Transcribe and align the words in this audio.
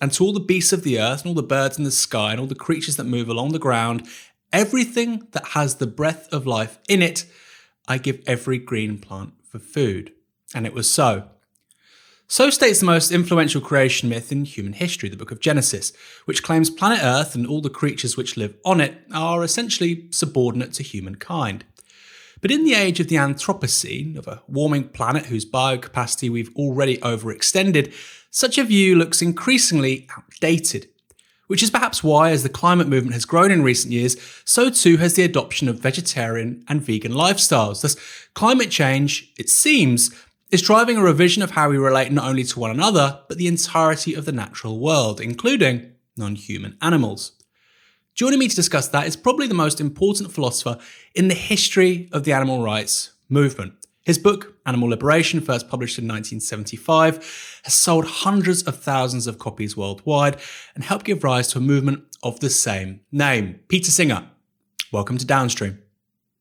And 0.00 0.12
to 0.12 0.24
all 0.24 0.32
the 0.32 0.40
beasts 0.40 0.72
of 0.72 0.82
the 0.82 1.00
earth 1.00 1.22
and 1.22 1.28
all 1.28 1.34
the 1.34 1.42
birds 1.42 1.78
in 1.78 1.84
the 1.84 1.90
sky 1.90 2.32
and 2.32 2.40
all 2.40 2.46
the 2.46 2.54
creatures 2.54 2.96
that 2.96 3.04
move 3.04 3.28
along 3.28 3.52
the 3.52 3.58
ground, 3.58 4.06
everything 4.52 5.26
that 5.32 5.48
has 5.48 5.76
the 5.76 5.86
breath 5.86 6.28
of 6.32 6.46
life 6.46 6.78
in 6.88 7.02
it, 7.02 7.24
I 7.88 7.98
give 7.98 8.22
every 8.26 8.58
green 8.58 8.98
plant 8.98 9.34
for 9.44 9.58
food. 9.58 10.12
And 10.54 10.66
it 10.66 10.74
was 10.74 10.90
so. 10.90 11.28
So 12.28 12.50
states 12.50 12.80
the 12.80 12.86
most 12.86 13.12
influential 13.12 13.60
creation 13.60 14.08
myth 14.08 14.32
in 14.32 14.44
human 14.44 14.72
history, 14.72 15.08
the 15.08 15.16
book 15.16 15.30
of 15.30 15.40
Genesis, 15.40 15.92
which 16.24 16.42
claims 16.42 16.70
planet 16.70 16.98
Earth 17.02 17.36
and 17.36 17.46
all 17.46 17.60
the 17.60 17.70
creatures 17.70 18.16
which 18.16 18.36
live 18.36 18.56
on 18.64 18.80
it 18.80 18.98
are 19.14 19.44
essentially 19.44 20.08
subordinate 20.10 20.72
to 20.74 20.82
humankind. 20.82 21.64
But 22.40 22.50
in 22.50 22.64
the 22.64 22.74
age 22.74 22.98
of 22.98 23.08
the 23.08 23.16
Anthropocene, 23.16 24.16
of 24.16 24.26
a 24.26 24.42
warming 24.48 24.88
planet 24.88 25.26
whose 25.26 25.48
biocapacity 25.48 26.28
we've 26.28 26.54
already 26.56 26.98
overextended, 26.98 27.92
such 28.36 28.58
a 28.58 28.64
view 28.64 28.94
looks 28.94 29.22
increasingly 29.22 30.06
outdated. 30.14 30.88
Which 31.46 31.62
is 31.62 31.70
perhaps 31.70 32.04
why, 32.04 32.32
as 32.32 32.42
the 32.42 32.50
climate 32.50 32.86
movement 32.86 33.14
has 33.14 33.24
grown 33.24 33.50
in 33.50 33.62
recent 33.62 33.94
years, 33.94 34.14
so 34.44 34.68
too 34.68 34.98
has 34.98 35.14
the 35.14 35.22
adoption 35.22 35.70
of 35.70 35.78
vegetarian 35.78 36.62
and 36.68 36.82
vegan 36.82 37.12
lifestyles. 37.12 37.80
Thus, 37.80 37.96
climate 38.34 38.70
change, 38.70 39.32
it 39.38 39.48
seems, 39.48 40.10
is 40.50 40.60
driving 40.60 40.98
a 40.98 41.02
revision 41.02 41.42
of 41.42 41.52
how 41.52 41.70
we 41.70 41.78
relate 41.78 42.12
not 42.12 42.28
only 42.28 42.44
to 42.44 42.60
one 42.60 42.70
another, 42.70 43.20
but 43.26 43.38
the 43.38 43.46
entirety 43.46 44.12
of 44.12 44.26
the 44.26 44.32
natural 44.32 44.80
world, 44.80 45.18
including 45.18 45.92
non 46.14 46.34
human 46.34 46.76
animals. 46.82 47.32
Joining 48.14 48.38
me 48.38 48.48
to 48.48 48.56
discuss 48.56 48.88
that 48.88 49.06
is 49.06 49.16
probably 49.16 49.46
the 49.46 49.54
most 49.54 49.80
important 49.80 50.30
philosopher 50.30 50.76
in 51.14 51.28
the 51.28 51.34
history 51.34 52.10
of 52.12 52.24
the 52.24 52.34
animal 52.34 52.62
rights 52.62 53.12
movement. 53.30 53.85
His 54.06 54.18
book, 54.18 54.54
Animal 54.64 54.90
Liberation, 54.90 55.40
first 55.40 55.68
published 55.68 55.98
in 55.98 56.04
1975, 56.04 57.60
has 57.64 57.74
sold 57.74 58.06
hundreds 58.06 58.62
of 58.62 58.80
thousands 58.80 59.26
of 59.26 59.40
copies 59.40 59.76
worldwide 59.76 60.36
and 60.76 60.84
helped 60.84 61.06
give 61.06 61.24
rise 61.24 61.48
to 61.48 61.58
a 61.58 61.60
movement 61.60 62.04
of 62.22 62.38
the 62.38 62.48
same 62.48 63.00
name. 63.10 63.58
Peter 63.66 63.90
Singer, 63.90 64.28
welcome 64.92 65.18
to 65.18 65.26
Downstream. 65.26 65.82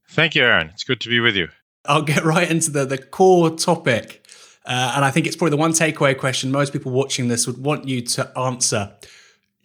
Thank 0.10 0.36
you, 0.36 0.44
Aaron. 0.44 0.70
It's 0.76 0.84
good 0.84 1.02
to 1.02 1.10
be 1.10 1.20
with 1.20 1.36
you. 1.36 1.48
I'll 1.86 2.04
get 2.04 2.24
right 2.24 2.48
into 2.48 2.70
the, 2.70 2.86
the 2.86 3.00
core 3.00 3.50
topic. 3.50 4.24
Uh, 4.64 4.94
and 4.98 5.04
I 5.04 5.10
think 5.10 5.26
it's 5.26 5.36
probably 5.36 5.52
the 5.52 5.58
one 5.58 5.72
takeaway 5.72 6.16
question 6.16 6.52
most 6.52 6.72
people 6.72 6.92
watching 6.92 7.30
this 7.30 7.48
would 7.48 7.58
want 7.58 7.88
you 7.88 8.02
to 8.02 8.32
answer. 8.38 8.94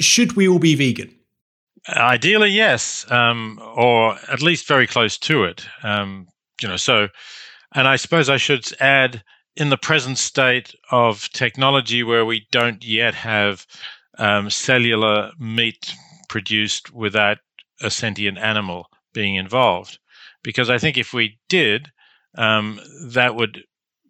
Should 0.00 0.36
we 0.36 0.48
all 0.48 0.58
be 0.58 0.74
vegan? 0.74 1.14
Ideally, 1.86 2.48
yes, 2.48 3.04
um, 3.12 3.60
or 3.76 4.16
at 4.32 4.40
least 4.40 4.66
very 4.66 4.86
close 4.86 5.18
to 5.18 5.44
it. 5.44 5.66
Um, 5.82 6.28
you 6.62 6.68
know, 6.68 6.76
so, 6.78 7.08
and 7.74 7.88
I 7.88 7.96
suppose 7.96 8.28
I 8.28 8.36
should 8.36 8.66
add, 8.80 9.22
in 9.56 9.70
the 9.70 9.76
present 9.76 10.18
state 10.18 10.74
of 10.90 11.28
technology, 11.30 12.02
where 12.02 12.24
we 12.24 12.46
don't 12.50 12.84
yet 12.84 13.14
have 13.14 13.66
um, 14.18 14.50
cellular 14.50 15.32
meat 15.38 15.94
produced 16.28 16.92
without 16.92 17.38
a 17.80 17.90
sentient 17.90 18.38
animal 18.38 18.86
being 19.12 19.34
involved, 19.34 19.98
because 20.42 20.70
I 20.70 20.78
think 20.78 20.96
if 20.96 21.12
we 21.12 21.38
did, 21.48 21.90
um, 22.36 22.80
that 23.08 23.34
would 23.34 23.64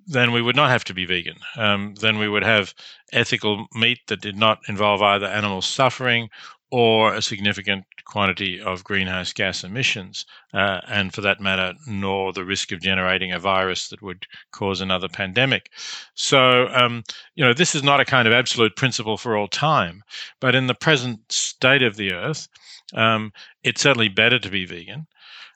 then 0.06 0.32
we 0.32 0.42
would 0.42 0.56
not 0.56 0.70
have 0.70 0.82
to 0.84 0.94
be 0.94 1.04
vegan. 1.04 1.36
Um, 1.56 1.94
then 2.00 2.18
we 2.18 2.28
would 2.28 2.42
have 2.42 2.74
ethical 3.12 3.66
meat 3.74 4.00
that 4.08 4.20
did 4.20 4.36
not 4.36 4.58
involve 4.66 5.02
either 5.02 5.26
animal 5.26 5.62
suffering 5.62 6.28
or 6.70 7.14
a 7.14 7.22
significant 7.22 7.84
quantity 8.04 8.60
of 8.60 8.84
greenhouse 8.84 9.32
gas 9.32 9.64
emissions, 9.64 10.24
uh, 10.54 10.80
and 10.88 11.12
for 11.12 11.20
that 11.20 11.40
matter, 11.40 11.74
nor 11.86 12.32
the 12.32 12.44
risk 12.44 12.72
of 12.72 12.80
generating 12.80 13.32
a 13.32 13.38
virus 13.38 13.88
that 13.88 14.02
would 14.02 14.26
cause 14.52 14.80
another 14.80 15.08
pandemic. 15.08 15.70
So, 16.14 16.68
um, 16.68 17.02
you 17.34 17.44
know, 17.44 17.52
this 17.52 17.74
is 17.74 17.82
not 17.82 18.00
a 18.00 18.04
kind 18.04 18.28
of 18.28 18.34
absolute 18.34 18.76
principle 18.76 19.16
for 19.16 19.36
all 19.36 19.48
time, 19.48 20.02
but 20.40 20.54
in 20.54 20.66
the 20.66 20.74
present 20.74 21.20
state 21.30 21.82
of 21.82 21.96
the 21.96 22.12
earth, 22.12 22.48
um, 22.94 23.32
it's 23.62 23.80
certainly 23.80 24.08
better 24.08 24.38
to 24.38 24.50
be 24.50 24.64
vegan. 24.64 25.06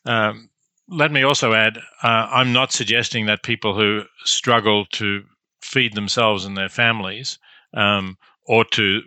Um, 0.05 0.51
let 0.89 1.13
me 1.13 1.23
also 1.23 1.55
add 1.55 1.79
uh, 2.03 2.29
I'm 2.31 2.53
not 2.53 2.73
suggesting 2.73 3.27
that 3.27 3.43
people 3.43 3.75
who 3.75 4.03
struggle 4.25 4.85
to 4.93 5.25
feed 5.63 5.95
themselves 5.95 6.45
and 6.45 6.57
their 6.57 6.69
families 6.69 7.39
um, 7.73 8.19
or 8.47 8.65
to 8.67 9.03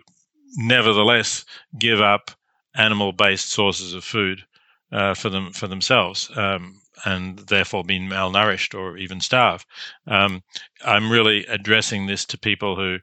nevertheless 0.56 1.44
give 1.78 2.00
up 2.00 2.30
animal 2.74 3.12
based 3.12 3.50
sources 3.50 3.94
of 3.94 4.04
food 4.04 4.44
uh, 4.92 5.14
for 5.14 5.28
them 5.30 5.52
for 5.52 5.66
themselves 5.68 6.30
um, 6.36 6.80
and 7.04 7.38
therefore 7.40 7.84
being 7.84 8.08
malnourished 8.08 8.78
or 8.78 8.96
even 8.96 9.20
starve. 9.20 9.64
Um, 10.06 10.42
I'm 10.84 11.10
really 11.10 11.44
addressing 11.46 12.06
this 12.06 12.24
to 12.26 12.38
people 12.38 12.76
who 12.76 12.98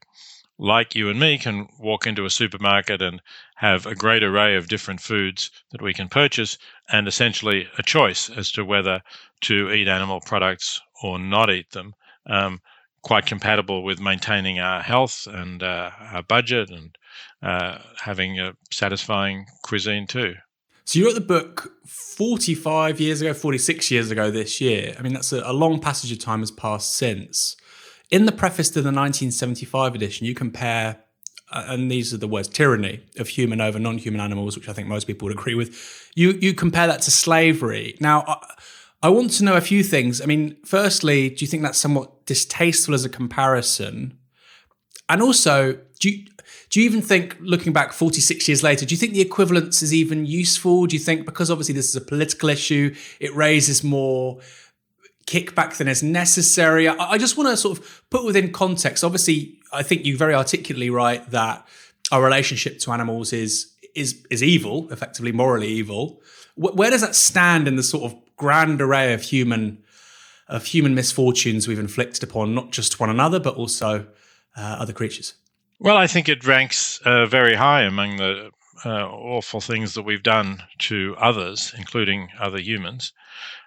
like 0.57 0.95
you 0.95 1.09
and 1.09 1.19
me, 1.19 1.38
can 1.38 1.67
walk 1.79 2.07
into 2.07 2.23
a 2.25 2.29
supermarket 2.29 3.01
and 3.01 3.22
have 3.55 3.85
a 3.85 3.95
great 3.95 4.23
array 4.23 4.55
of 4.55 4.69
different 4.69 5.01
foods 5.01 5.51
that 5.72 5.81
we 5.81 5.94
can 5.94 6.07
purchase 6.07 6.57
and 6.89 7.07
essentially 7.07 7.67
a 7.78 7.84
choice 7.84 8.29
as 8.29 8.51
to 8.51 8.63
whether 8.63 9.01
to 9.41 9.69
eat 9.72 9.88
animal 9.88 10.22
products 10.22 10.81
or 11.03 11.19
not 11.19 11.50
eat 11.50 11.72
them. 11.72 11.94
Um, 12.25 12.61
quite 13.01 13.25
compatible 13.25 13.84
with 13.84 14.00
maintaining 14.00 14.59
our 14.59 14.81
health 14.81 15.28
and 15.28 15.61
uh, 15.61 15.91
our 16.00 16.23
budget 16.23 16.69
and 16.69 16.97
uh, 17.45 17.78
having 18.01 18.39
a 18.39 18.53
satisfying 18.72 19.45
cuisine 19.61 20.07
too. 20.07 20.33
So 20.83 21.00
you 21.00 21.06
wrote 21.06 21.13
the 21.13 21.22
book 21.22 21.73
45 21.85 23.00
years 23.00 23.22
ago, 23.22 23.33
46 23.33 23.91
years 23.91 24.11
ago 24.11 24.31
this 24.31 24.59
year. 24.59 24.95
I 24.97 25.01
mean, 25.03 25.13
that's 25.13 25.31
a, 25.31 25.41
a 25.45 25.53
long 25.53 25.79
passage 25.79 26.11
of 26.11 26.19
time 26.19 26.39
has 26.39 26.51
passed 26.51 26.95
since. 26.95 27.55
In 28.09 28.25
the 28.25 28.31
preface 28.31 28.69
to 28.69 28.81
the 28.81 28.91
1975 28.91 29.94
edition, 29.95 30.25
you 30.25 30.34
compare, 30.34 30.97
uh, 31.51 31.66
and 31.67 31.91
these 31.91 32.13
are 32.13 32.17
the 32.17 32.28
words, 32.28 32.47
tyranny 32.47 33.03
of 33.17 33.28
human 33.28 33.61
over 33.61 33.79
non-human 33.79 34.22
animals, 34.22 34.55
which 34.55 34.67
I 34.67 34.73
think 34.73 34.88
most 34.88 35.05
people 35.05 35.28
would 35.28 35.38
agree 35.38 35.55
with. 35.55 36.11
You 36.16 36.31
you 36.34 36.53
compare 36.53 36.88
that 36.88 37.01
to 37.03 37.11
slavery. 37.11 37.95
Now, 38.00 38.23
I, 38.28 38.38
I 39.03 39.09
want 39.09 39.31
to 39.34 39.44
know 39.44 39.55
a 39.55 39.61
few 39.61 39.84
things. 39.84 40.22
I 40.22 40.25
mean, 40.25 40.57
firstly, 40.66 41.29
do 41.29 41.44
you 41.44 41.47
think 41.47 41.63
that's 41.63 41.78
somewhat 41.78 42.25
distasteful 42.25 42.95
as 42.95 43.05
a 43.05 43.09
comparison? 43.09 44.17
And 45.09 45.22
also, 45.22 45.79
do 46.00 46.09
you, 46.09 46.25
do 46.70 46.80
you 46.80 46.86
even 46.86 47.02
think, 47.02 47.38
looking 47.40 47.74
back 47.74 47.94
46 47.94 48.48
years 48.48 48.64
later, 48.64 48.86
do 48.86 48.94
you 48.94 49.00
think 49.00 49.14
the 49.14 49.22
equivalence 49.22 49.81
is 49.81 49.94
even 49.94 50.26
useful? 50.26 50.86
Do 50.86 50.96
you 50.96 51.00
think, 51.00 51.26
because 51.26 51.52
obviously 51.52 51.74
this 51.76 51.90
is 51.90 51.96
a 51.96 52.02
political 52.02 52.50
issue, 52.50 52.94
it 53.20 53.34
raises 53.36 53.84
more 53.84 54.40
kickback 55.26 55.78
than 55.78 55.88
is 55.88 56.03
necessary. 56.03 56.88
I, 56.88 56.96
I 57.12 57.18
just 57.18 57.38
want 57.38 57.50
to 57.50 57.58
sort 57.58 57.78
of 57.78 58.03
put 58.09 58.26
within 58.26 58.52
context. 58.52 59.03
Obviously, 59.03 59.59
I 59.74 59.84
think 59.84 60.06
you 60.06 60.18
very 60.18 60.34
articulately 60.34 60.90
write 60.90 61.31
that 61.31 61.68
our 62.12 62.24
relationship 62.24 62.80
to 62.80 62.92
animals 62.92 63.34
is 63.34 63.72
is 63.96 64.26
is 64.30 64.44
evil, 64.44 64.92
effectively 64.92 65.32
morally 65.32 65.68
evil. 65.68 66.22
where 66.56 66.92
does 66.92 67.02
that 67.02 67.16
stand 67.16 67.68
in 67.68 67.76
the 67.76 67.84
sort 67.84 68.12
of 68.12 68.18
grand 68.38 68.82
array 68.82 69.14
of 69.14 69.22
human 69.22 69.82
of 70.47 70.66
human 70.66 70.94
misfortunes 70.94 71.68
we've 71.68 71.80
inflicted 71.80 72.24
upon 72.24 72.53
not 72.53 72.72
just 72.72 73.00
one 73.00 73.09
another 73.09 73.40
but 73.40 73.56
also 73.56 74.06
uh, 74.58 74.76
other 74.79 74.94
creatures? 74.94 75.34
Well, 75.79 75.97
I 75.97 76.07
think 76.07 76.29
it 76.29 76.45
ranks 76.45 76.99
uh, 77.05 77.25
very 77.25 77.55
high 77.55 77.81
among 77.81 78.17
the 78.17 78.51
uh, 78.85 79.07
awful 79.07 79.61
things 79.61 79.93
that 79.93 80.03
we've 80.03 80.23
done 80.23 80.63
to 80.79 81.16
others, 81.17 81.73
including 81.77 82.29
other 82.39 82.59
humans. 82.59 83.13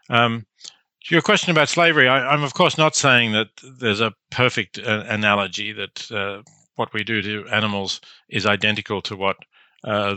Um, 0.08 0.46
your 1.10 1.22
question 1.22 1.50
about 1.50 1.68
slavery, 1.68 2.08
I, 2.08 2.34
am 2.34 2.42
of 2.42 2.54
course 2.54 2.76
not 2.78 2.94
saying 2.94 3.32
that 3.32 3.48
there's 3.62 4.00
a 4.00 4.14
perfect 4.30 4.78
uh, 4.78 5.04
analogy 5.06 5.72
that 5.72 6.10
uh, 6.10 6.42
what 6.76 6.92
we 6.92 7.04
do 7.04 7.22
to 7.22 7.48
animals 7.48 8.00
is 8.28 8.46
identical 8.46 9.02
to 9.02 9.16
what 9.16 9.36
uh, 9.84 10.16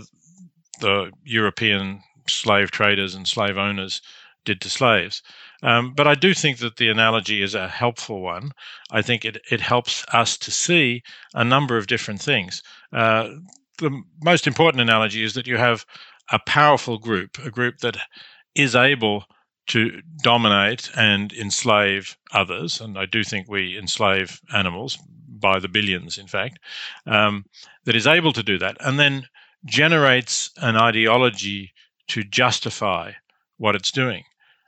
the 0.80 1.12
European 1.24 2.04
slave 2.28 2.72
traders 2.72 3.16
and 3.16 3.28
slave 3.28 3.58
owners 3.58 4.02
did 4.46 4.62
to 4.62 4.70
slaves. 4.70 5.22
Um, 5.64 5.94
but 5.94 6.08
I 6.08 6.16
do 6.16 6.34
think 6.34 6.58
that 6.60 6.78
the 6.78 6.90
analogy 6.90 7.42
is 7.42 7.54
a 7.54 7.68
helpful 7.68 8.22
one. 8.22 8.52
I 8.92 9.02
think 9.02 9.26
it, 9.26 9.38
it 9.52 9.62
helps 9.62 10.06
us 10.14 10.38
to 10.40 10.52
see 10.52 11.04
a 11.34 11.44
number 11.44 11.78
of 11.78 11.88
different 11.88 12.22
things. 12.22 12.64
Uh, 12.92 13.30
the 13.78 14.02
most 14.24 14.48
important 14.48 14.82
analogy 14.82 15.24
is 15.24 15.34
that 15.34 15.48
you 15.48 15.58
have 15.58 15.86
a 16.32 16.40
powerful 16.40 16.98
group, 16.98 17.38
a 17.40 17.52
group 17.52 17.80
that 17.80 17.98
is 18.56 18.76
able 18.76 19.26
to 19.68 20.02
dominate 20.24 20.90
and 20.98 21.32
enslave 21.34 22.18
others, 22.34 22.82
and 22.82 22.98
I 22.98 23.06
do 23.06 23.24
think 23.24 23.48
we 23.48 23.78
enslave 23.78 24.42
animals 24.54 24.98
by 25.28 25.60
the 25.60 25.68
billions, 25.68 26.18
in 26.18 26.28
fact, 26.28 26.60
um, 27.06 27.46
that 27.86 27.96
is 27.96 28.08
able 28.08 28.34
to 28.34 28.44
do 28.44 28.58
that, 28.58 28.78
and 28.80 29.00
then 29.00 29.28
generates 29.66 30.52
an 30.58 30.76
ideology 30.76 31.72
to 32.10 32.24
justify 32.24 33.14
what 33.58 33.76
it's 33.76 33.92
doing. 33.92 34.24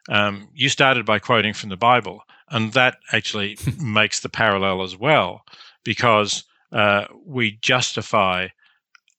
Um, 0.10 0.50
you 0.54 0.70
started 0.70 1.06
by 1.06 1.20
quoting 1.20 1.54
from 1.54 1.70
the 1.70 1.78
Bible, 1.78 2.24
and 2.50 2.74
that 2.74 2.98
actually 3.12 3.58
makes 3.80 4.20
the 4.20 4.30
parallel 4.30 4.82
as 4.84 4.98
well, 4.98 5.44
because 5.84 6.44
uh, 6.72 7.06
we 7.26 7.58
justify 7.62 8.48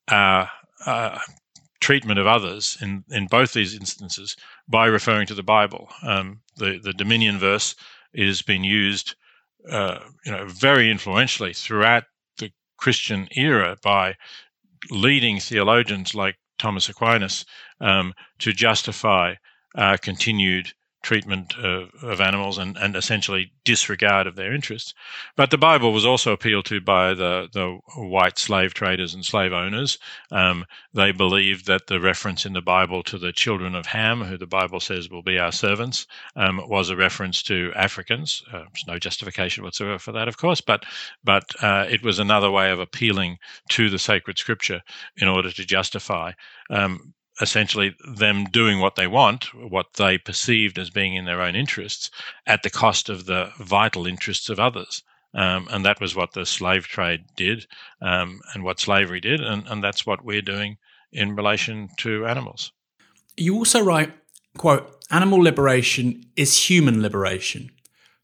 our 0.09 0.51
uh, 0.87 1.19
treatment 1.81 2.19
of 2.19 2.27
others 2.27 2.77
in, 2.81 3.05
in 3.11 3.27
both 3.27 3.53
these 3.53 3.75
instances 3.75 4.37
by 4.69 4.87
referring 4.87 5.27
to 5.27 5.35
the 5.35 5.43
Bible. 5.43 5.89
Um, 6.03 6.41
the 6.57 6.79
the 6.83 6.93
Dominion 6.93 7.39
verse 7.39 7.75
is 8.13 8.43
being 8.43 8.65
used, 8.65 9.15
uh, 9.71 9.99
you 10.25 10.33
know, 10.33 10.47
very 10.47 10.91
influentially 10.91 11.53
throughout 11.53 12.05
the 12.39 12.51
Christian 12.79 13.29
era 13.33 13.77
by 13.83 14.17
leading 14.91 15.41
theologians 15.41 16.15
like 16.15 16.37
Thomas 16.59 16.89
Aquinas 16.89 17.45
um, 17.81 18.15
to 18.39 18.53
justify 18.53 19.35
uh, 19.75 19.97
continued 20.01 20.73
treatment 21.05 21.55
of, 21.59 21.91
of 22.03 22.21
animals 22.21 22.59
and, 22.59 22.77
and 22.79 22.97
essentially 22.97 23.53
disregard 23.65 24.27
of 24.27 24.35
their 24.37 24.53
interests. 24.53 24.95
But 25.37 25.51
the 25.51 25.59
Bible 25.59 25.93
was 25.93 26.07
also 26.07 26.33
appealed 26.33 26.65
to 26.67 26.81
by 26.81 27.15
the, 27.15 27.49
the 27.53 27.79
white 27.95 28.39
slave 28.39 28.75
traders 28.75 29.15
and 29.15 29.25
slave 29.25 29.53
owners. 29.53 29.99
Um, 30.33 30.65
they 30.95 31.13
believed 31.13 31.67
that 31.67 31.87
the 31.87 32.01
reference 32.01 32.47
in 32.47 32.55
the 32.55 32.63
Bible 32.63 33.03
to 33.05 33.19
the 33.19 33.33
children 33.33 33.75
of 33.75 33.87
Ham, 33.87 34.23
who 34.23 34.39
the 34.39 34.47
Bible 34.47 34.81
says 34.81 35.11
will 35.11 35.23
be 35.23 35.39
our 35.39 35.53
servants, 35.53 36.07
um, 36.37 36.61
was 36.69 36.89
a 36.89 36.97
reference 36.97 37.43
to 37.45 37.71
Africans. 37.77 38.43
Uh, 38.51 38.65
there's 38.73 38.87
no 38.89 38.99
justification 38.99 39.63
whatsoever 39.63 39.99
for 39.99 40.13
that, 40.13 40.27
of 40.27 40.39
course, 40.39 40.63
but 40.63 40.85
but 41.23 41.45
uh, 41.63 41.87
it 41.89 42.03
was 42.03 42.19
another 42.19 42.51
way 42.51 42.71
of 42.71 42.81
appealing 42.81 43.39
to 43.69 43.91
the 43.91 43.99
sacred 43.99 44.39
scripture 44.39 44.81
in 45.19 45.29
order 45.29 45.51
to 45.51 45.67
justify 45.67 46.33
um, 46.71 47.13
essentially 47.41 47.95
them 48.07 48.45
doing 48.45 48.81
what 48.81 48.97
they 48.97 49.07
want, 49.07 49.53
what 49.71 49.95
they 49.95 50.19
perceived 50.19 50.79
as 50.79 50.91
being 50.91 51.15
in 51.15 51.25
their 51.25 51.41
own 51.41 51.57
interests, 51.57 52.11
at 52.47 52.63
the 52.63 52.71
cost 52.71 53.09
of 53.09 53.27
the 53.27 53.51
vital 53.59 54.07
interests 54.07 54.49
of 54.49 54.61
others. 54.61 55.03
Um, 55.35 55.67
and 55.71 55.85
that 55.85 56.01
was 56.01 56.15
what 56.15 56.33
the 56.33 56.47
slave 56.47 56.87
trade 56.87 57.25
did 57.37 57.67
um, 58.01 58.41
and 58.55 58.63
what 58.63 58.79
slavery 58.79 59.21
did. 59.21 59.41
And, 59.41 59.67
and 59.67 59.83
that's 59.83 60.07
what 60.07 60.25
we're 60.25 60.43
doing 60.43 60.77
in 61.13 61.35
relation 61.35 61.89
to 61.99 62.27
animals. 62.27 62.71
You 63.37 63.57
also 63.57 63.83
write, 63.83 64.13
quote, 64.57 65.05
animal 65.11 65.41
liberation 65.41 66.25
is 66.37 66.69
human 66.69 67.03
liberation. 67.03 67.71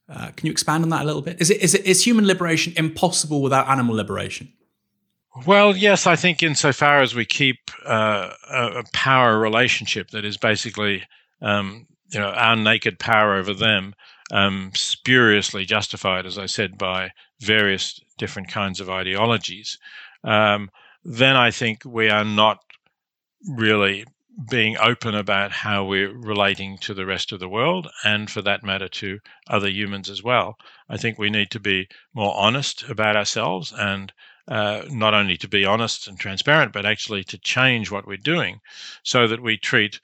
Uh, 0.09 0.31
can 0.37 0.47
you 0.47 0.53
expand 0.53 0.85
on 0.85 0.91
that 0.91 1.03
a 1.03 1.05
little 1.05 1.23
bit? 1.23 1.41
Is 1.41 1.51
it, 1.51 1.61
is 1.61 1.75
it 1.75 1.85
is 1.85 2.05
human 2.05 2.27
liberation 2.27 2.73
impossible 2.77 3.43
without 3.43 3.69
animal 3.69 3.95
liberation? 3.95 4.53
Well, 5.47 5.77
yes, 5.77 6.07
I 6.07 6.17
think 6.17 6.43
insofar 6.43 7.01
as 7.01 7.15
we 7.15 7.25
keep 7.25 7.71
uh, 7.87 8.31
a, 8.51 8.83
power 8.93 9.39
relationship 9.39 10.11
that 10.11 10.25
is 10.25 10.37
basically, 10.37 11.05
um, 11.41 11.87
you 12.13 12.21
know, 12.21 12.31
our 12.31 12.57
naked 12.57 12.99
power 12.99 13.35
over 13.37 13.55
them, 13.55 13.95
um, 14.33 14.71
spuriously 14.75 15.65
justified, 15.65 16.27
as 16.27 16.37
I 16.39 16.47
said, 16.47 16.77
by 16.77 17.11
various 17.41 18.01
different 18.19 18.49
kinds 18.49 18.81
of 18.81 18.91
ideologies, 18.91 19.79
um, 20.25 20.71
then 21.05 21.37
I 21.37 21.51
think 21.51 21.85
we 21.85 22.11
are 22.11 22.25
not 22.25 22.59
really 23.49 24.05
being 24.49 24.77
open 24.79 25.15
about 25.15 25.53
how 25.53 25.85
we're 25.85 26.17
relating 26.17 26.79
to 26.79 26.95
the 26.95 27.07
rest 27.07 27.33
of 27.33 27.41
the 27.41 27.49
world 27.49 27.89
and 28.05 28.31
for 28.31 28.43
that 28.43 28.63
matter 28.63 28.89
to 28.89 29.19
other 29.49 29.69
humans 29.69 30.09
as 30.09 30.23
well. 30.23 30.57
I 30.89 30.97
think 30.97 31.19
we 31.19 31.31
need 31.31 31.51
to 31.51 31.61
be 31.61 31.89
more 32.15 32.35
honest 32.37 32.89
about 32.89 33.17
ourselves 33.17 33.73
and 33.77 34.13
uh, 34.49 34.83
not 34.91 35.15
only 35.15 35.37
to 35.37 35.49
be 35.49 35.65
honest 35.65 36.09
and 36.09 36.19
transparent, 36.19 36.73
but 36.73 36.87
actually 36.87 37.25
to 37.25 37.39
change 37.39 37.91
what 37.91 38.07
we're 38.07 38.17
doing 38.17 38.61
so 39.03 39.27
that 39.27 39.43
we 39.43 39.57
treat 39.57 40.01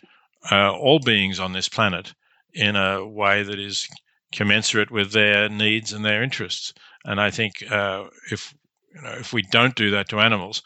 uh, 0.50 0.72
all 0.72 0.98
beings 0.98 1.40
on 1.40 1.52
this 1.52 1.68
planet 1.68 2.14
in 2.54 2.76
a 2.76 3.06
way 3.06 3.42
that 3.42 3.58
is 3.58 3.88
commensurate 4.32 4.90
with 4.90 5.12
their 5.12 5.48
needs 5.48 5.92
and 5.92 6.04
their 6.04 6.22
interests. 6.22 6.72
And 7.04 7.20
I 7.20 7.30
think 7.30 7.70
uh, 7.70 8.04
if 8.30 8.54
you 8.94 9.02
know 9.02 9.12
if 9.18 9.32
we 9.32 9.42
don't 9.42 9.74
do 9.74 9.90
that 9.90 10.08
to 10.10 10.20
animals, 10.20 10.62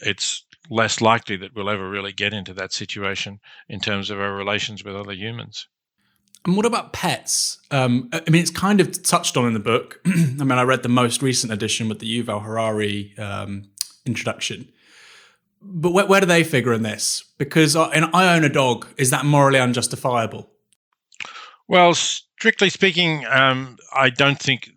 it's 0.00 0.44
less 0.70 1.00
likely 1.00 1.36
that 1.36 1.54
we'll 1.54 1.70
ever 1.70 1.88
really 1.88 2.12
get 2.12 2.32
into 2.32 2.54
that 2.54 2.72
situation 2.72 3.38
in 3.68 3.80
terms 3.80 4.10
of 4.10 4.18
our 4.18 4.32
relations 4.32 4.82
with 4.84 4.96
other 4.96 5.12
humans. 5.12 5.68
And 6.44 6.56
what 6.56 6.66
about 6.66 6.92
pets? 6.92 7.58
Um, 7.70 8.10
I 8.12 8.28
mean, 8.28 8.42
it's 8.42 8.50
kind 8.50 8.80
of 8.80 9.02
touched 9.02 9.36
on 9.36 9.46
in 9.46 9.54
the 9.54 9.60
book. 9.60 10.00
I 10.06 10.10
mean, 10.10 10.52
I 10.52 10.62
read 10.62 10.82
the 10.82 10.90
most 10.90 11.22
recent 11.22 11.52
edition 11.52 11.88
with 11.88 12.00
the 12.00 12.22
Yuval 12.22 12.42
Harari 12.42 13.14
um, 13.16 13.70
introduction. 14.04 14.68
But 15.62 15.92
where, 15.92 16.06
where, 16.06 16.20
do 16.20 16.26
they 16.26 16.44
figure 16.44 16.74
in 16.74 16.82
this? 16.82 17.24
Because 17.38 17.74
I, 17.74 17.88
and 17.92 18.10
I 18.12 18.36
own 18.36 18.44
a 18.44 18.50
dog. 18.50 18.86
Is 18.98 19.08
that 19.10 19.24
morally 19.24 19.58
unjustifiable? 19.58 20.50
Well, 21.66 21.94
strictly 21.94 22.68
speaking, 22.68 23.24
um, 23.26 23.78
I 23.94 24.10
don't 24.10 24.38
think 24.38 24.70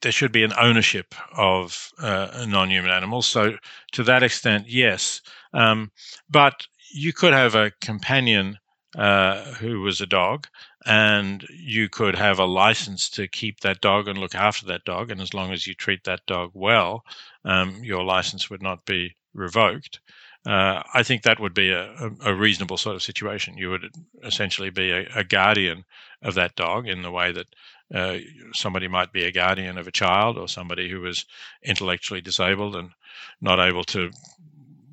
there 0.00 0.12
should 0.12 0.32
be 0.32 0.44
an 0.44 0.54
ownership 0.58 1.14
of 1.36 1.92
uh, 1.98 2.46
non-human 2.48 2.90
animals. 2.90 3.26
So, 3.26 3.56
to 3.92 4.02
that 4.04 4.22
extent, 4.22 4.66
yes. 4.66 5.20
Um, 5.52 5.92
but 6.30 6.66
you 6.94 7.12
could 7.12 7.34
have 7.34 7.54
a 7.54 7.72
companion 7.82 8.58
uh, 8.96 9.44
who 9.54 9.80
was 9.80 10.00
a 10.00 10.06
dog, 10.06 10.46
and 10.84 11.46
you 11.50 11.88
could 11.88 12.16
have 12.16 12.38
a 12.38 12.44
license 12.44 13.08
to 13.10 13.28
keep 13.28 13.60
that 13.60 13.80
dog 13.80 14.08
and 14.08 14.18
look 14.18 14.34
after 14.34 14.66
that 14.66 14.84
dog. 14.84 15.10
And 15.10 15.20
as 15.20 15.34
long 15.34 15.52
as 15.52 15.66
you 15.66 15.74
treat 15.74 16.04
that 16.04 16.26
dog 16.26 16.50
well, 16.54 17.04
um, 17.44 17.82
your 17.82 18.02
license 18.02 18.50
would 18.50 18.62
not 18.62 18.84
be 18.84 19.14
revoked. 19.34 20.00
Uh, 20.44 20.82
I 20.92 21.04
think 21.04 21.22
that 21.22 21.38
would 21.38 21.54
be 21.54 21.70
a, 21.70 22.10
a, 22.24 22.34
reasonable 22.34 22.76
sort 22.76 22.96
of 22.96 23.02
situation. 23.02 23.56
You 23.56 23.70
would 23.70 23.94
essentially 24.24 24.70
be 24.70 24.90
a, 24.90 25.06
a 25.14 25.22
guardian 25.22 25.84
of 26.20 26.34
that 26.34 26.56
dog 26.56 26.88
in 26.88 27.02
the 27.02 27.12
way 27.12 27.30
that 27.30 27.46
uh, 27.94 28.18
somebody 28.52 28.88
might 28.88 29.12
be 29.12 29.24
a 29.24 29.30
guardian 29.32 29.78
of 29.78 29.86
a 29.86 29.92
child 29.92 30.38
or 30.38 30.48
somebody 30.48 30.90
who 30.90 31.06
is 31.06 31.26
intellectually 31.62 32.20
disabled 32.20 32.74
and 32.74 32.90
not 33.40 33.60
able 33.60 33.84
to 33.84 34.10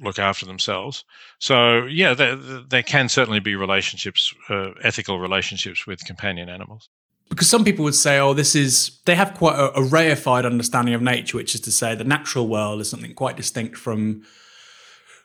look 0.01 0.19
after 0.19 0.45
themselves. 0.45 1.03
So 1.39 1.85
yeah, 1.85 2.13
there, 2.13 2.35
there 2.35 2.83
can 2.83 3.09
certainly 3.09 3.39
be 3.39 3.55
relationships, 3.55 4.33
uh, 4.49 4.71
ethical 4.83 5.19
relationships 5.19 5.85
with 5.85 6.03
companion 6.05 6.49
animals. 6.49 6.89
Because 7.29 7.49
some 7.49 7.63
people 7.63 7.85
would 7.85 7.95
say, 7.95 8.17
oh, 8.19 8.33
this 8.33 8.55
is, 8.55 8.99
they 9.05 9.15
have 9.15 9.35
quite 9.35 9.55
a, 9.55 9.71
a 9.73 9.81
reified 9.81 10.45
understanding 10.45 10.95
of 10.95 11.01
nature, 11.01 11.37
which 11.37 11.53
is 11.53 11.61
to 11.61 11.71
say 11.71 11.93
the 11.93 12.03
natural 12.03 12.47
world 12.47 12.81
is 12.81 12.89
something 12.89 13.13
quite 13.13 13.37
distinct 13.37 13.77
from, 13.77 14.23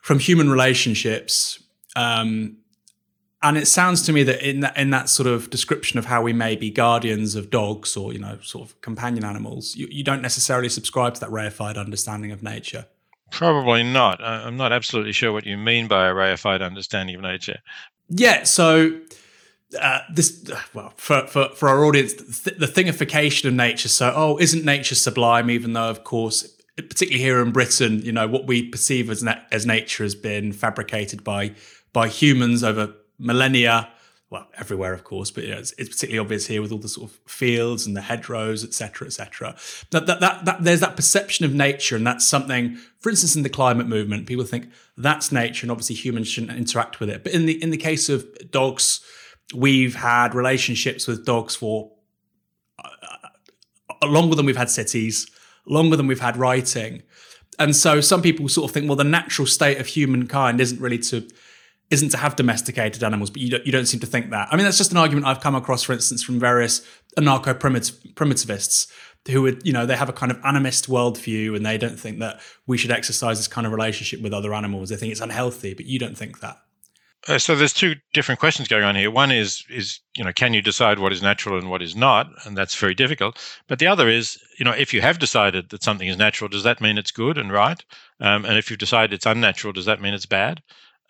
from 0.01 0.19
human 0.19 0.49
relationships. 0.49 1.63
Um, 1.95 2.57
and 3.45 3.57
it 3.57 3.67
sounds 3.67 4.01
to 4.03 4.13
me 4.13 4.23
that 4.23 4.47
in 4.47 4.61
that 4.61 4.75
in 4.75 4.89
that 4.89 5.07
sort 5.07 5.27
of 5.27 5.51
description 5.51 5.99
of 5.99 6.05
how 6.05 6.21
we 6.23 6.33
may 6.33 6.55
be 6.55 6.71
guardians 6.71 7.35
of 7.35 7.51
dogs 7.51 7.95
or 7.95 8.11
you 8.11 8.17
know 8.17 8.39
sort 8.41 8.67
of 8.67 8.81
companion 8.81 9.23
animals, 9.23 9.75
you, 9.75 9.87
you 9.91 10.03
don't 10.03 10.21
necessarily 10.21 10.67
subscribe 10.67 11.13
to 11.13 11.19
that 11.19 11.29
reified 11.29 11.77
understanding 11.77 12.31
of 12.31 12.41
nature. 12.41 12.87
Probably 13.31 13.83
not. 13.83 14.23
I'm 14.23 14.57
not 14.57 14.71
absolutely 14.71 15.11
sure 15.11 15.31
what 15.33 15.45
you 15.45 15.57
mean 15.57 15.87
by 15.87 16.07
a 16.07 16.13
reified 16.13 16.61
understanding 16.61 17.15
of 17.15 17.21
nature. 17.21 17.59
Yeah, 18.09 18.43
so 18.43 18.99
uh, 19.81 19.99
this, 20.13 20.49
well, 20.73 20.93
for, 20.95 21.25
for, 21.27 21.49
for 21.49 21.69
our 21.69 21.83
audience, 21.85 22.13
the, 22.13 22.51
thingification 22.67 23.45
of 23.45 23.53
nature. 23.53 23.89
So, 23.89 24.13
oh, 24.15 24.37
isn't 24.39 24.63
nature 24.63 24.95
sublime? 24.95 25.49
Even 25.49 25.73
though, 25.73 25.89
of 25.89 26.03
course, 26.03 26.47
particularly 26.77 27.19
here 27.19 27.41
in 27.41 27.51
Britain, 27.51 27.99
you 28.01 28.11
know, 28.11 28.27
what 28.27 28.47
we 28.47 28.69
perceive 28.69 29.09
as, 29.09 29.23
na- 29.23 29.39
as 29.51 29.65
nature 29.65 30.03
has 30.03 30.15
been 30.15 30.51
fabricated 30.51 31.23
by 31.23 31.53
by 31.93 32.09
humans 32.09 32.61
over 32.61 32.93
millennia 33.17 33.89
well, 34.29 34.47
everywhere, 34.57 34.93
of 34.93 35.03
course, 35.03 35.29
but 35.29 35.43
you 35.43 35.51
know, 35.51 35.59
it's, 35.59 35.73
it's, 35.77 35.89
particularly 35.89 36.19
obvious 36.19 36.47
here 36.47 36.61
with 36.61 36.71
all 36.71 36.79
the 36.79 36.89
sort 36.89 37.11
of 37.11 37.17
fields 37.27 37.85
and 37.85 37.95
the 37.95 38.01
hedgerows, 38.01 38.63
etc., 38.63 39.07
etc. 39.07 39.55
That, 39.91 40.07
that, 40.07 40.19
that, 40.19 40.45
that 40.45 40.63
there's 40.63 40.79
that 40.79 40.95
perception 40.95 41.45
of 41.45 41.53
nature, 41.53 41.95
and 41.95 42.05
that's 42.05 42.27
something. 42.27 42.75
For 42.99 43.09
instance, 43.11 43.35
in 43.35 43.43
the 43.43 43.49
climate 43.49 43.87
movement, 43.87 44.25
people 44.25 44.43
think 44.43 44.71
that's 44.97 45.31
nature, 45.31 45.65
and 45.65 45.71
obviously 45.71 45.95
humans 45.95 46.27
shouldn't 46.27 46.57
interact 46.57 46.99
with 46.99 47.09
it. 47.09 47.23
But 47.23 47.33
in 47.33 47.45
the 47.45 47.61
in 47.61 47.69
the 47.69 47.77
case 47.77 48.09
of 48.09 48.25
dogs, 48.49 49.01
we've 49.53 49.95
had 49.95 50.33
relationships 50.33 51.07
with 51.07 51.23
dogs 51.23 51.55
for 51.55 51.91
uh, 52.83 52.89
uh 54.01 54.07
longer 54.07 54.35
than 54.35 54.47
we've 54.47 54.57
had 54.57 54.71
cities, 54.71 55.29
longer 55.67 55.95
than 55.95 56.07
we've 56.07 56.19
had 56.19 56.35
writing, 56.35 57.03
and 57.59 57.75
so 57.75 58.01
some 58.01 58.21
people 58.21 58.49
sort 58.49 58.69
of 58.69 58.73
think, 58.73 58.87
well, 58.87 58.95
the 58.95 59.03
natural 59.03 59.45
state 59.45 59.79
of 59.79 59.87
humankind 59.87 60.59
isn't 60.59 60.81
really 60.81 60.99
to 60.99 61.27
isn't 61.91 62.09
to 62.09 62.17
have 62.17 62.35
domesticated 62.35 63.03
animals, 63.03 63.29
but 63.29 63.41
you 63.41 63.49
don't, 63.49 63.65
you 63.65 63.71
don't 63.71 63.85
seem 63.85 63.99
to 63.99 64.07
think 64.07 64.31
that. 64.31 64.47
I 64.51 64.55
mean, 64.55 64.65
that's 64.65 64.77
just 64.77 64.91
an 64.91 64.97
argument 64.97 65.27
I've 65.27 65.41
come 65.41 65.55
across, 65.55 65.83
for 65.83 65.93
instance, 65.93 66.23
from 66.23 66.39
various 66.39 66.85
anarcho 67.17 67.53
primitivists 67.53 68.87
who 69.29 69.41
would, 69.43 69.65
you 69.65 69.73
know, 69.73 69.85
they 69.85 69.95
have 69.95 70.09
a 70.09 70.13
kind 70.13 70.31
of 70.31 70.39
animist 70.41 70.87
worldview 70.87 71.55
and 71.55 71.65
they 71.65 71.77
don't 71.77 71.99
think 71.99 72.19
that 72.19 72.39
we 72.67 72.77
should 72.77 72.91
exercise 72.91 73.37
this 73.37 73.47
kind 73.47 73.65
of 73.65 73.73
relationship 73.73 74.21
with 74.21 74.33
other 74.33 74.53
animals. 74.53 74.89
They 74.89 74.95
think 74.95 75.11
it's 75.11 75.21
unhealthy, 75.21 75.73
but 75.73 75.85
you 75.85 75.99
don't 75.99 76.17
think 76.17 76.39
that. 76.41 76.57
Uh, 77.27 77.39
so 77.39 77.55
there's 77.55 77.73
two 77.73 77.95
different 78.13 78.39
questions 78.39 78.67
going 78.67 78.83
on 78.83 78.95
here. 78.95 79.09
One 79.09 79.31
is 79.31 79.63
is 79.69 79.99
you 80.15 80.23
know 80.23 80.31
can 80.31 80.53
you 80.53 80.61
decide 80.61 80.99
what 80.99 81.11
is 81.11 81.23
natural 81.23 81.57
and 81.57 81.69
what 81.69 81.81
is 81.81 81.95
not, 81.95 82.27
and 82.45 82.55
that's 82.55 82.75
very 82.75 82.93
difficult. 82.93 83.39
But 83.67 83.79
the 83.79 83.87
other 83.87 84.07
is 84.07 84.37
you 84.59 84.65
know 84.65 84.71
if 84.71 84.93
you 84.93 85.01
have 85.01 85.17
decided 85.17 85.69
that 85.69 85.83
something 85.83 86.07
is 86.07 86.17
natural, 86.17 86.49
does 86.49 86.63
that 86.63 86.81
mean 86.81 86.97
it's 86.99 87.11
good 87.11 87.37
and 87.39 87.51
right? 87.51 87.83
Um, 88.19 88.45
and 88.45 88.57
if 88.57 88.69
you've 88.69 88.79
decided 88.79 89.13
it's 89.13 89.25
unnatural, 89.25 89.73
does 89.73 89.85
that 89.85 90.01
mean 90.01 90.13
it's 90.13 90.27
bad? 90.27 90.61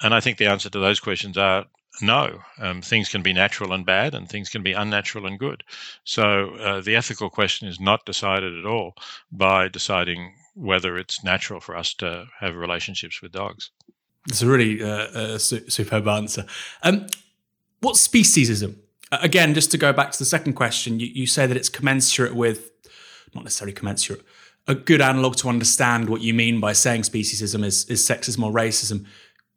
And 0.01 0.13
I 0.13 0.19
think 0.19 0.37
the 0.37 0.47
answer 0.47 0.69
to 0.69 0.79
those 0.79 0.99
questions 0.99 1.37
are 1.37 1.65
no. 2.01 2.39
Um, 2.59 2.81
things 2.81 3.09
can 3.09 3.21
be 3.21 3.33
natural 3.33 3.73
and 3.73 3.85
bad, 3.85 4.13
and 4.13 4.27
things 4.27 4.49
can 4.49 4.63
be 4.63 4.73
unnatural 4.73 5.25
and 5.25 5.39
good. 5.39 5.63
So 6.03 6.55
uh, 6.55 6.81
the 6.81 6.95
ethical 6.95 7.29
question 7.29 7.67
is 7.67 7.79
not 7.79 8.05
decided 8.05 8.57
at 8.57 8.65
all 8.65 8.95
by 9.31 9.69
deciding 9.69 10.33
whether 10.55 10.97
it's 10.97 11.23
natural 11.23 11.59
for 11.59 11.75
us 11.75 11.93
to 11.95 12.27
have 12.39 12.55
relationships 12.55 13.21
with 13.21 13.31
dogs. 13.31 13.71
It's 14.27 14.41
a 14.41 14.47
really 14.47 14.83
uh, 14.83 15.37
su- 15.37 15.69
superb 15.69 16.07
answer. 16.07 16.45
Um, 16.83 17.07
what's 17.81 18.05
speciesism? 18.05 18.75
Again, 19.11 19.53
just 19.53 19.71
to 19.71 19.77
go 19.77 19.93
back 19.93 20.11
to 20.11 20.19
the 20.19 20.25
second 20.25 20.53
question, 20.53 20.99
you, 20.99 21.07
you 21.07 21.27
say 21.27 21.45
that 21.45 21.55
it's 21.55 21.69
commensurate 21.69 22.35
with, 22.35 22.71
not 23.33 23.43
necessarily 23.43 23.73
commensurate, 23.73 24.23
a 24.67 24.73
good 24.73 24.99
analog 24.99 25.35
to 25.37 25.49
understand 25.49 26.09
what 26.09 26.21
you 26.21 26.33
mean 26.33 26.59
by 26.59 26.73
saying 26.73 27.03
speciesism 27.03 27.63
is, 27.63 27.85
is 27.85 28.01
sexism 28.01 28.43
or 28.43 28.51
racism. 28.51 29.05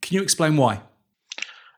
Can 0.01 0.17
you 0.17 0.23
explain 0.23 0.57
why? 0.57 0.81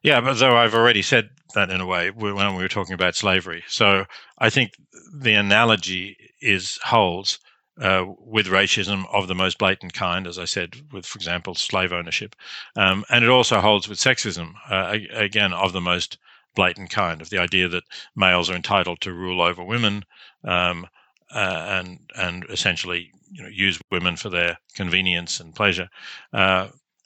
Yeah, 0.02 0.20
but 0.20 0.38
though 0.38 0.56
I've 0.56 0.74
already 0.74 1.02
said 1.02 1.30
that 1.54 1.70
in 1.70 1.80
a 1.80 1.86
way 1.86 2.10
when 2.10 2.54
we 2.54 2.62
were 2.62 2.68
talking 2.68 2.94
about 2.94 3.16
slavery. 3.16 3.64
So 3.68 4.04
I 4.38 4.50
think 4.50 4.72
the 5.12 5.34
analogy 5.34 6.16
is 6.40 6.78
holds 6.84 7.38
uh, 7.80 8.04
with 8.18 8.46
racism 8.46 9.04
of 9.12 9.26
the 9.26 9.34
most 9.34 9.58
blatant 9.58 9.92
kind, 9.92 10.26
as 10.26 10.38
I 10.38 10.44
said, 10.44 10.76
with, 10.92 11.06
for 11.06 11.16
example, 11.16 11.54
slave 11.54 11.92
ownership. 11.92 12.36
Um, 12.76 13.04
and 13.08 13.24
it 13.24 13.30
also 13.30 13.60
holds 13.60 13.88
with 13.88 13.98
sexism, 13.98 14.52
uh, 14.70 14.98
again, 15.12 15.52
of 15.52 15.72
the 15.72 15.80
most 15.80 16.18
blatant 16.54 16.90
kind, 16.90 17.22
of 17.22 17.30
the 17.30 17.38
idea 17.38 17.68
that 17.68 17.84
males 18.14 18.50
are 18.50 18.56
entitled 18.56 19.00
to 19.00 19.12
rule 19.12 19.40
over 19.40 19.64
women 19.64 20.04
um, 20.44 20.86
uh, 21.34 21.66
and, 21.68 22.00
and 22.16 22.44
essentially 22.50 23.12
you 23.30 23.42
know, 23.42 23.48
use 23.48 23.80
women 23.90 24.16
for 24.16 24.28
their 24.28 24.58
convenience 24.74 25.40
and 25.40 25.54
pleasure. 25.54 25.88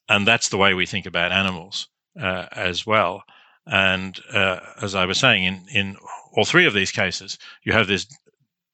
And 0.09 0.27
that's 0.27 0.49
the 0.49 0.59
way 0.59 0.75
we 0.75 0.87
think 0.87 1.07
about 1.07 1.33
animals 1.33 1.89
uh, 2.21 2.47
as 2.53 2.87
well. 2.87 3.23
And 3.67 4.19
uh, 4.33 4.61
as 4.83 4.95
I 4.95 5.07
was 5.07 5.19
saying, 5.19 5.45
in, 5.45 5.67
in 5.73 5.97
all 6.35 6.45
three 6.45 6.67
of 6.67 6.75
these 6.75 6.93
cases, 6.93 7.39
you 7.63 7.73
have 7.73 7.87
this 7.87 8.07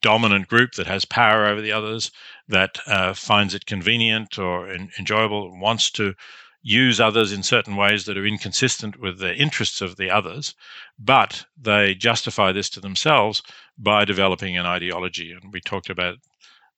dominant 0.02 0.48
group 0.48 0.72
that 0.72 0.86
has 0.86 1.04
power 1.04 1.46
over 1.46 1.60
the 1.60 1.72
others, 1.72 2.10
that 2.48 2.78
uh, 2.86 3.14
finds 3.14 3.54
it 3.54 3.66
convenient 3.66 4.38
or 4.38 4.68
in, 4.68 4.90
enjoyable, 4.98 5.56
wants 5.60 5.90
to 5.92 6.14
use 6.62 7.00
others 7.00 7.32
in 7.32 7.42
certain 7.42 7.76
ways 7.76 8.04
that 8.04 8.18
are 8.18 8.26
inconsistent 8.26 9.00
with 9.00 9.18
the 9.18 9.34
interests 9.34 9.80
of 9.80 9.96
the 9.96 10.10
others, 10.10 10.54
but 10.98 11.44
they 11.58 11.94
justify 11.94 12.52
this 12.52 12.68
to 12.68 12.80
themselves 12.80 13.42
by 13.78 14.04
developing 14.04 14.58
an 14.58 14.66
ideology. 14.66 15.32
And 15.32 15.52
we 15.52 15.60
talked 15.60 15.88
about 15.88 16.16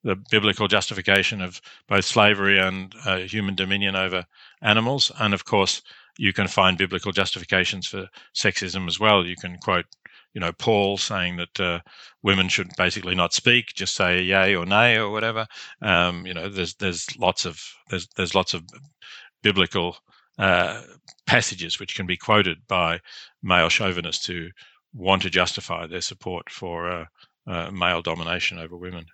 the 0.05 0.17
biblical 0.31 0.69
justification 0.69 1.41
of 1.41 1.61
both 1.89 2.05
slavery 2.05 2.59
and 2.59 2.95
uh, 3.05 3.19
human 3.19 3.55
dominion 3.55 3.95
over 3.97 4.27
animals. 4.61 5.13
And 5.19 5.33
of 5.33 5.45
course, 5.45 5.83
you 6.19 6.33
can 6.33 6.49
find 6.49 6.77
biblical 6.77 7.13
justifications 7.13 7.87
for 7.87 8.09
sexism 8.35 8.89
as 8.89 8.99
well. 9.01 9.25
You 9.25 9.37
can 9.37 9.57
quote 9.59 9.87
you 10.35 10.41
know, 10.41 10.53
Paul 10.53 10.97
saying 10.97 11.37
that 11.37 11.61
uh, 11.61 11.81
women 12.23 12.49
should 12.49 12.71
basically 12.77 13.15
not 13.15 13.35
speak, 13.35 13.75
just 13.75 13.95
say 13.95 14.23
yay 14.23 14.55
or 14.55 14.65
nay 14.65 14.97
or 14.97 15.11
whatever. 15.11 15.47
Um, 15.83 16.27
you 16.27 16.35
know, 16.35 16.49
there's 16.49 16.75
there's 16.75 17.07
lots 17.19 17.45
of 17.45 17.61
there's 17.91 18.09
there's 18.17 18.35
lots 18.35 18.55
of 18.55 18.65
biblical 19.43 19.97
uh, 20.39 20.83
passages 21.27 21.79
which 21.79 21.95
can 21.95 22.07
be 22.07 22.17
quoted 22.17 22.59
by 22.67 23.01
male 23.43 23.69
chauvinists 23.69 24.27
who 24.27 24.49
want 24.95 25.23
to 25.23 25.31
justify 25.31 25.87
their 25.87 26.01
support 26.01 26.51
for 26.51 26.91
uh, 26.91 27.05
uh 27.47 27.71
male 27.71 28.03
domination 28.03 28.59
over 28.59 28.77
women. 28.77 29.05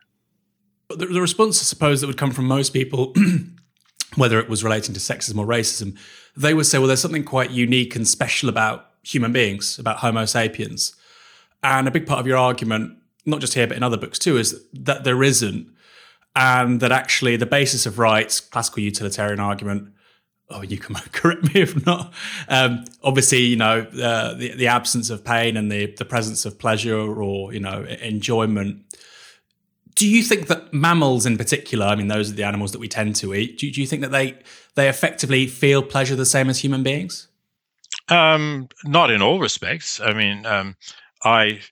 The, 0.90 1.06
the 1.06 1.20
response, 1.20 1.60
I 1.60 1.64
suppose, 1.64 2.00
that 2.00 2.06
would 2.06 2.16
come 2.16 2.32
from 2.32 2.46
most 2.46 2.72
people. 2.72 3.14
whether 4.16 4.40
it 4.40 4.48
was 4.48 4.64
relating 4.64 4.94
to 4.94 5.00
sexism 5.00 5.38
or 5.38 5.46
racism, 5.46 5.96
they 6.36 6.54
would 6.54 6.66
say, 6.66 6.78
well, 6.78 6.86
there's 6.86 7.00
something 7.00 7.24
quite 7.24 7.50
unique 7.50 7.94
and 7.94 8.06
special 8.06 8.48
about 8.48 8.86
human 9.02 9.32
beings, 9.32 9.78
about 9.78 9.98
Homo 9.98 10.24
sapiens. 10.24 10.94
And 11.62 11.88
a 11.88 11.90
big 11.90 12.06
part 12.06 12.20
of 12.20 12.26
your 12.26 12.38
argument, 12.38 12.96
not 13.26 13.40
just 13.40 13.54
here, 13.54 13.66
but 13.66 13.76
in 13.76 13.82
other 13.82 13.96
books 13.96 14.18
too, 14.18 14.36
is 14.36 14.64
that 14.72 15.04
there 15.04 15.22
isn't. 15.22 15.68
And 16.36 16.80
that 16.80 16.92
actually 16.92 17.36
the 17.36 17.46
basis 17.46 17.84
of 17.84 17.98
rights, 17.98 18.38
classical 18.40 18.82
utilitarian 18.82 19.40
argument, 19.40 19.92
oh, 20.50 20.62
you 20.62 20.78
can 20.78 20.94
correct 21.12 21.54
me 21.54 21.60
if 21.60 21.84
not. 21.84 22.12
Um, 22.48 22.84
obviously, 23.02 23.40
you 23.40 23.56
know, 23.56 23.80
uh, 24.00 24.34
the, 24.34 24.54
the 24.54 24.68
absence 24.68 25.10
of 25.10 25.24
pain 25.24 25.56
and 25.56 25.70
the, 25.70 25.86
the 25.98 26.04
presence 26.04 26.44
of 26.44 26.58
pleasure 26.58 26.98
or, 26.98 27.52
you 27.52 27.60
know, 27.60 27.82
enjoyment. 27.84 28.84
Do 29.98 30.08
you 30.08 30.22
think 30.22 30.46
that 30.46 30.72
mammals 30.72 31.26
in 31.26 31.36
particular, 31.36 31.84
I 31.84 31.96
mean, 31.96 32.06
those 32.06 32.30
are 32.30 32.34
the 32.34 32.44
animals 32.44 32.70
that 32.70 32.78
we 32.78 32.86
tend 32.86 33.16
to 33.16 33.34
eat, 33.34 33.58
do, 33.58 33.68
do 33.68 33.80
you 33.80 33.86
think 33.86 34.02
that 34.02 34.12
they, 34.12 34.38
they 34.76 34.88
effectively 34.88 35.48
feel 35.48 35.82
pleasure 35.82 36.14
the 36.14 36.24
same 36.24 36.48
as 36.48 36.60
human 36.60 36.84
beings? 36.84 37.26
Um, 38.08 38.68
not 38.84 39.10
in 39.10 39.22
all 39.22 39.40
respects. 39.40 39.98
I 39.98 40.12
mean, 40.12 40.46
um, 40.46 40.76
I 41.24 41.62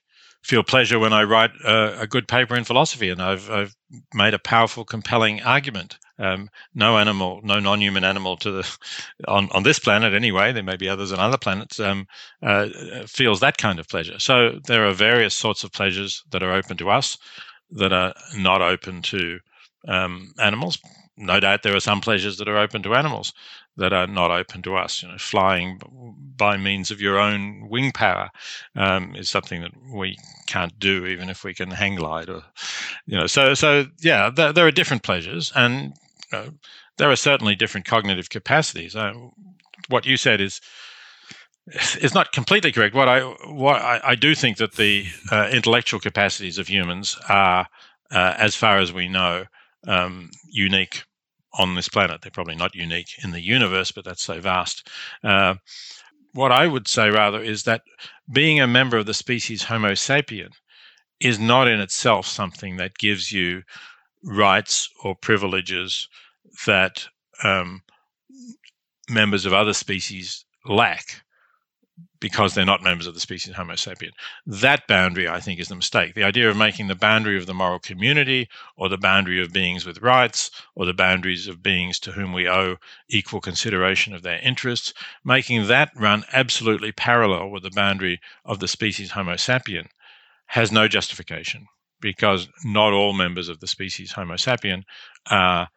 feel 0.41 0.61
pleasure 0.61 0.99
when 0.99 1.13
I 1.13 1.23
write 1.23 1.51
a, 1.63 2.01
a, 2.01 2.07
good 2.07 2.27
paper 2.27 2.57
in 2.57 2.65
philosophy, 2.65 3.09
and 3.09 3.21
I've, 3.21 3.49
I've 3.49 3.73
made 4.13 4.33
a 4.33 4.39
powerful, 4.39 4.83
compelling 4.83 5.41
argument. 5.43 5.97
Um, 6.19 6.49
no 6.75 6.97
animal, 6.97 7.39
no 7.45 7.59
non-human 7.59 8.03
animal 8.03 8.35
to 8.37 8.51
the 8.51 8.77
on 9.27 9.49
on 9.51 9.63
this 9.63 9.79
planet 9.79 10.13
anyway. 10.13 10.51
There 10.51 10.63
may 10.63 10.75
be 10.75 10.89
others 10.89 11.13
on 11.13 11.19
other 11.19 11.37
planets. 11.37 11.79
Um, 11.79 12.07
uh, 12.41 12.69
feels 13.05 13.39
that 13.39 13.57
kind 13.57 13.79
of 13.79 13.87
pleasure. 13.87 14.17
So 14.19 14.59
there 14.65 14.85
are 14.87 14.93
various 14.93 15.35
sorts 15.35 15.63
of 15.63 15.71
pleasures 15.71 16.23
that 16.31 16.41
are 16.41 16.51
open 16.51 16.75
to 16.77 16.89
us 16.89 17.19
that 17.71 17.93
are 17.93 18.13
not 18.35 18.61
open 18.61 19.01
to 19.03 19.39
um, 19.87 20.33
animals. 20.39 20.79
No 21.17 21.39
doubt 21.39 21.63
there 21.63 21.75
are 21.75 21.79
some 21.79 22.01
pleasures 22.01 22.37
that 22.37 22.47
are 22.47 22.57
open 22.57 22.83
to 22.83 22.93
animals 22.93 23.33
that 23.77 23.93
are 23.93 24.07
not 24.07 24.31
open 24.31 24.61
to 24.63 24.75
us. 24.75 25.01
You 25.01 25.09
know, 25.09 25.17
flying 25.17 25.79
by 26.35 26.57
means 26.57 26.91
of 26.91 26.99
your 26.99 27.17
own 27.19 27.69
wing 27.69 27.91
power 27.91 28.29
um, 28.75 29.15
is 29.15 29.29
something 29.29 29.61
that 29.61 29.71
we 29.91 30.17
can't 30.47 30.77
do, 30.79 31.05
even 31.05 31.29
if 31.29 31.43
we 31.43 31.53
can 31.53 31.71
hang 31.71 31.95
glide. 31.95 32.29
Or, 32.29 32.43
you 33.05 33.17
know, 33.17 33.27
so 33.27 33.53
so 33.53 33.85
yeah, 33.99 34.29
there, 34.29 34.51
there 34.53 34.67
are 34.67 34.71
different 34.71 35.03
pleasures, 35.03 35.51
and 35.55 35.93
you 36.31 36.37
know, 36.37 36.53
there 36.97 37.09
are 37.09 37.15
certainly 37.15 37.55
different 37.55 37.85
cognitive 37.85 38.29
capacities. 38.29 38.95
Uh, 38.95 39.13
what 39.89 40.05
you 40.05 40.17
said 40.17 40.41
is 40.41 40.59
is 42.01 42.13
not 42.13 42.31
completely 42.31 42.71
correct. 42.71 42.95
What 42.95 43.09
I 43.09 43.21
what 43.21 43.81
I, 43.81 43.99
I 44.03 44.15
do 44.15 44.33
think 44.35 44.57
that 44.57 44.73
the 44.73 45.05
uh, 45.31 45.49
intellectual 45.51 45.99
capacities 45.99 46.57
of 46.57 46.67
humans 46.67 47.17
are, 47.29 47.67
uh, 48.11 48.33
as 48.37 48.55
far 48.55 48.77
as 48.77 48.93
we 48.93 49.07
know, 49.07 49.45
um, 49.87 50.29
unique 50.49 51.03
on 51.53 51.75
this 51.75 51.89
planet. 51.89 52.21
They're 52.21 52.31
probably 52.31 52.55
not 52.55 52.75
unique 52.75 53.09
in 53.23 53.31
the 53.31 53.41
universe, 53.41 53.91
but 53.91 54.05
that's 54.05 54.23
so 54.23 54.39
vast. 54.39 54.87
Uh, 55.23 55.55
what 56.33 56.51
I 56.51 56.67
would 56.67 56.87
say 56.87 57.09
rather 57.09 57.41
is 57.41 57.63
that 57.63 57.81
being 58.31 58.59
a 58.59 58.67
member 58.67 58.97
of 58.97 59.05
the 59.05 59.13
species 59.13 59.63
Homo 59.63 59.93
sapien 59.93 60.49
is 61.19 61.39
not 61.39 61.67
in 61.67 61.79
itself 61.79 62.27
something 62.27 62.77
that 62.77 62.97
gives 62.97 63.31
you 63.31 63.63
rights 64.23 64.89
or 65.03 65.15
privileges 65.15 66.07
that 66.65 67.07
um, 67.43 67.81
members 69.09 69.45
of 69.45 69.53
other 69.53 69.73
species 69.73 70.45
lack 70.65 71.23
because 72.19 72.53
they're 72.53 72.65
not 72.65 72.81
members 72.81 73.07
of 73.07 73.13
the 73.13 73.19
species 73.19 73.53
Homo 73.55 73.73
sapien. 73.73 74.11
That 74.45 74.87
boundary, 74.87 75.27
I 75.27 75.39
think, 75.39 75.59
is 75.59 75.67
the 75.67 75.75
mistake. 75.75 76.15
The 76.15 76.23
idea 76.23 76.49
of 76.49 76.57
making 76.57 76.87
the 76.87 76.95
boundary 76.95 77.37
of 77.37 77.45
the 77.45 77.53
moral 77.53 77.79
community, 77.79 78.49
or 78.75 78.89
the 78.89 78.97
boundary 78.97 79.41
of 79.41 79.53
beings 79.53 79.85
with 79.85 80.01
rights, 80.01 80.49
or 80.75 80.85
the 80.85 80.93
boundaries 80.93 81.47
of 81.47 81.61
beings 81.61 81.99
to 81.99 82.11
whom 82.11 82.33
we 82.33 82.47
owe 82.47 82.77
equal 83.09 83.41
consideration 83.41 84.13
of 84.13 84.23
their 84.23 84.39
interests, 84.39 84.93
making 85.23 85.67
that 85.67 85.91
run 85.95 86.23
absolutely 86.33 86.91
parallel 86.91 87.49
with 87.49 87.63
the 87.63 87.71
boundary 87.71 88.19
of 88.45 88.59
the 88.59 88.67
species 88.67 89.11
Homo 89.11 89.33
sapien 89.33 89.87
has 90.47 90.71
no 90.71 90.87
justification 90.87 91.67
because 91.99 92.47
not 92.63 92.93
all 92.93 93.13
members 93.13 93.49
of 93.49 93.59
the 93.59 93.67
species 93.67 94.11
Homo 94.11 94.35
sapien 94.35 94.83
are 95.29 95.67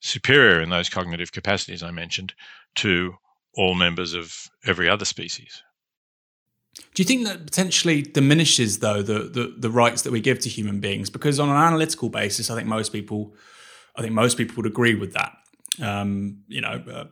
superior 0.00 0.60
in 0.60 0.70
those 0.70 0.88
cognitive 0.88 1.32
capacities 1.32 1.82
I 1.82 1.90
mentioned 1.90 2.34
to 2.76 3.14
all 3.56 3.74
members 3.74 4.14
of 4.14 4.48
every 4.66 4.88
other 4.88 5.04
species. 5.04 5.62
Do 6.94 7.02
you 7.02 7.06
think 7.06 7.24
that 7.24 7.44
potentially 7.44 8.02
diminishes, 8.02 8.80
though, 8.80 9.02
the, 9.02 9.20
the, 9.20 9.54
the 9.56 9.70
rights 9.70 10.02
that 10.02 10.12
we 10.12 10.20
give 10.20 10.40
to 10.40 10.48
human 10.48 10.80
beings? 10.80 11.10
Because 11.10 11.38
on 11.38 11.48
an 11.48 11.56
analytical 11.56 12.08
basis, 12.08 12.50
I 12.50 12.56
think 12.56 12.66
most 12.66 12.92
people, 12.92 13.34
I 13.96 14.02
think 14.02 14.12
most 14.12 14.36
people 14.36 14.56
would 14.56 14.66
agree 14.66 14.94
with 14.94 15.12
that. 15.12 15.36
Um, 15.82 16.42
you 16.48 16.60
know, 16.60 16.82
uh, 16.92 17.04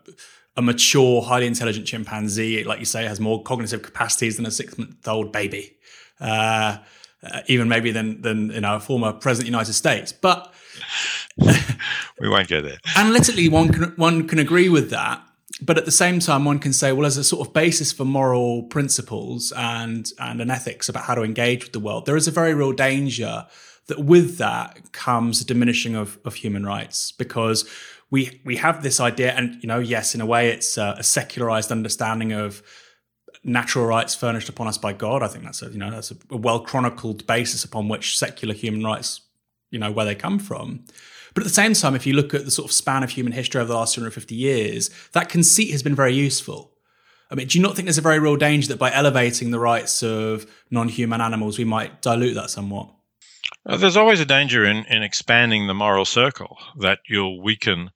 a 0.56 0.62
mature, 0.62 1.22
highly 1.22 1.46
intelligent 1.46 1.86
chimpanzee, 1.86 2.64
like 2.64 2.78
you 2.78 2.84
say, 2.84 3.04
has 3.06 3.20
more 3.20 3.42
cognitive 3.42 3.82
capacities 3.82 4.36
than 4.36 4.46
a 4.46 4.50
six-month-old 4.50 5.32
baby, 5.32 5.76
uh, 6.20 6.78
uh, 7.22 7.40
even 7.46 7.68
maybe 7.68 7.90
than 7.90 8.20
than 8.22 8.50
you 8.50 8.60
know 8.60 8.76
a 8.76 8.80
former 8.80 9.12
president 9.12 9.48
of 9.48 9.52
the 9.52 9.56
United 9.56 9.72
States. 9.72 10.12
But 10.12 10.52
we 12.20 12.28
won't 12.28 12.48
go 12.48 12.60
there. 12.60 12.78
analytically, 12.96 13.48
one 13.48 13.72
can 13.72 13.84
one 13.96 14.28
can 14.28 14.38
agree 14.38 14.68
with 14.68 14.90
that 14.90 15.22
but 15.64 15.78
at 15.78 15.84
the 15.84 15.92
same 15.92 16.20
time, 16.20 16.44
one 16.44 16.58
can 16.58 16.72
say, 16.72 16.92
well, 16.92 17.06
as 17.06 17.16
a 17.16 17.24
sort 17.24 17.46
of 17.46 17.54
basis 17.54 17.92
for 17.92 18.04
moral 18.04 18.64
principles 18.64 19.52
and 19.52 20.10
and 20.18 20.40
an 20.40 20.50
ethics 20.50 20.88
about 20.88 21.04
how 21.04 21.14
to 21.14 21.22
engage 21.22 21.64
with 21.64 21.72
the 21.72 21.80
world, 21.80 22.06
there 22.06 22.16
is 22.16 22.28
a 22.28 22.32
very 22.32 22.54
real 22.54 22.72
danger 22.72 23.46
that 23.86 24.04
with 24.04 24.38
that 24.38 24.92
comes 24.92 25.40
a 25.40 25.44
diminishing 25.44 25.94
of, 25.94 26.18
of 26.24 26.34
human 26.34 26.64
rights 26.64 27.12
because 27.12 27.68
we 28.10 28.40
we 28.44 28.56
have 28.56 28.82
this 28.82 29.00
idea, 29.00 29.32
and 29.32 29.62
you 29.62 29.66
know, 29.66 29.78
yes, 29.78 30.14
in 30.14 30.20
a 30.20 30.26
way, 30.26 30.50
it's 30.50 30.76
a, 30.76 30.96
a 30.98 31.02
secularized 31.02 31.72
understanding 31.72 32.32
of 32.32 32.62
natural 33.44 33.86
rights 33.86 34.14
furnished 34.14 34.48
upon 34.48 34.68
us 34.68 34.78
by 34.78 34.92
God. 34.92 35.22
I 35.22 35.28
think 35.28 35.44
that's 35.44 35.62
a 35.62 35.70
you 35.70 35.78
know 35.78 35.90
that's 35.90 36.10
a, 36.10 36.16
a 36.30 36.36
well 36.36 36.60
chronicled 36.60 37.26
basis 37.26 37.64
upon 37.64 37.88
which 37.88 38.18
secular 38.18 38.54
human 38.54 38.84
rights, 38.84 39.22
you 39.70 39.78
know, 39.78 39.90
where 39.90 40.04
they 40.04 40.14
come 40.14 40.38
from. 40.38 40.84
But 41.34 41.42
at 41.42 41.44
the 41.44 41.50
same 41.50 41.74
time, 41.74 41.94
if 41.94 42.06
you 42.06 42.14
look 42.14 42.34
at 42.34 42.44
the 42.44 42.50
sort 42.50 42.68
of 42.68 42.72
span 42.72 43.02
of 43.02 43.10
human 43.10 43.32
history 43.32 43.60
over 43.60 43.68
the 43.68 43.78
last 43.78 43.94
250 43.94 44.34
years, 44.34 44.90
that 45.12 45.28
conceit 45.28 45.70
has 45.70 45.82
been 45.82 45.94
very 45.94 46.14
useful. 46.14 46.72
I 47.30 47.34
mean, 47.34 47.46
do 47.46 47.58
you 47.58 47.62
not 47.62 47.74
think 47.74 47.86
there's 47.86 47.98
a 47.98 48.02
very 48.02 48.18
real 48.18 48.36
danger 48.36 48.68
that 48.68 48.78
by 48.78 48.92
elevating 48.92 49.50
the 49.50 49.58
rights 49.58 50.02
of 50.02 50.46
non-human 50.70 51.20
animals, 51.20 51.58
we 51.58 51.64
might 51.64 52.02
dilute 52.02 52.34
that 52.34 52.50
somewhat? 52.50 52.90
Uh, 53.64 53.76
there's 53.76 53.96
always 53.96 54.20
a 54.20 54.26
danger 54.26 54.64
in, 54.64 54.84
in 54.86 55.02
expanding 55.02 55.66
the 55.66 55.74
moral 55.74 56.04
circle 56.04 56.58
that 56.78 56.98
you'll 57.08 57.40
weaken 57.40 57.90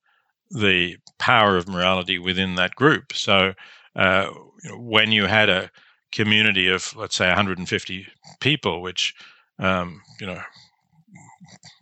the 0.50 0.96
power 1.18 1.56
of 1.56 1.68
morality 1.68 2.18
within 2.18 2.54
that 2.54 2.74
group. 2.74 3.12
So, 3.12 3.54
uh, 3.94 4.28
when 4.74 5.12
you 5.12 5.26
had 5.26 5.50
a 5.50 5.70
community 6.12 6.68
of, 6.68 6.94
let's 6.96 7.16
say, 7.16 7.26
150 7.26 8.06
people, 8.40 8.80
which 8.80 9.14
um, 9.58 10.02
you 10.20 10.26
know 10.26 10.40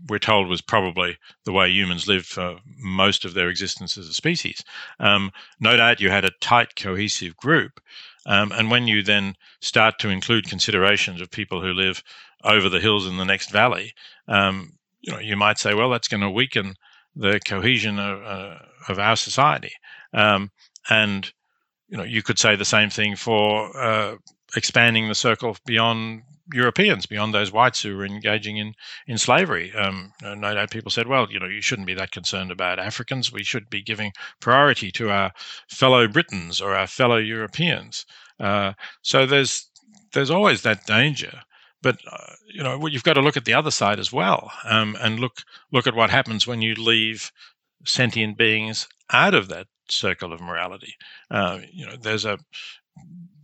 we're 0.08 0.18
told 0.18 0.48
was 0.48 0.60
probably 0.60 1.16
the 1.44 1.52
way 1.52 1.70
humans 1.70 2.06
lived 2.06 2.26
for 2.26 2.58
most 2.78 3.24
of 3.24 3.34
their 3.34 3.48
existence 3.48 3.96
as 3.96 4.08
a 4.08 4.14
species. 4.14 4.64
Um, 5.00 5.30
no 5.60 5.76
doubt 5.76 6.00
you 6.00 6.10
had 6.10 6.24
a 6.24 6.32
tight, 6.40 6.76
cohesive 6.76 7.36
group. 7.36 7.80
Um, 8.26 8.52
and 8.52 8.70
when 8.70 8.86
you 8.86 9.02
then 9.02 9.36
start 9.60 9.98
to 10.00 10.08
include 10.08 10.48
considerations 10.48 11.20
of 11.20 11.30
people 11.30 11.60
who 11.60 11.72
live 11.72 12.02
over 12.42 12.68
the 12.68 12.80
hills 12.80 13.06
in 13.06 13.16
the 13.16 13.24
next 13.24 13.50
valley, 13.50 13.92
um, 14.28 14.72
you 15.00 15.12
know, 15.12 15.18
you 15.18 15.36
might 15.36 15.58
say, 15.58 15.74
well, 15.74 15.90
that's 15.90 16.08
going 16.08 16.22
to 16.22 16.30
weaken 16.30 16.74
the 17.14 17.38
cohesion 17.46 17.98
of, 17.98 18.22
uh, 18.22 18.58
of 18.88 18.98
our 18.98 19.16
society. 19.16 19.72
Um, 20.12 20.50
and 20.88 21.30
you 21.88 21.96
know, 21.98 22.04
you 22.04 22.22
could 22.22 22.38
say 22.38 22.56
the 22.56 22.64
same 22.64 22.90
thing 22.90 23.16
for 23.16 23.76
uh, 23.76 24.16
expanding 24.56 25.08
the 25.08 25.14
circle 25.14 25.56
beyond 25.66 26.22
Europeans, 26.52 27.06
beyond 27.06 27.32
those 27.32 27.52
whites 27.52 27.82
who 27.82 27.96
were 27.96 28.04
engaging 28.04 28.56
in 28.58 28.74
in 29.06 29.18
slavery. 29.18 29.72
Um, 29.74 30.12
no 30.22 30.54
doubt 30.54 30.70
people 30.70 30.90
said, 30.90 31.06
well, 31.06 31.30
you 31.30 31.40
know, 31.40 31.46
you 31.46 31.62
shouldn't 31.62 31.86
be 31.86 31.94
that 31.94 32.10
concerned 32.12 32.50
about 32.50 32.78
Africans. 32.78 33.32
We 33.32 33.42
should 33.42 33.70
be 33.70 33.82
giving 33.82 34.12
priority 34.40 34.90
to 34.92 35.10
our 35.10 35.32
fellow 35.68 36.06
Britons 36.06 36.60
or 36.60 36.74
our 36.74 36.86
fellow 36.86 37.16
Europeans. 37.16 38.04
Uh, 38.38 38.74
so 39.02 39.26
there's 39.26 39.70
there's 40.12 40.30
always 40.30 40.62
that 40.62 40.86
danger. 40.86 41.40
But 41.82 41.98
uh, 42.10 42.34
you 42.52 42.62
know, 42.62 42.86
you've 42.86 43.04
got 43.04 43.14
to 43.14 43.22
look 43.22 43.36
at 43.36 43.44
the 43.44 43.54
other 43.54 43.70
side 43.70 43.98
as 43.98 44.12
well, 44.12 44.50
um, 44.64 44.96
and 45.00 45.20
look 45.20 45.42
look 45.72 45.86
at 45.86 45.94
what 45.94 46.10
happens 46.10 46.46
when 46.46 46.62
you 46.62 46.74
leave 46.74 47.30
sentient 47.86 48.36
beings 48.38 48.88
out 49.12 49.34
of 49.34 49.48
that 49.48 49.66
circle 49.90 50.32
of 50.32 50.40
morality. 50.40 50.94
Uh, 51.30 51.60
you 51.72 51.86
know, 51.86 51.96
there's 51.96 52.24
a 52.24 52.38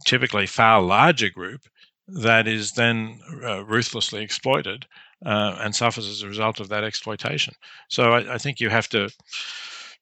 typically 0.07 0.47
far 0.47 0.81
larger 0.81 1.29
group 1.29 1.63
that 2.13 2.49
is 2.49 2.73
then 2.73 3.21
uh, 3.45 3.65
ruthlessly 3.65 4.23
exploited 4.23 4.87
uh, 5.25 5.57
and 5.61 5.75
suffers 5.75 6.09
as 6.09 6.23
a 6.23 6.29
result 6.29 6.61
of 6.61 6.69
that 6.69 6.85
exploitation. 6.85 7.55
So 7.89 8.13
I, 8.13 8.35
I, 8.35 8.39
think 8.39 8.61
you 8.61 8.71
have 8.71 8.89
to 8.91 9.11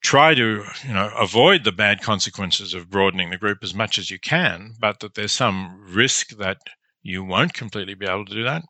try 0.00 0.34
to 0.34 0.64
you 0.86 0.94
know 0.94 1.10
avoid 1.18 1.64
the 1.64 1.72
bad 1.72 2.02
consequences 2.02 2.74
of 2.74 2.90
broadening 2.90 3.30
the 3.30 3.36
group 3.36 3.58
as 3.62 3.74
much 3.74 3.98
as 3.98 4.10
you 4.10 4.18
can, 4.18 4.74
but 4.80 5.00
that 5.00 5.14
there's 5.14 5.32
some 5.32 5.84
risk 5.92 6.36
that 6.38 6.58
you 7.02 7.24
won't 7.24 7.54
completely 7.54 7.94
be 7.94 8.06
able 8.06 8.24
to 8.24 8.34
do 8.34 8.44
that. 8.44 8.62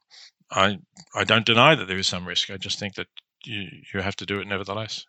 I 0.50 0.78
I 1.14 1.24
don't 1.24 1.46
deny 1.46 1.74
that 1.74 1.86
there 1.86 1.98
is 1.98 2.06
some 2.06 2.26
risk. 2.26 2.50
I 2.50 2.56
just 2.56 2.78
think 2.78 2.94
that 2.94 3.08
you 3.44 3.68
you 3.92 4.00
have 4.00 4.16
to 4.16 4.26
do 4.26 4.40
it 4.40 4.48
nevertheless. 4.48 5.04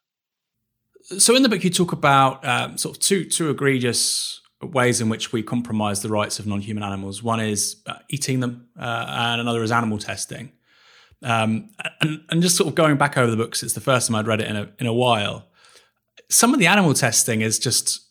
So 1.18 1.36
in 1.36 1.44
the 1.44 1.50
book, 1.50 1.64
you 1.64 1.70
talk 1.70 1.94
about 1.94 2.46
um, 2.46 2.78
sort 2.78 2.98
of 2.98 3.02
two 3.02 3.26
two 3.26 3.50
egregious 3.50 4.42
ways 4.62 5.00
in 5.02 5.10
which 5.10 5.32
we 5.32 5.42
compromise 5.42 6.02
the 6.02 6.10
rights 6.10 6.40
of 6.40 6.46
non-human 6.46 6.84
animals. 6.84 7.24
One 7.24 7.40
is 7.40 7.78
uh, 7.86 7.96
eating 8.10 8.40
them, 8.40 8.68
uh, 8.78 9.06
and 9.08 9.42
another 9.42 9.64
is 9.64 9.72
animal 9.72 9.98
testing. 9.98 10.52
Um, 11.24 11.70
and, 12.02 12.24
and 12.30 12.42
just 12.42 12.56
sort 12.56 12.68
of 12.68 12.76
going 12.76 12.98
back 12.98 13.18
over 13.18 13.30
the 13.30 13.38
books, 13.38 13.64
it's 13.64 13.74
the 13.74 13.82
first 13.82 14.08
time 14.08 14.16
I'd 14.16 14.28
read 14.28 14.42
it 14.42 14.48
in 14.48 14.56
a 14.56 14.70
in 14.80 14.88
a 14.88 14.94
while. 14.94 15.48
Some 16.30 16.54
of 16.54 16.60
the 16.60 16.68
animal 16.68 16.94
testing 16.94 17.42
is 17.42 17.58
just 17.58 18.02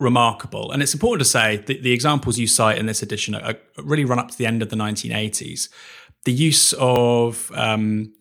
remarkable, 0.00 0.70
and 0.72 0.82
it's 0.82 0.94
important 0.94 1.20
to 1.20 1.28
say 1.28 1.58
that 1.58 1.82
the 1.82 1.92
examples 1.92 2.38
you 2.38 2.46
cite 2.46 2.78
in 2.78 2.86
this 2.86 3.02
edition 3.02 3.34
are, 3.34 3.54
are 3.78 3.82
really 3.82 4.04
run 4.04 4.18
up 4.18 4.30
to 4.30 4.38
the 4.38 4.46
end 4.46 4.62
of 4.62 4.70
the 4.70 4.76
1980s. 4.76 5.68
The 6.24 6.32
use 6.32 6.72
of 6.74 7.50
um, 7.54 8.12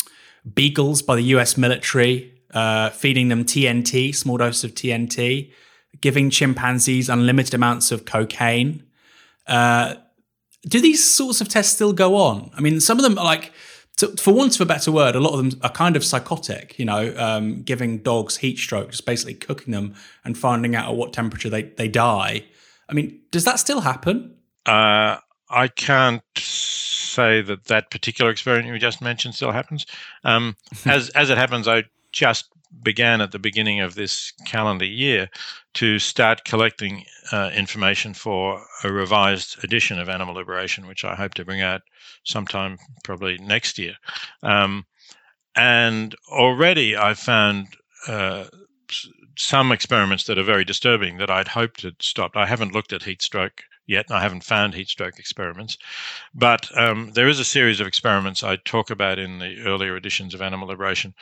beagles 0.54 1.02
by 1.02 1.16
the 1.16 1.24
U.S. 1.24 1.58
military, 1.58 2.34
uh, 2.54 2.90
feeding 2.92 3.30
them 3.30 3.46
TNT, 3.46 4.16
small 4.16 4.38
dose 4.38 4.64
of 4.64 4.74
TNT 4.74 5.52
giving 6.04 6.30
chimpanzees 6.30 7.08
unlimited 7.08 7.54
amounts 7.54 7.90
of 7.90 8.04
cocaine. 8.04 8.84
Uh, 9.48 9.96
do 10.68 10.82
these 10.82 11.02
sorts 11.02 11.40
of 11.40 11.48
tests 11.48 11.74
still 11.74 11.94
go 11.94 12.18
on? 12.18 12.52
I 12.58 12.60
mean, 12.60 12.82
some 12.82 13.00
of 13.00 13.04
them 13.04 13.18
are 13.18 13.24
like, 13.24 13.54
to, 13.98 14.10
for 14.18 14.34
want 14.34 14.54
of 14.56 14.60
a 14.60 14.66
better 14.66 14.92
word, 14.92 15.16
a 15.16 15.22
lot 15.22 15.32
of 15.32 15.38
them 15.38 15.58
are 15.64 15.72
kind 15.72 15.96
of 15.96 16.04
psychotic, 16.04 16.78
you 16.78 16.84
know, 16.84 17.16
um, 17.18 17.62
giving 17.62 18.00
dogs 18.00 18.36
heat 18.36 18.58
stroke, 18.60 18.92
just 18.92 19.06
basically 19.06 19.34
cooking 19.34 19.72
them 19.72 19.96
and 20.26 20.38
finding 20.38 20.76
out 20.76 20.90
at 20.90 20.96
what 20.98 21.14
temperature 21.14 21.50
they, 21.50 21.64
they 21.64 21.88
die. 21.88 22.44
I 22.90 22.94
mean, 22.94 23.22
does 23.32 23.46
that 23.46 23.58
still 23.58 23.80
happen? 23.80 24.36
Uh, 24.66 25.20
I 25.50 25.70
can't 25.70 26.22
say 26.36 27.42
that 27.44 27.64
that 27.66 27.92
particular 27.92 28.30
experiment 28.30 28.68
you 28.68 28.78
just 28.78 29.02
mentioned 29.02 29.36
still 29.36 29.52
happens. 29.52 29.86
Um, 30.26 30.58
as 30.86 31.08
as 31.12 31.30
it 31.30 31.38
happens, 31.38 31.66
I 31.66 31.86
just 32.12 32.53
began 32.82 33.22
at 33.22 33.32
the 33.32 33.40
beginning 33.40 33.80
of 33.80 33.96
this 33.96 34.34
calendar 34.46 34.86
year 34.86 35.30
to 35.76 36.00
start 36.00 36.46
collecting 36.46 37.06
uh, 37.32 37.50
information 37.56 38.14
for 38.14 38.64
a 38.84 38.92
revised 38.92 39.64
edition 39.64 40.00
of 40.00 40.10
Animal 40.10 40.36
Liberation, 40.36 40.88
which 40.88 41.06
I 41.06 41.16
hope 41.16 41.34
to 41.36 41.46
bring 41.46 41.62
out 41.62 41.82
sometime 42.24 42.78
probably 43.04 43.38
next 43.38 43.78
year. 43.78 43.96
Um, 44.42 44.86
and 45.56 46.16
already 46.32 46.96
I've 46.96 47.20
found 47.20 47.68
uh, 48.08 48.46
some 49.38 49.72
experiments 49.72 50.26
that 50.26 50.38
are 50.38 50.44
very 50.44 50.66
disturbing 50.66 51.18
that 51.18 51.30
I'd 51.30 51.48
hoped 51.50 51.84
had 51.84 52.02
stopped. 52.02 52.36
I 52.36 52.46
haven't 52.46 52.74
looked 52.74 52.94
at 52.94 53.04
heat 53.04 53.22
stroke 53.22 53.64
yet. 53.86 54.06
I 54.10 54.22
haven't 54.22 54.44
found 54.44 54.74
heat 54.74 54.88
stroke 54.88 55.20
experiments, 55.20 55.78
but 56.34 56.70
um, 56.78 57.12
there 57.14 57.28
is 57.28 57.40
a 57.40 57.46
series 57.46 57.80
of 57.80 57.88
experiments 57.88 58.44
I 58.44 58.56
talk 58.58 58.90
about 58.90 59.20
in 59.20 59.40
the 59.40 59.62
earlier 59.66 59.96
editions 59.96 60.34
of 60.34 60.42
Animal 60.42 60.68
Liberation 60.68 61.14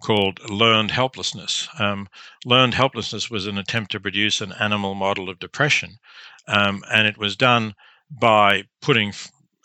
called 0.00 0.40
learned 0.50 0.90
helplessness. 0.90 1.68
Um, 1.78 2.08
learned 2.44 2.74
helplessness 2.74 3.30
was 3.30 3.46
an 3.46 3.58
attempt 3.58 3.92
to 3.92 4.00
produce 4.00 4.40
an 4.40 4.52
animal 4.60 4.94
model 4.94 5.28
of 5.28 5.38
depression, 5.38 5.98
um, 6.46 6.82
and 6.92 7.06
it 7.06 7.18
was 7.18 7.36
done 7.36 7.74
by 8.10 8.64
putting 8.80 9.12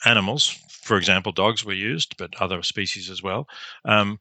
animals, 0.05 0.49
for 0.69 0.97
example, 0.97 1.31
dogs 1.31 1.63
were 1.63 1.73
used, 1.73 2.17
but 2.17 2.35
other 2.41 2.61
species 2.61 3.09
as 3.09 3.23
well, 3.23 3.47
um, 3.85 4.19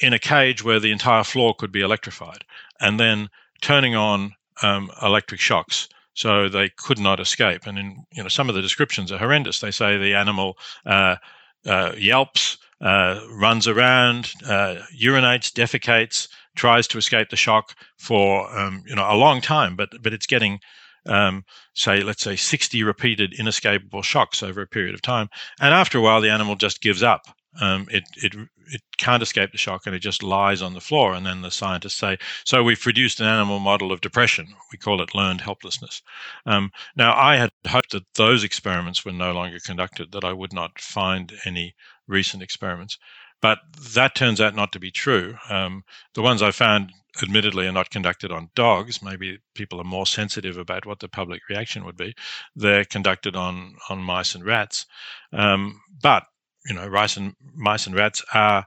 in 0.00 0.12
a 0.12 0.18
cage 0.18 0.64
where 0.64 0.80
the 0.80 0.90
entire 0.90 1.22
floor 1.22 1.54
could 1.54 1.70
be 1.70 1.80
electrified, 1.80 2.44
and 2.80 2.98
then 2.98 3.28
turning 3.60 3.94
on 3.94 4.34
um, 4.62 4.90
electric 5.02 5.40
shocks 5.40 5.88
so 6.16 6.48
they 6.48 6.70
could 6.70 6.98
not 6.98 7.20
escape. 7.20 7.66
And 7.66 7.78
in 7.78 8.04
you 8.12 8.22
know 8.22 8.28
some 8.28 8.48
of 8.48 8.56
the 8.56 8.62
descriptions 8.62 9.12
are 9.12 9.18
horrendous. 9.18 9.60
They 9.60 9.70
say 9.70 9.96
the 9.96 10.14
animal 10.14 10.58
uh, 10.84 11.16
uh, 11.64 11.92
yelps, 11.96 12.58
uh, 12.80 13.20
runs 13.30 13.68
around, 13.68 14.32
uh, 14.44 14.76
urinates, 15.00 15.52
defecates, 15.52 16.28
tries 16.56 16.88
to 16.88 16.98
escape 16.98 17.28
the 17.30 17.36
shock 17.36 17.76
for 17.98 18.50
um, 18.58 18.82
you 18.86 18.96
know 18.96 19.06
a 19.08 19.14
long 19.14 19.40
time, 19.40 19.76
but 19.76 19.90
but 20.02 20.12
it's 20.12 20.26
getting 20.26 20.58
um, 21.04 21.44
say 21.74 22.00
let's 22.00 22.22
say 22.22 22.34
60 22.34 22.82
repeated 22.82 23.34
inescapable 23.38 24.02
shocks 24.02 24.42
over 24.42 24.62
a 24.62 24.66
period 24.66 24.94
of 24.94 25.02
time, 25.02 25.28
and 25.60 25.72
after 25.72 25.98
a 25.98 26.02
while 26.02 26.20
the 26.20 26.30
animal 26.30 26.56
just 26.56 26.80
gives 26.80 27.02
up. 27.02 27.26
Um, 27.60 27.86
it 27.90 28.04
it 28.16 28.34
it 28.68 28.82
can't 28.98 29.22
escape 29.22 29.52
the 29.52 29.58
shock 29.58 29.86
and 29.86 29.94
it 29.94 30.00
just 30.00 30.22
lies 30.22 30.62
on 30.62 30.74
the 30.74 30.80
floor. 30.80 31.14
And 31.14 31.26
then 31.26 31.42
the 31.42 31.50
scientists 31.50 31.94
say, 31.94 32.18
so 32.44 32.62
we've 32.62 32.80
produced 32.80 33.20
an 33.20 33.26
animal 33.26 33.58
model 33.58 33.92
of 33.92 34.00
depression. 34.00 34.48
We 34.72 34.78
call 34.78 35.00
it 35.00 35.14
learned 35.14 35.40
helplessness. 35.40 36.02
Um, 36.46 36.70
now, 36.96 37.14
I 37.16 37.36
had 37.36 37.50
hoped 37.66 37.92
that 37.92 38.06
those 38.14 38.44
experiments 38.44 39.04
were 39.04 39.12
no 39.12 39.32
longer 39.32 39.58
conducted, 39.58 40.12
that 40.12 40.24
I 40.24 40.32
would 40.32 40.52
not 40.52 40.80
find 40.80 41.32
any 41.44 41.74
recent 42.06 42.42
experiments. 42.42 42.98
But 43.42 43.58
that 43.92 44.14
turns 44.14 44.40
out 44.40 44.54
not 44.54 44.72
to 44.72 44.80
be 44.80 44.90
true. 44.90 45.36
Um, 45.50 45.84
the 46.14 46.22
ones 46.22 46.42
I 46.42 46.50
found, 46.50 46.92
admittedly, 47.22 47.66
are 47.66 47.72
not 47.72 47.90
conducted 47.90 48.32
on 48.32 48.50
dogs. 48.54 49.02
Maybe 49.02 49.38
people 49.54 49.80
are 49.80 49.84
more 49.84 50.06
sensitive 50.06 50.56
about 50.56 50.86
what 50.86 51.00
the 51.00 51.08
public 51.08 51.42
reaction 51.50 51.84
would 51.84 51.96
be. 51.96 52.14
They're 52.54 52.84
conducted 52.84 53.36
on 53.36 53.76
on 53.90 53.98
mice 53.98 54.34
and 54.34 54.44
rats. 54.44 54.86
Um, 55.32 55.80
but 56.02 56.24
you 56.68 56.74
know, 56.74 56.86
rice 56.86 57.16
and 57.16 57.34
mice 57.54 57.86
and 57.86 57.96
rats 57.96 58.24
are 58.34 58.66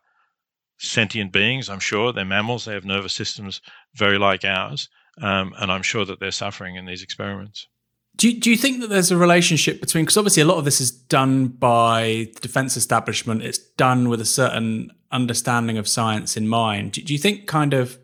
sentient 0.78 1.32
beings. 1.32 1.70
I'm 1.70 1.80
sure 1.80 2.14
they're 2.14 2.26
mammals. 2.26 2.66
They 2.66 2.74
have 2.74 2.86
nervous 2.86 3.14
systems 3.14 3.62
very 3.96 4.18
like 4.18 4.46
ours, 4.46 4.90
um, 5.22 5.54
and 5.60 5.72
I'm 5.72 5.84
sure 5.84 6.06
that 6.06 6.20
they're 6.20 6.32
suffering 6.32 6.76
in 6.76 6.86
these 6.86 7.04
experiments. 7.04 7.68
Do 8.16 8.30
you, 8.30 8.40
do 8.40 8.50
you 8.50 8.58
think 8.58 8.82
that 8.82 8.90
there's 8.90 9.12
a 9.12 9.18
relationship 9.18 9.80
between, 9.80 10.04
because 10.04 10.18
obviously 10.18 10.42
a 10.42 10.46
lot 10.46 10.58
of 10.58 10.66
this 10.66 10.82
is 10.82 10.92
done 10.92 11.48
by 11.48 12.28
the 12.34 12.40
defense 12.42 12.76
establishment, 12.76 13.44
it's 13.44 13.58
done 13.58 14.10
with 14.10 14.20
a 14.20 14.26
certain 14.26 14.92
understanding 15.12 15.78
of 15.78 15.88
science 15.88 16.36
in 16.36 16.48
mind. 16.48 16.94
Do, 16.94 17.02
do 17.02 17.14
you 17.14 17.20
think, 17.20 17.48
kind 17.48 17.74
of, 17.74 17.98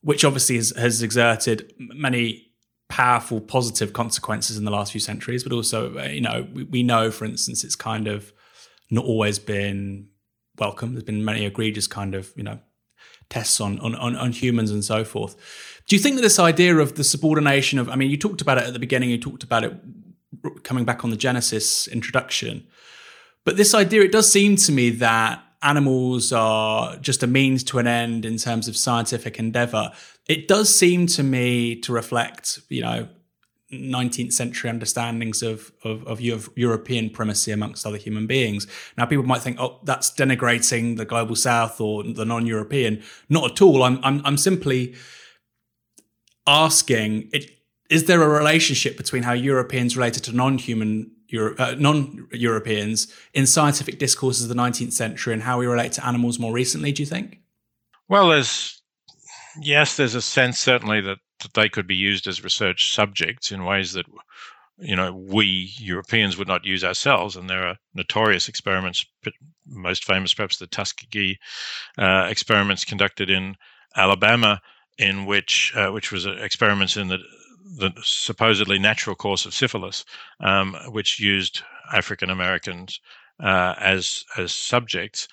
which 0.00 0.24
obviously 0.24 0.56
has, 0.56 0.70
has 0.76 1.02
exerted 1.02 1.72
many 1.78 2.46
powerful 2.88 3.40
positive 3.40 3.92
consequences 3.92 4.56
in 4.56 4.64
the 4.64 4.70
last 4.70 4.92
few 4.92 5.00
centuries, 5.00 5.42
but 5.42 5.52
also, 5.52 5.98
uh, 5.98 6.04
you 6.04 6.20
know, 6.20 6.46
we, 6.54 6.64
we 6.64 6.82
know, 6.82 7.10
for 7.10 7.26
instance, 7.26 7.62
it's 7.62 7.76
kind 7.76 8.08
of 8.08 8.32
not 8.92 9.04
always 9.04 9.38
been 9.38 10.08
welcome. 10.58 10.92
There's 10.92 11.04
been 11.04 11.24
many 11.24 11.44
egregious 11.44 11.86
kind 11.86 12.14
of, 12.14 12.32
you 12.36 12.42
know, 12.42 12.60
tests 13.28 13.60
on, 13.60 13.78
on, 13.80 13.94
on, 13.96 14.14
on 14.16 14.32
humans 14.32 14.70
and 14.70 14.84
so 14.84 15.04
forth. 15.04 15.34
Do 15.88 15.96
you 15.96 16.02
think 16.02 16.16
that 16.16 16.22
this 16.22 16.38
idea 16.38 16.76
of 16.76 16.94
the 16.94 17.04
subordination 17.04 17.78
of, 17.78 17.88
I 17.88 17.96
mean, 17.96 18.10
you 18.10 18.16
talked 18.16 18.42
about 18.42 18.58
it 18.58 18.64
at 18.64 18.72
the 18.72 18.78
beginning, 18.78 19.10
you 19.10 19.18
talked 19.18 19.42
about 19.42 19.64
it 19.64 19.74
coming 20.62 20.84
back 20.84 21.04
on 21.04 21.10
the 21.10 21.16
Genesis 21.16 21.88
introduction, 21.88 22.66
but 23.44 23.56
this 23.56 23.74
idea, 23.74 24.02
it 24.02 24.12
does 24.12 24.30
seem 24.30 24.56
to 24.56 24.72
me 24.72 24.90
that 24.90 25.42
animals 25.62 26.32
are 26.32 26.96
just 26.98 27.22
a 27.22 27.26
means 27.26 27.64
to 27.64 27.78
an 27.78 27.86
end 27.86 28.24
in 28.24 28.36
terms 28.36 28.68
of 28.68 28.76
scientific 28.76 29.38
endeavor. 29.38 29.90
It 30.28 30.48
does 30.48 30.74
seem 30.74 31.06
to 31.08 31.22
me 31.22 31.76
to 31.80 31.92
reflect, 31.92 32.60
you 32.68 32.82
know, 32.82 33.08
19th 33.72 34.32
century 34.32 34.70
understandings 34.70 35.42
of, 35.42 35.72
of, 35.82 36.06
of 36.06 36.20
European 36.20 37.10
primacy 37.10 37.52
amongst 37.52 37.86
other 37.86 37.96
human 37.96 38.26
beings. 38.26 38.66
Now, 38.96 39.06
people 39.06 39.24
might 39.24 39.40
think, 39.40 39.58
oh, 39.58 39.80
that's 39.82 40.10
denigrating 40.10 40.96
the 40.96 41.04
global 41.04 41.36
south 41.36 41.80
or 41.80 42.02
the 42.04 42.24
non 42.24 42.46
European. 42.46 43.02
Not 43.28 43.52
at 43.52 43.62
all. 43.62 43.82
I'm, 43.82 43.98
I'm, 44.02 44.20
I'm 44.24 44.36
simply 44.36 44.94
asking 46.46 47.30
it, 47.32 47.50
is 47.88 48.04
there 48.04 48.22
a 48.22 48.28
relationship 48.28 48.96
between 48.96 49.22
how 49.22 49.32
Europeans 49.32 49.96
related 49.96 50.24
to 50.24 50.32
non 50.32 50.58
human 50.58 51.10
Euro, 51.28 51.56
uh, 51.58 51.74
non-Europeans 51.78 53.12
in 53.32 53.46
scientific 53.46 53.98
discourses 53.98 54.42
of 54.42 54.48
the 54.50 54.54
19th 54.54 54.92
century 54.92 55.32
and 55.32 55.42
how 55.42 55.58
we 55.58 55.66
relate 55.66 55.92
to 55.92 56.06
animals 56.06 56.38
more 56.38 56.52
recently, 56.52 56.92
do 56.92 57.02
you 57.02 57.06
think? 57.06 57.40
Well, 58.08 58.28
there's 58.28 58.82
yes, 59.60 59.96
there's 59.96 60.14
a 60.14 60.22
sense 60.22 60.58
certainly 60.58 61.00
that 61.00 61.18
that 61.42 61.54
they 61.54 61.68
could 61.68 61.86
be 61.86 61.96
used 61.96 62.26
as 62.26 62.44
research 62.44 62.92
subjects 62.92 63.52
in 63.52 63.64
ways 63.64 63.92
that 63.92 64.06
you 64.78 64.96
know 64.96 65.12
we 65.12 65.72
Europeans 65.78 66.36
would 66.36 66.48
not 66.48 66.64
use 66.64 66.84
ourselves. 66.84 67.36
And 67.36 67.48
there 67.48 67.66
are 67.66 67.78
notorious 67.94 68.48
experiments, 68.48 69.04
most 69.66 70.04
famous 70.04 70.34
perhaps 70.34 70.58
the 70.58 70.66
Tuskegee 70.66 71.38
uh, 71.98 72.26
experiments 72.30 72.84
conducted 72.84 73.30
in 73.30 73.56
Alabama, 73.96 74.60
in 74.98 75.26
which 75.26 75.72
uh, 75.76 75.90
which 75.90 76.12
was 76.12 76.26
experiments 76.26 76.96
in 76.96 77.08
the 77.08 77.18
the 77.78 77.92
supposedly 78.02 78.78
natural 78.78 79.16
course 79.16 79.46
of 79.46 79.54
syphilis, 79.54 80.04
um, 80.40 80.76
which 80.88 81.20
used 81.20 81.62
African 81.92 82.30
Americans 82.30 83.00
uh, 83.40 83.74
as 83.78 84.24
as 84.36 84.52
subjects. 84.52 85.28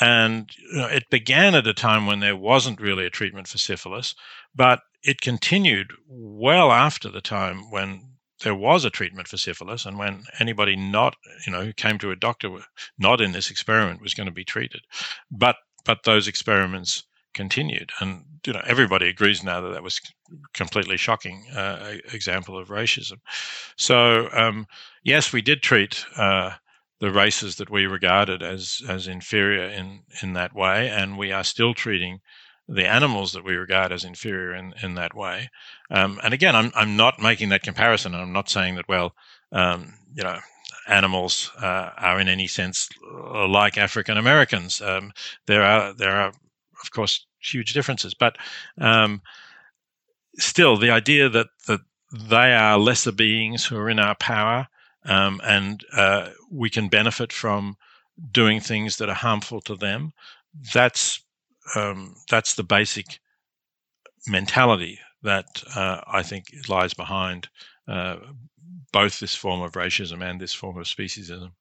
And 0.00 0.50
you 0.72 0.78
know, 0.78 0.86
it 0.86 1.08
began 1.10 1.54
at 1.54 1.66
a 1.66 1.74
time 1.74 2.06
when 2.06 2.20
there 2.20 2.36
wasn't 2.36 2.80
really 2.80 3.06
a 3.06 3.10
treatment 3.10 3.48
for 3.48 3.58
syphilis, 3.58 4.14
but 4.54 4.80
it 5.02 5.20
continued 5.20 5.92
well 6.08 6.72
after 6.72 7.08
the 7.08 7.20
time 7.20 7.70
when 7.70 8.14
there 8.42 8.54
was 8.54 8.84
a 8.84 8.90
treatment 8.90 9.28
for 9.28 9.36
syphilis 9.36 9.86
and 9.86 9.98
when 9.98 10.24
anybody 10.40 10.76
not 10.76 11.16
you 11.46 11.52
know 11.52 11.64
who 11.64 11.72
came 11.72 11.98
to 11.98 12.10
a 12.10 12.16
doctor 12.16 12.50
not 12.98 13.20
in 13.20 13.32
this 13.32 13.50
experiment 13.50 14.02
was 14.02 14.14
going 14.14 14.26
to 14.26 14.32
be 14.32 14.44
treated. 14.44 14.82
But 15.30 15.56
but 15.84 16.04
those 16.04 16.26
experiments 16.26 17.04
continued. 17.34 17.90
And 18.00 18.24
you 18.46 18.52
know 18.52 18.62
everybody 18.66 19.08
agrees 19.08 19.42
now 19.42 19.60
that 19.60 19.72
that 19.72 19.82
was 19.82 20.00
completely 20.52 20.96
shocking 20.96 21.46
uh, 21.54 21.96
example 22.12 22.58
of 22.58 22.68
racism. 22.68 23.20
So 23.76 24.28
um, 24.32 24.66
yes 25.04 25.32
we 25.32 25.42
did 25.42 25.62
treat 25.62 26.04
uh, 26.16 26.52
the 27.00 27.10
races 27.10 27.56
that 27.56 27.70
we 27.70 27.86
regarded 27.86 28.42
as 28.42 28.80
as 28.88 29.06
inferior 29.06 29.64
in 29.64 30.02
in 30.22 30.32
that 30.34 30.54
way 30.54 30.88
and 30.88 31.18
we 31.18 31.32
are 31.32 31.44
still 31.44 31.74
treating 31.74 32.20
the 32.68 32.86
animals 32.86 33.32
that 33.32 33.44
we 33.44 33.54
regard 33.54 33.92
as 33.92 34.04
inferior 34.04 34.54
in, 34.54 34.72
in 34.82 34.94
that 34.94 35.14
way. 35.14 35.50
Um, 35.90 36.18
and 36.22 36.32
again, 36.32 36.56
I'm, 36.56 36.72
I'm 36.74 36.96
not 36.96 37.20
making 37.20 37.50
that 37.50 37.62
comparison. 37.62 38.14
I'm 38.14 38.32
not 38.32 38.48
saying 38.48 38.76
that, 38.76 38.88
well, 38.88 39.14
um, 39.52 39.92
you 40.14 40.22
know, 40.22 40.38
animals 40.88 41.50
uh, 41.60 41.90
are 41.96 42.20
in 42.20 42.28
any 42.28 42.46
sense 42.46 42.88
like 43.48 43.76
African 43.76 44.16
Americans. 44.16 44.80
Um, 44.80 45.12
there 45.46 45.62
are, 45.62 45.92
there 45.92 46.16
are, 46.16 46.28
of 46.28 46.90
course, 46.90 47.26
huge 47.40 47.74
differences, 47.74 48.14
but 48.14 48.36
um, 48.80 49.20
still, 50.38 50.76
the 50.76 50.90
idea 50.90 51.28
that, 51.28 51.48
that 51.66 51.80
they 52.12 52.54
are 52.54 52.78
lesser 52.78 53.12
beings 53.12 53.66
who 53.66 53.76
are 53.76 53.90
in 53.90 53.98
our 53.98 54.14
power 54.14 54.68
um, 55.04 55.40
and 55.44 55.84
uh, 55.96 56.30
we 56.50 56.70
can 56.70 56.88
benefit 56.88 57.32
from 57.32 57.76
doing 58.30 58.60
things 58.60 58.96
that 58.98 59.08
are 59.08 59.14
harmful 59.14 59.60
to 59.62 59.76
them, 59.76 60.12
that's 60.72 61.20
um, 61.74 62.14
that's 62.30 62.54
the 62.54 62.62
basic 62.62 63.20
mentality 64.28 64.98
that 65.22 65.46
uh, 65.74 66.00
I 66.06 66.22
think 66.22 66.46
lies 66.68 66.94
behind 66.94 67.48
uh, 67.88 68.16
both 68.92 69.18
this 69.18 69.34
form 69.34 69.62
of 69.62 69.72
racism 69.72 70.22
and 70.22 70.40
this 70.40 70.54
form 70.54 70.78
of 70.78 70.84
speciesism. 70.84 71.52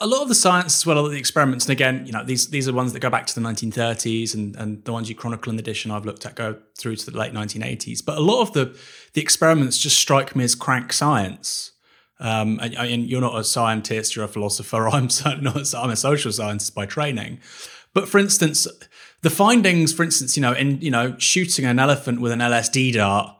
A 0.00 0.06
lot 0.08 0.22
of 0.22 0.28
the 0.28 0.34
science 0.34 0.80
as 0.80 0.86
well, 0.86 1.06
as 1.06 1.12
the 1.12 1.18
experiments, 1.18 1.66
and 1.66 1.72
again, 1.72 2.04
you 2.04 2.10
know, 2.10 2.24
these 2.24 2.48
these 2.48 2.68
are 2.68 2.72
ones 2.72 2.92
that 2.92 3.00
go 3.00 3.10
back 3.10 3.26
to 3.26 3.34
the 3.34 3.40
1930s, 3.40 4.34
and, 4.34 4.56
and 4.56 4.84
the 4.84 4.92
ones 4.92 5.08
you 5.08 5.14
chronicle 5.14 5.50
in 5.50 5.56
the 5.56 5.62
edition 5.62 5.92
I've 5.92 6.04
looked 6.04 6.26
at 6.26 6.34
go 6.34 6.58
through 6.76 6.96
to 6.96 7.10
the 7.10 7.16
late 7.16 7.32
1980s. 7.32 8.04
But 8.04 8.18
a 8.18 8.20
lot 8.20 8.42
of 8.42 8.52
the 8.54 8.76
the 9.12 9.20
experiments 9.20 9.78
just 9.78 9.96
strike 9.96 10.34
me 10.34 10.42
as 10.42 10.56
crank 10.56 10.92
science. 10.92 11.73
Um, 12.20 12.60
and, 12.62 12.74
and, 12.74 13.06
you're 13.06 13.20
not 13.20 13.38
a 13.38 13.42
scientist, 13.42 14.14
you're 14.14 14.24
a 14.24 14.28
philosopher. 14.28 14.88
I'm 14.92 15.10
certainly 15.10 15.44
not. 15.44 15.74
I'm 15.74 15.90
a 15.90 15.96
social 15.96 16.32
scientist 16.32 16.74
by 16.74 16.86
training. 16.86 17.40
But 17.92 18.08
for 18.08 18.18
instance, 18.18 18.66
the 19.22 19.30
findings, 19.30 19.92
for 19.92 20.02
instance, 20.02 20.36
you 20.36 20.40
know, 20.40 20.52
in 20.52 20.80
you 20.80 20.90
know 20.90 21.16
shooting 21.18 21.64
an 21.64 21.78
elephant 21.78 22.20
with 22.20 22.32
an 22.32 22.40
LSD 22.40 22.94
dart, 22.94 23.36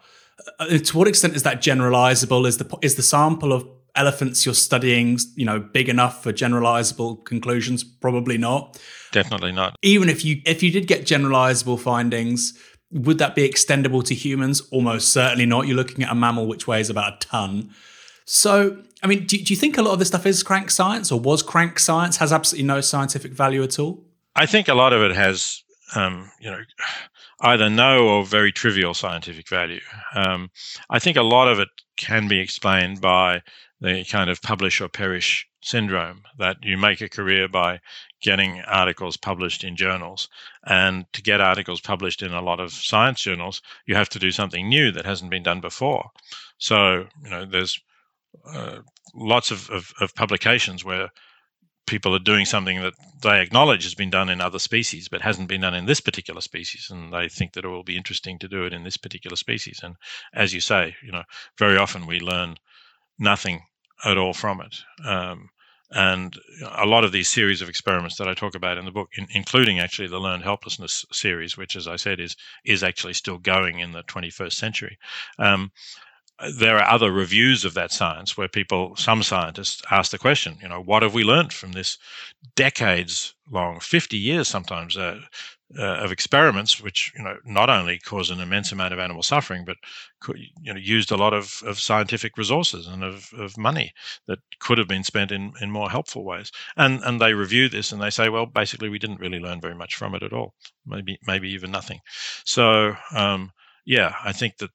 uh, 0.59 0.79
to 0.79 0.99
what 0.99 1.09
extent 1.09 1.37
is 1.37 1.43
that 1.45 1.61
generalizable? 1.61 2.47
Is 2.47 2.59
the 2.59 2.79
is 2.83 2.97
the 2.97 3.03
sample 3.03 3.53
of 3.53 3.67
elephants 3.95 4.45
you're 4.45 4.55
studying, 4.55 5.19
you 5.37 5.45
know, 5.45 5.61
big 5.61 5.89
enough 5.89 6.23
for 6.23 6.33
generalizable 6.33 7.25
conclusions? 7.25 7.85
Probably 7.85 8.39
not. 8.39 8.81
Definitely 9.13 9.53
not. 9.53 9.77
Even 9.83 10.09
if 10.09 10.25
you 10.25 10.41
if 10.47 10.63
you 10.63 10.71
did 10.71 10.87
get 10.87 11.03
generalizable 11.03 11.79
findings, 11.79 12.59
would 12.91 13.19
that 13.19 13.35
be 13.35 13.49
extendable 13.49 14.05
to 14.05 14.15
humans? 14.15 14.63
Almost 14.71 15.13
certainly 15.13 15.47
not. 15.47 15.67
You're 15.67 15.77
looking 15.77 16.05
at 16.05 16.11
a 16.11 16.15
mammal 16.15 16.47
which 16.47 16.67
weighs 16.67 16.91
about 16.91 17.15
a 17.15 17.27
ton. 17.27 17.71
So, 18.25 18.79
I 19.03 19.07
mean, 19.07 19.27
do, 19.27 19.37
do 19.37 19.53
you 19.53 19.57
think 19.57 19.77
a 19.77 19.83
lot 19.83 19.93
of 19.93 19.99
this 19.99 20.09
stuff 20.09 20.27
is 20.27 20.43
crank 20.43 20.71
science 20.71 21.13
or 21.13 21.21
was 21.21 21.43
crank 21.43 21.79
science, 21.79 22.17
has 22.19 22.33
absolutely 22.33 22.67
no 22.67 22.81
scientific 22.81 23.33
value 23.33 23.63
at 23.63 23.79
all? 23.79 24.03
I 24.35 24.47
think 24.47 24.69
a 24.69 24.75
lot 24.75 24.93
of 24.93 25.03
it 25.03 25.15
has 25.15 25.63
um, 25.95 26.31
you 26.41 26.51
know, 26.51 26.61
either 27.41 27.69
no 27.69 28.09
or 28.09 28.25
very 28.25 28.53
trivial 28.53 28.95
scientific 28.95 29.49
value. 29.49 29.81
Um, 30.15 30.51
I 30.91 30.99
think 30.99 31.17
a 31.17 31.23
lot 31.23 31.49
of 31.49 31.59
it 31.59 31.69
can 31.97 32.29
be 32.29 32.41
explained 32.41 33.01
by 33.01 33.43
the 33.81 34.05
kind 34.05 34.31
of 34.31 34.41
publish 34.43 34.81
or 34.81 34.89
perish 34.89 35.47
syndrome 35.61 36.23
that 36.39 36.57
you 36.63 36.77
make 36.77 37.01
a 37.01 37.09
career 37.09 37.49
by 37.49 37.81
getting 38.23 38.61
articles 38.63 39.17
published 39.17 39.65
in 39.65 39.77
journals. 39.77 40.29
And 40.67 41.07
to 41.13 41.23
get 41.23 41.41
articles 41.41 41.81
published 41.81 42.23
in 42.23 42.33
a 42.33 42.43
lot 42.43 42.61
of 42.61 42.73
science 42.73 43.21
journals, 43.23 43.63
you 43.87 43.95
have 43.95 44.09
to 44.11 44.19
do 44.19 44.31
something 44.31 44.69
new 44.69 44.91
that 44.93 45.07
hasn't 45.07 45.31
been 45.31 45.43
done 45.43 45.61
before. 45.61 46.11
So, 46.59 47.07
you 47.23 47.31
know, 47.31 47.45
there's 47.45 47.81
uh, 48.47 48.79
lots 49.15 49.51
of, 49.51 49.71
of, 49.71 49.93
of 50.01 50.15
publications 50.15 50.85
where 50.85 51.11
people 51.87 52.15
are 52.15 52.21
doing 52.21 52.47
something 52.47 52.81
that 52.81 52.95
they 53.23 53.41
acknowledge 53.41 53.85
has 53.85 53.95
been 53.95 54.11
done 54.11 54.31
in 54.31 54.41
other 54.41 54.59
species 54.59 55.09
but 55.09 55.21
hasn't 55.21 55.49
been 55.49 55.61
done 55.61 55.75
in 55.75 55.85
this 55.87 56.01
particular 56.01 56.41
species 56.41 56.89
and 56.91 57.13
they 57.13 57.29
think 57.29 57.53
that 57.53 57.65
it 57.65 57.69
will 57.69 57.85
be 57.85 57.97
interesting 57.97 58.39
to 58.39 58.49
do 58.49 58.65
it 58.65 58.73
in 58.73 58.85
this 58.85 58.97
particular 58.97 59.37
species 59.37 59.81
and 59.83 59.95
as 60.33 60.55
you 60.55 60.61
say 60.61 60.97
you 61.03 61.13
know 61.13 61.23
very 61.59 61.77
often 61.77 62.07
we 62.07 62.21
learn 62.21 62.57
nothing 63.19 63.63
at 64.05 64.17
all 64.17 64.33
from 64.33 64.61
it 64.61 64.77
um, 65.05 65.51
and 65.91 66.39
a 66.77 66.87
lot 66.87 67.05
of 67.05 67.13
these 67.13 67.29
series 67.29 67.63
of 67.63 67.69
experiments 67.69 68.17
that 68.17 68.29
I 68.29 68.35
talk 68.35 68.55
about 68.55 68.79
in 68.79 68.85
the 68.85 68.91
book, 68.91 69.11
in, 69.17 69.27
including 69.31 69.79
actually 69.79 70.09
the 70.09 70.19
learned 70.19 70.43
helplessness 70.43 71.05
series, 71.13 71.57
which, 71.57 71.77
as 71.77 71.87
I 71.87 71.97
said, 71.97 72.21
is 72.21 72.37
is 72.65 72.83
actually 72.83 73.13
still 73.13 73.39
going 73.39 73.79
in 73.79 73.93
the 73.93 74.03
21st 74.03 74.55
century. 74.55 74.99
Um, 75.39 75.71
there 76.59 76.79
are 76.79 76.91
other 76.91 77.13
reviews 77.13 77.65
of 77.65 77.75
that 77.75 77.93
science 77.93 78.37
where 78.37 78.49
people, 78.49 78.97
some 78.97 79.23
scientists, 79.23 79.83
ask 79.91 80.11
the 80.11 80.19
question, 80.19 80.59
you 80.61 80.69
know, 80.69 80.81
what 80.81 81.03
have 81.03 81.15
we 81.15 81.25
learned 81.25 81.53
from 81.53 81.73
this 81.73 81.97
decades 82.57 83.35
long, 83.51 83.79
50 83.81 84.17
years 84.17 84.49
sometimes, 84.49 84.97
uh, 84.97 85.21
uh, 85.79 85.83
of 85.83 86.13
experiments, 86.13 86.81
which 86.81 87.13
you 87.17 87.25
know 87.25 87.37
not 87.45 87.69
only 87.71 87.99
caused 87.99 88.31
an 88.31 88.39
immense 88.39 88.71
amount 88.71 88.93
of 88.93 88.99
animal 88.99 89.23
suffering, 89.23 89.65
but 89.65 89.77
you 90.63 90.73
know 90.73 90.79
used 90.79 91.11
a 91.11 91.17
lot 91.17 91.33
of, 91.33 91.63
of 91.65 91.81
scientific 91.81 92.37
resources 92.37 92.87
and 92.87 93.03
of, 93.03 93.31
of 93.37 93.57
money 93.57 93.93
that 94.29 94.39
could 94.61 94.79
have 94.79 94.87
been 94.87 95.03
spent 95.03 95.33
in, 95.33 95.53
in 95.61 95.71
more 95.71 95.91
helpful 95.91 96.25
ways. 96.25 96.53
And 96.77 97.03
and 97.03 97.21
they 97.21 97.33
review 97.35 97.69
this 97.69 97.93
and 97.93 98.01
they 98.01 98.11
say, 98.11 98.29
well, 98.29 98.47
basically 98.47 98.89
we 98.89 98.99
didn't 98.99 99.21
really 99.21 99.41
learn 99.41 99.61
very 99.61 99.75
much 99.75 99.97
from 99.97 100.15
it 100.15 100.23
at 100.23 100.33
all, 100.33 100.55
maybe 100.87 101.19
maybe 101.27 101.51
even 101.51 101.71
nothing. 101.71 102.01
So 102.45 102.95
um, 103.13 103.51
yeah, 103.85 104.15
I 104.23 104.33
think 104.33 104.59
that 104.59 104.71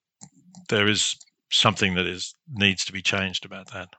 there 0.69 0.87
is 0.87 1.15
something 1.51 1.95
that 1.95 2.07
is 2.07 2.35
needs 2.51 2.85
to 2.85 2.93
be 2.93 3.01
changed 3.01 3.45
about 3.45 3.71
that. 3.71 3.89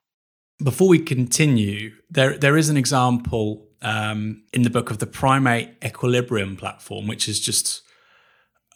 Before 0.63 0.89
we 0.89 0.99
continue, 0.99 1.93
there 2.11 2.37
there 2.37 2.57
is 2.57 2.69
an 2.69 2.77
example 2.77 3.67
um, 3.83 4.43
in 4.53 4.63
the 4.63 4.71
book 4.71 4.91
of 4.91 4.99
the 4.99 5.07
primate 5.07 5.71
equilibrium 5.85 6.57
platform, 6.57 7.07
which 7.07 7.29
is 7.29 7.41
just, 7.41 7.83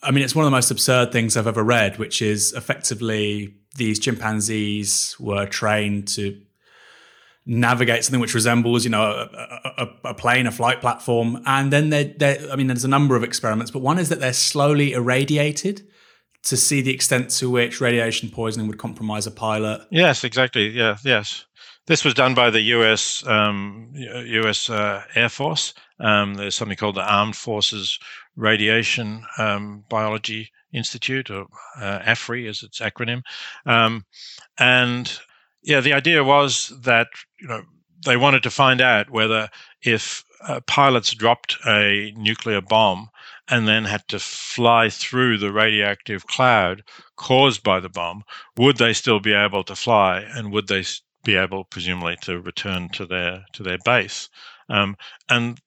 I 0.02 0.10
mean, 0.10 0.24
it's 0.24 0.34
one 0.34 0.44
of 0.44 0.50
the 0.50 0.56
most 0.56 0.70
absurd 0.70 1.12
things 1.12 1.36
I've 1.36 1.46
ever 1.46 1.62
read, 1.62 1.98
which 1.98 2.22
is 2.22 2.52
effectively 2.54 3.54
these 3.76 3.98
chimpanzees 3.98 5.16
were 5.18 5.46
trained 5.46 6.08
to 6.08 6.40
navigate 7.46 8.02
something 8.02 8.20
which 8.20 8.34
resembles, 8.34 8.84
you 8.84 8.90
know, 8.90 9.02
a, 9.02 9.72
a, 9.76 10.10
a 10.10 10.14
plane, 10.14 10.46
a 10.46 10.52
flight 10.52 10.80
platform, 10.80 11.42
and 11.44 11.70
then 11.70 11.90
they 11.90 12.04
they 12.04 12.48
I 12.50 12.56
mean, 12.56 12.68
there's 12.68 12.84
a 12.84 12.88
number 12.88 13.16
of 13.16 13.24
experiments, 13.24 13.70
but 13.70 13.82
one 13.82 13.98
is 13.98 14.08
that 14.08 14.20
they're 14.20 14.32
slowly 14.32 14.92
irradiated 14.92 15.86
to 16.44 16.56
see 16.56 16.82
the 16.82 16.92
extent 16.92 17.30
to 17.30 17.50
which 17.50 17.80
radiation 17.80 18.28
poisoning 18.28 18.68
would 18.68 18.78
compromise 18.78 19.26
a 19.26 19.30
pilot. 19.30 19.86
Yes, 19.90 20.24
exactly. 20.24 20.68
Yeah, 20.68 20.96
yes. 21.04 21.44
This 21.86 22.04
was 22.04 22.14
done 22.14 22.34
by 22.34 22.50
the 22.50 22.60
U.S. 22.60 23.26
Um, 23.26 23.90
U.S. 23.94 24.70
Uh, 24.70 25.02
Air 25.14 25.28
Force. 25.28 25.74
Um, 26.00 26.34
there's 26.34 26.54
something 26.54 26.76
called 26.76 26.96
the 26.96 27.12
Armed 27.12 27.36
Forces 27.36 27.98
Radiation 28.36 29.24
um, 29.38 29.84
Biology 29.88 30.50
Institute, 30.72 31.30
or 31.30 31.46
uh, 31.76 32.00
AFRI 32.00 32.48
as 32.48 32.62
its 32.62 32.80
acronym. 32.80 33.22
Um, 33.66 34.04
and 34.58 35.18
yeah, 35.62 35.80
the 35.80 35.92
idea 35.92 36.24
was 36.24 36.72
that 36.82 37.08
you 37.40 37.48
know 37.48 37.62
they 38.04 38.16
wanted 38.16 38.42
to 38.42 38.50
find 38.50 38.80
out 38.80 39.10
whether 39.10 39.48
if 39.82 40.24
uh, 40.46 40.60
pilots 40.66 41.12
dropped 41.14 41.56
a 41.66 42.12
nuclear 42.16 42.60
bomb 42.60 43.08
and 43.48 43.68
then 43.68 43.84
had 43.84 44.06
to 44.08 44.18
fly 44.18 44.88
through 44.88 45.38
the 45.38 45.52
radioactive 45.52 46.26
cloud 46.26 46.82
caused 47.16 47.62
by 47.62 47.80
the 47.80 47.88
bomb, 47.88 48.24
would 48.56 48.78
they 48.78 48.92
still 48.92 49.20
be 49.20 49.32
able 49.32 49.64
to 49.64 49.76
fly 49.76 50.20
and 50.20 50.52
would 50.52 50.68
they 50.68 50.84
be 51.24 51.36
able, 51.36 51.64
presumably, 51.64 52.16
to 52.22 52.40
return 52.40 52.88
to 52.90 53.06
their 53.06 53.44
to 53.52 53.62
their 53.62 53.78
base? 53.84 54.28
Um, 54.68 54.96
and 55.28 55.60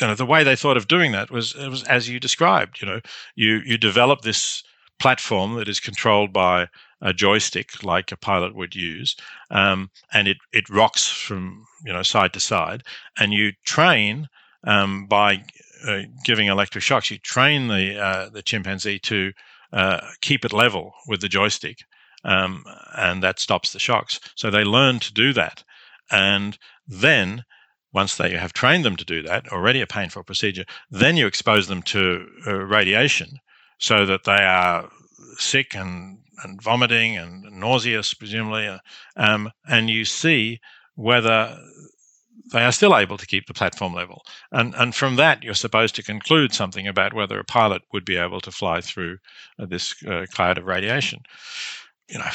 you 0.00 0.06
know, 0.06 0.14
the 0.14 0.26
way 0.26 0.42
they 0.44 0.56
thought 0.56 0.76
of 0.76 0.88
doing 0.88 1.12
that 1.12 1.30
was 1.30 1.54
it 1.54 1.68
was 1.68 1.84
as 1.84 2.08
you 2.08 2.18
described. 2.18 2.80
You 2.80 2.88
know, 2.88 3.00
you 3.34 3.60
you 3.64 3.78
develop 3.78 4.22
this 4.22 4.62
platform 4.98 5.54
that 5.54 5.68
is 5.68 5.80
controlled 5.80 6.32
by 6.32 6.68
a 7.00 7.12
joystick 7.12 7.82
like 7.82 8.12
a 8.12 8.16
pilot 8.16 8.54
would 8.54 8.74
use, 8.74 9.16
um, 9.50 9.90
and 10.12 10.28
it 10.28 10.38
it 10.52 10.68
rocks 10.68 11.08
from 11.08 11.66
you 11.84 11.92
know 11.92 12.02
side 12.02 12.32
to 12.32 12.40
side, 12.40 12.82
and 13.18 13.32
you 13.32 13.52
train 13.64 14.28
um, 14.64 15.06
by 15.06 15.42
uh, 15.86 16.02
giving 16.24 16.48
electric 16.48 16.82
shocks. 16.82 17.10
You 17.10 17.18
train 17.18 17.68
the 17.68 17.98
uh, 17.98 18.28
the 18.30 18.42
chimpanzee 18.42 18.98
to 19.00 19.32
uh, 19.72 20.00
keep 20.20 20.44
it 20.44 20.52
level 20.52 20.92
with 21.06 21.20
the 21.20 21.28
joystick, 21.28 21.78
um, 22.24 22.64
and 22.96 23.22
that 23.22 23.38
stops 23.38 23.72
the 23.72 23.78
shocks. 23.78 24.20
So 24.34 24.50
they 24.50 24.64
learn 24.64 25.00
to 25.00 25.12
do 25.12 25.32
that, 25.34 25.64
and 26.10 26.58
then 26.86 27.44
once 27.92 28.16
they 28.16 28.30
have 28.30 28.52
trained 28.52 28.84
them 28.84 28.96
to 28.96 29.04
do 29.04 29.22
that, 29.22 29.48
already 29.48 29.80
a 29.80 29.86
painful 29.86 30.22
procedure, 30.22 30.64
then 30.90 31.16
you 31.16 31.26
expose 31.26 31.66
them 31.66 31.82
to 31.82 32.26
uh, 32.46 32.54
radiation 32.54 33.38
so 33.78 34.06
that 34.06 34.24
they 34.24 34.32
are 34.32 34.88
sick 35.36 35.74
and, 35.74 36.18
and 36.44 36.62
vomiting 36.62 37.16
and 37.16 37.42
nauseous, 37.50 38.14
presumably, 38.14 38.78
um, 39.16 39.50
and 39.68 39.90
you 39.90 40.04
see 40.04 40.60
whether 40.94 41.58
they 42.52 42.64
are 42.64 42.72
still 42.72 42.96
able 42.96 43.16
to 43.16 43.26
keep 43.26 43.46
the 43.46 43.54
platform 43.54 43.94
level. 43.94 44.22
And, 44.52 44.74
and 44.74 44.94
from 44.94 45.16
that, 45.16 45.42
you're 45.42 45.54
supposed 45.54 45.94
to 45.96 46.02
conclude 46.02 46.52
something 46.52 46.86
about 46.86 47.14
whether 47.14 47.38
a 47.38 47.44
pilot 47.44 47.82
would 47.92 48.04
be 48.04 48.16
able 48.16 48.40
to 48.40 48.50
fly 48.50 48.80
through 48.80 49.18
uh, 49.58 49.66
this 49.66 49.94
uh, 50.04 50.26
cloud 50.32 50.58
of 50.58 50.64
radiation. 50.64 51.20
You 52.08 52.18
know, 52.18 52.30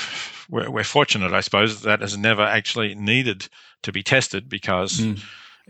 we're, 0.49 0.69
we're 0.69 0.83
fortunate, 0.83 1.33
I 1.33 1.41
suppose, 1.41 1.81
that 1.81 2.01
has 2.01 2.17
never 2.17 2.43
actually 2.43 2.95
needed 2.95 3.47
to 3.83 3.91
be 3.91 4.03
tested 4.03 4.47
because 4.47 4.99
mm. 4.99 5.21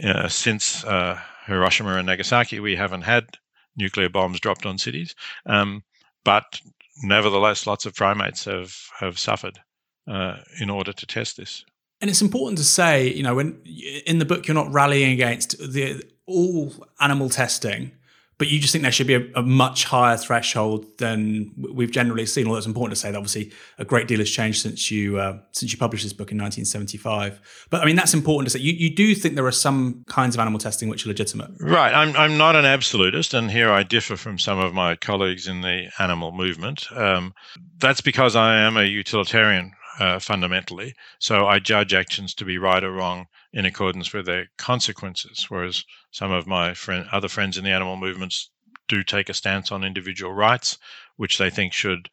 uh, 0.04 0.28
since 0.28 0.84
uh, 0.84 1.20
Hiroshima 1.48 1.96
and 1.96 2.06
Nagasaki, 2.06 2.60
we 2.60 2.76
haven't 2.76 3.02
had 3.02 3.38
nuclear 3.76 4.10
bombs 4.10 4.40
dropped 4.40 4.66
on 4.66 4.78
cities. 4.78 5.16
Um, 5.46 5.84
but 6.24 6.62
nevertheless, 7.04 7.68
lots 7.68 7.86
of 7.86 7.96
primates 7.96 8.46
have, 8.46 8.76
have 9.00 9.20
suffered 9.20 9.60
uh, 10.08 10.38
in 10.60 10.70
order 10.70 10.94
to 10.94 11.06
test 11.06 11.38
this. 11.38 11.66
And 12.06 12.12
it's 12.12 12.22
important 12.22 12.60
to 12.60 12.64
say, 12.64 13.12
you 13.12 13.24
know, 13.24 13.34
when 13.34 13.60
in 14.06 14.20
the 14.20 14.26
book 14.26 14.46
you're 14.46 14.54
not 14.54 14.72
rallying 14.72 15.12
against 15.12 15.58
the 15.58 16.04
all 16.28 16.72
animal 17.00 17.30
testing, 17.30 17.94
but 18.38 18.48
you 18.48 18.60
just 18.60 18.74
think 18.74 18.84
there 18.84 18.92
should 18.92 19.08
be 19.08 19.16
a, 19.16 19.26
a, 19.34 19.42
much 19.42 19.86
higher 19.86 20.16
threshold 20.16 20.86
than 21.00 21.52
we've 21.58 21.90
generally 21.90 22.28
seen. 22.28 22.46
Although 22.46 22.60
it's 22.60 22.68
important 22.68 22.96
to 22.96 23.02
say 23.02 23.10
that 23.10 23.18
obviously 23.18 23.52
a 23.80 23.86
great 23.86 24.08
deal 24.08 24.20
has 24.20 24.30
changed 24.30 24.62
since 24.62 24.92
you 24.92 25.18
uh, 25.18 25.40
since 25.52 25.72
you 25.72 25.80
published 25.80 26.04
this 26.04 26.14
book 26.14 26.32
in 26.32 26.38
1975. 26.38 27.66
But 27.72 27.82
I 27.82 27.86
mean 27.86 27.96
that's 27.96 28.14
important 28.14 28.52
to 28.52 28.60
say. 28.60 28.64
You, 28.64 28.74
you 28.74 28.96
do 28.96 29.16
think 29.16 29.34
there 29.34 29.48
are 29.48 29.52
some 29.52 30.04
kinds 30.08 30.36
of 30.36 30.40
animal 30.40 30.60
testing 30.60 30.90
which 30.90 31.08
are 31.08 31.10
legitimate, 31.10 31.54
right? 31.60 31.92
I'm 31.92 32.16
I'm 32.16 32.38
not 32.38 32.56
an 32.56 32.66
absolutist, 32.66 33.34
and 33.34 33.50
here 33.50 33.72
I 33.72 33.82
differ 33.82 34.16
from 34.16 34.38
some 34.38 34.60
of 34.60 34.76
my 34.76 34.96
colleagues 34.96 35.48
in 35.48 35.62
the 35.62 35.90
animal 35.98 36.32
movement. 36.32 36.86
Um, 36.92 37.34
that's 37.80 38.02
because 38.02 38.36
I 38.36 38.60
am 38.60 38.78
a 38.78 38.84
utilitarian 38.84 39.72
uh, 40.00 40.20
fundamentally. 40.20 40.94
So 41.20 41.48
I 41.48 41.60
judge 41.60 41.94
actions 41.94 42.34
to 42.36 42.46
be 42.46 42.58
right 42.58 42.84
or 42.84 42.92
wrong 42.92 43.28
in 43.54 43.66
accordance 43.66 44.14
with 44.14 44.26
their 44.26 44.48
consequences, 44.58 45.46
whereas 45.50 45.84
some 46.12 46.32
of 46.32 46.48
my 46.48 46.74
friend, 46.74 47.08
other 47.12 47.30
friends 47.30 47.58
in 47.58 47.64
the 47.64 47.72
animal 47.72 47.98
movements 47.98 48.50
do 48.88 49.04
take 49.04 49.30
a 49.30 49.34
stance 49.34 49.72
on 49.72 49.84
individual 49.84 50.34
rights, 50.34 50.78
which 51.16 51.38
they 51.38 51.50
think 51.50 51.74
should 51.74 52.10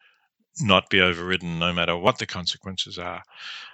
not 0.61 0.91
be 0.91 1.01
overridden 1.01 1.59
no 1.59 1.73
matter 1.73 1.97
what 1.97 2.19
the 2.19 2.27
consequences 2.27 2.99
are. 2.99 3.23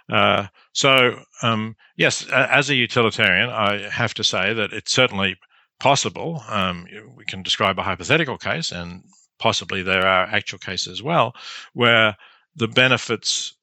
Uh, 0.08 0.46
so, 0.72 1.20
um, 1.42 1.76
yes, 1.96 2.26
as 2.28 2.70
a 2.70 2.74
utilitarian, 2.74 3.50
I 3.50 3.88
have 3.90 4.14
to 4.14 4.24
say 4.24 4.54
that 4.54 4.72
it's 4.72 4.92
certainly 4.92 5.36
possible. 5.80 6.42
Um, 6.48 6.86
we 7.16 7.24
can 7.24 7.42
describe 7.42 7.78
a 7.78 7.82
hypothetical 7.82 8.38
case, 8.38 8.72
and 8.72 9.02
possibly 9.38 9.82
there 9.82 10.06
are 10.06 10.24
actual 10.24 10.58
cases 10.58 10.94
as 10.94 11.02
well, 11.02 11.34
where 11.74 12.16
the 12.56 12.68
benefits 12.68 13.54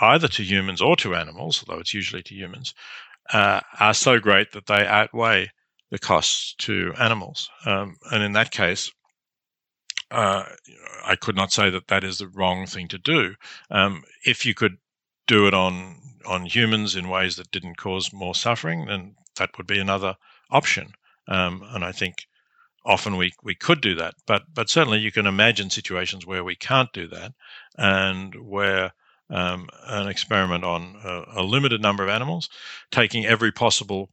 either 0.00 0.28
to 0.28 0.42
humans 0.42 0.80
or 0.80 0.96
to 0.96 1.14
animals, 1.14 1.62
although 1.66 1.80
it's 1.80 1.94
usually 1.94 2.22
to 2.22 2.34
humans, 2.34 2.74
uh, 3.32 3.60
are 3.80 3.94
so 3.94 4.18
great 4.18 4.52
that 4.52 4.66
they 4.66 4.86
outweigh 4.86 5.50
the 5.90 5.98
costs 5.98 6.54
to 6.58 6.92
animals. 6.98 7.50
Um, 7.66 7.96
and 8.10 8.22
in 8.22 8.32
that 8.32 8.50
case, 8.50 8.90
uh, 10.10 10.44
I 11.04 11.16
could 11.16 11.36
not 11.36 11.52
say 11.52 11.70
that 11.70 11.88
that 11.88 12.04
is 12.04 12.18
the 12.18 12.28
wrong 12.28 12.66
thing 12.66 12.88
to 12.88 12.98
do. 12.98 13.34
Um, 13.70 14.04
if 14.24 14.46
you 14.46 14.54
could 14.54 14.76
do 15.26 15.46
it 15.46 15.54
on 15.54 16.00
on 16.26 16.46
humans 16.46 16.96
in 16.96 17.08
ways 17.08 17.36
that 17.36 17.50
didn't 17.50 17.76
cause 17.76 18.12
more 18.12 18.34
suffering, 18.34 18.86
then 18.86 19.14
that 19.36 19.50
would 19.58 19.66
be 19.66 19.78
another 19.78 20.16
option. 20.50 20.92
Um, 21.28 21.62
and 21.68 21.84
I 21.84 21.92
think 21.92 22.26
often 22.84 23.16
we 23.16 23.32
we 23.42 23.54
could 23.54 23.80
do 23.80 23.94
that, 23.96 24.14
but 24.26 24.42
but 24.52 24.68
certainly 24.70 25.00
you 25.00 25.12
can 25.12 25.26
imagine 25.26 25.70
situations 25.70 26.26
where 26.26 26.44
we 26.44 26.56
can't 26.56 26.92
do 26.92 27.08
that, 27.08 27.32
and 27.76 28.34
where 28.36 28.92
um, 29.30 29.68
an 29.86 30.08
experiment 30.08 30.64
on 30.64 30.96
a, 31.02 31.40
a, 31.40 31.42
limited 31.42 31.80
number 31.80 32.02
of 32.02 32.08
animals, 32.08 32.48
taking 32.90 33.24
every 33.24 33.50
possible 33.50 34.10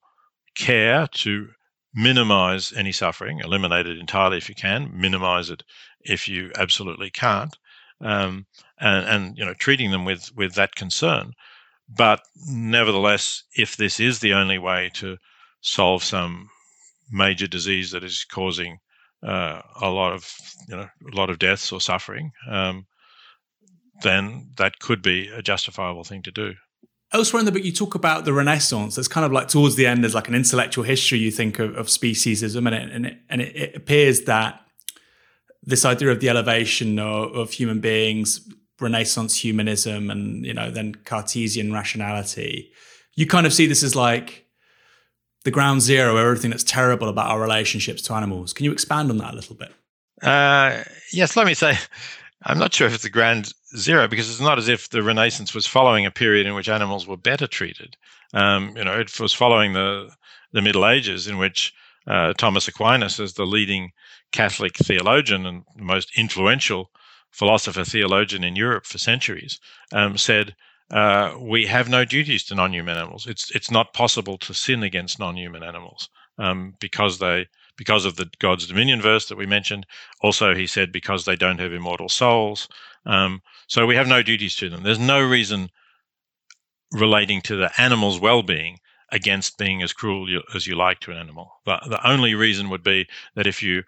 care 0.56 1.08
to 1.08 1.50
minimize 1.94 2.72
any 2.74 2.92
suffering, 2.92 3.40
eliminate 3.40 3.88
it 3.88 3.98
entirely 3.98 4.38
if 4.38 4.48
you 4.48 4.56
can, 4.56 4.90
minimize 4.94 5.50
it 5.50 5.64
if 6.02 6.28
you 6.28 6.52
absolutely 6.58 7.10
can't, 7.10 7.58
um, 8.00 8.46
and, 8.80 9.06
and 9.08 9.38
you 9.38 9.46
know 9.46 9.54
treating 9.54 9.92
them 9.92 10.06
with 10.06 10.32
with 10.36 10.56
that 10.56 10.76
concern. 10.76 11.34
But 11.90 12.22
nevertheless, 12.48 13.44
if 13.54 13.76
this 13.76 14.00
is 14.00 14.20
the 14.20 14.34
only 14.34 14.58
way 14.58 14.92
to 14.96 15.18
solve 15.60 16.04
some 16.04 16.50
major 17.12 17.48
disease 17.48 17.92
that 17.92 18.04
is 18.04 18.24
causing 18.24 18.80
uh, 19.24 19.62
a 19.82 19.90
lot 19.90 20.14
of 20.14 20.34
you 20.68 20.76
know 20.76 20.88
a 21.12 21.16
lot 21.16 21.30
of 21.30 21.40
deaths 21.40 21.72
or 21.72 21.82
suffering, 21.82 22.32
um, 22.50 22.86
then 24.02 24.52
that 24.58 24.80
could 24.80 25.02
be 25.02 25.28
a 25.30 25.42
justifiable 25.42 26.04
thing 26.04 26.22
to 26.24 26.32
do. 26.32 26.54
Elsewhere 27.14 27.40
in 27.40 27.46
the 27.46 27.52
book, 27.52 27.64
you 27.64 27.74
talk 27.74 27.94
about 27.94 28.24
the 28.24 28.32
Renaissance. 28.32 28.98
It's 28.98 29.08
kind 29.08 29.26
of 29.26 29.34
like 29.34 29.50
towards 29.50 29.76
the 29.76 29.86
end, 29.86 30.04
there's 30.04 30.16
like 30.16 30.30
an 30.30 30.36
intellectual 30.36 30.84
history 30.84 31.20
you 31.20 31.32
think 31.32 31.60
of, 31.60 31.76
of 31.76 31.88
speciesism, 31.88 32.66
and 32.66 32.76
it, 32.76 32.92
and, 32.92 33.06
it, 33.06 33.18
and 33.30 33.42
it, 33.42 33.56
it 33.56 33.76
appears 33.76 34.22
that 34.22 34.62
this 35.64 35.86
idea 35.86 36.10
of 36.10 36.20
the 36.22 36.30
elevation 36.30 37.00
of, 37.00 37.36
of 37.36 37.52
human 37.52 37.80
beings, 37.82 38.48
Renaissance 38.80 39.36
humanism, 39.38 40.10
and 40.10 40.46
you 40.46 40.54
know 40.54 40.72
then 40.72 40.96
Cartesian 40.96 41.74
rationality, 41.74 42.72
you 43.16 43.28
kind 43.28 43.46
of 43.46 43.54
see 43.54 43.66
this 43.66 43.84
as 43.84 43.96
like 43.96 44.46
the 45.44 45.52
ground 45.52 45.82
zero 45.82 46.16
of 46.16 46.26
everything 46.26 46.52
that's 46.52 46.64
terrible 46.64 47.10
about 47.10 47.30
our 47.30 47.42
relationships 47.42 48.02
to 48.04 48.14
animals. 48.14 48.54
Can 48.54 48.64
you 48.64 48.72
expand 48.72 49.10
on 49.10 49.18
that 49.18 49.34
a 49.34 49.36
little 49.36 49.56
bit? 49.56 49.74
Uh, 50.22 50.84
yes, 51.12 51.36
let 51.36 51.46
me 51.46 51.54
say 51.54 51.78
I'm 52.44 52.58
not 52.58 52.74
sure 52.74 52.88
if 52.88 52.94
it's 52.94 53.06
a 53.06 53.10
grand 53.10 53.54
zero 53.76 54.08
because 54.08 54.30
it's 54.30 54.40
not 54.40 54.58
as 54.58 54.68
if 54.68 54.90
the 54.90 55.04
Renaissance 55.04 55.54
was 55.54 55.68
following 55.68 56.06
a 56.06 56.12
period 56.12 56.48
in 56.48 56.56
which 56.56 56.70
animals 56.70 57.06
were 57.06 57.18
better 57.18 57.48
treated. 57.48 57.96
Um, 58.34 58.76
you 58.76 58.84
know, 58.84 59.00
it 59.00 59.20
was 59.20 59.34
following 59.34 59.74
the 59.74 60.12
the 60.52 60.62
Middle 60.62 60.88
Ages 60.88 61.28
in 61.28 61.38
which 61.38 61.74
uh, 62.08 62.34
Thomas 62.34 62.68
Aquinas, 62.68 63.20
as 63.20 63.34
the 63.34 63.46
leading 63.46 63.92
Catholic 64.32 64.76
theologian 64.78 65.46
and 65.46 65.64
most 65.78 66.12
influential 66.18 66.92
philosopher 67.32 67.86
theologian 67.86 68.44
in 68.44 68.56
Europe 68.56 68.86
for 68.86 68.98
centuries, 68.98 69.60
um, 69.94 70.18
said 70.18 70.56
uh, 70.90 71.36
we 71.40 71.66
have 71.66 71.88
no 71.88 72.04
duties 72.04 72.44
to 72.46 72.56
non-human 72.56 72.98
animals. 72.98 73.28
It's 73.28 73.52
it's 73.52 73.72
not 73.72 73.94
possible 73.94 74.38
to 74.40 74.54
sin 74.54 74.84
against 74.84 75.20
non-human 75.20 75.64
animals 75.64 76.10
um, 76.38 76.76
because 76.80 77.20
they 77.20 77.48
because 77.78 78.06
of 78.06 78.16
the 78.16 78.30
God's 78.40 78.68
dominion 78.68 79.02
verse 79.02 79.28
that 79.28 79.38
we 79.38 79.46
mentioned. 79.46 79.86
Also, 80.22 80.54
he 80.56 80.68
said 80.68 80.92
because 80.92 81.26
they 81.26 81.36
don't 81.36 81.60
have 81.60 81.74
immortal 81.74 82.10
souls. 82.10 82.68
Um, 83.06 83.42
so 83.68 83.86
we 83.86 83.96
have 83.96 84.08
no 84.08 84.22
duties 84.22 84.56
to 84.58 84.70
them. 84.70 84.84
There's 84.84 85.00
no 85.00 85.22
reason 85.22 85.70
relating 86.92 87.42
to 87.42 87.56
the 87.56 87.72
animal's 87.82 88.20
well-being 88.20 88.78
against 89.12 89.58
being 89.58 89.82
as 89.82 89.94
cruel 89.94 90.28
as 90.56 90.68
you 90.68 90.76
like 90.76 91.00
to 91.02 91.12
an 91.12 91.18
animal. 91.18 91.52
The, 91.66 91.80
the 91.88 92.08
only 92.08 92.34
reason 92.36 92.70
would 92.70 92.84
be 92.84 93.08
that 93.36 93.48
if 93.48 93.62
you 93.62 93.84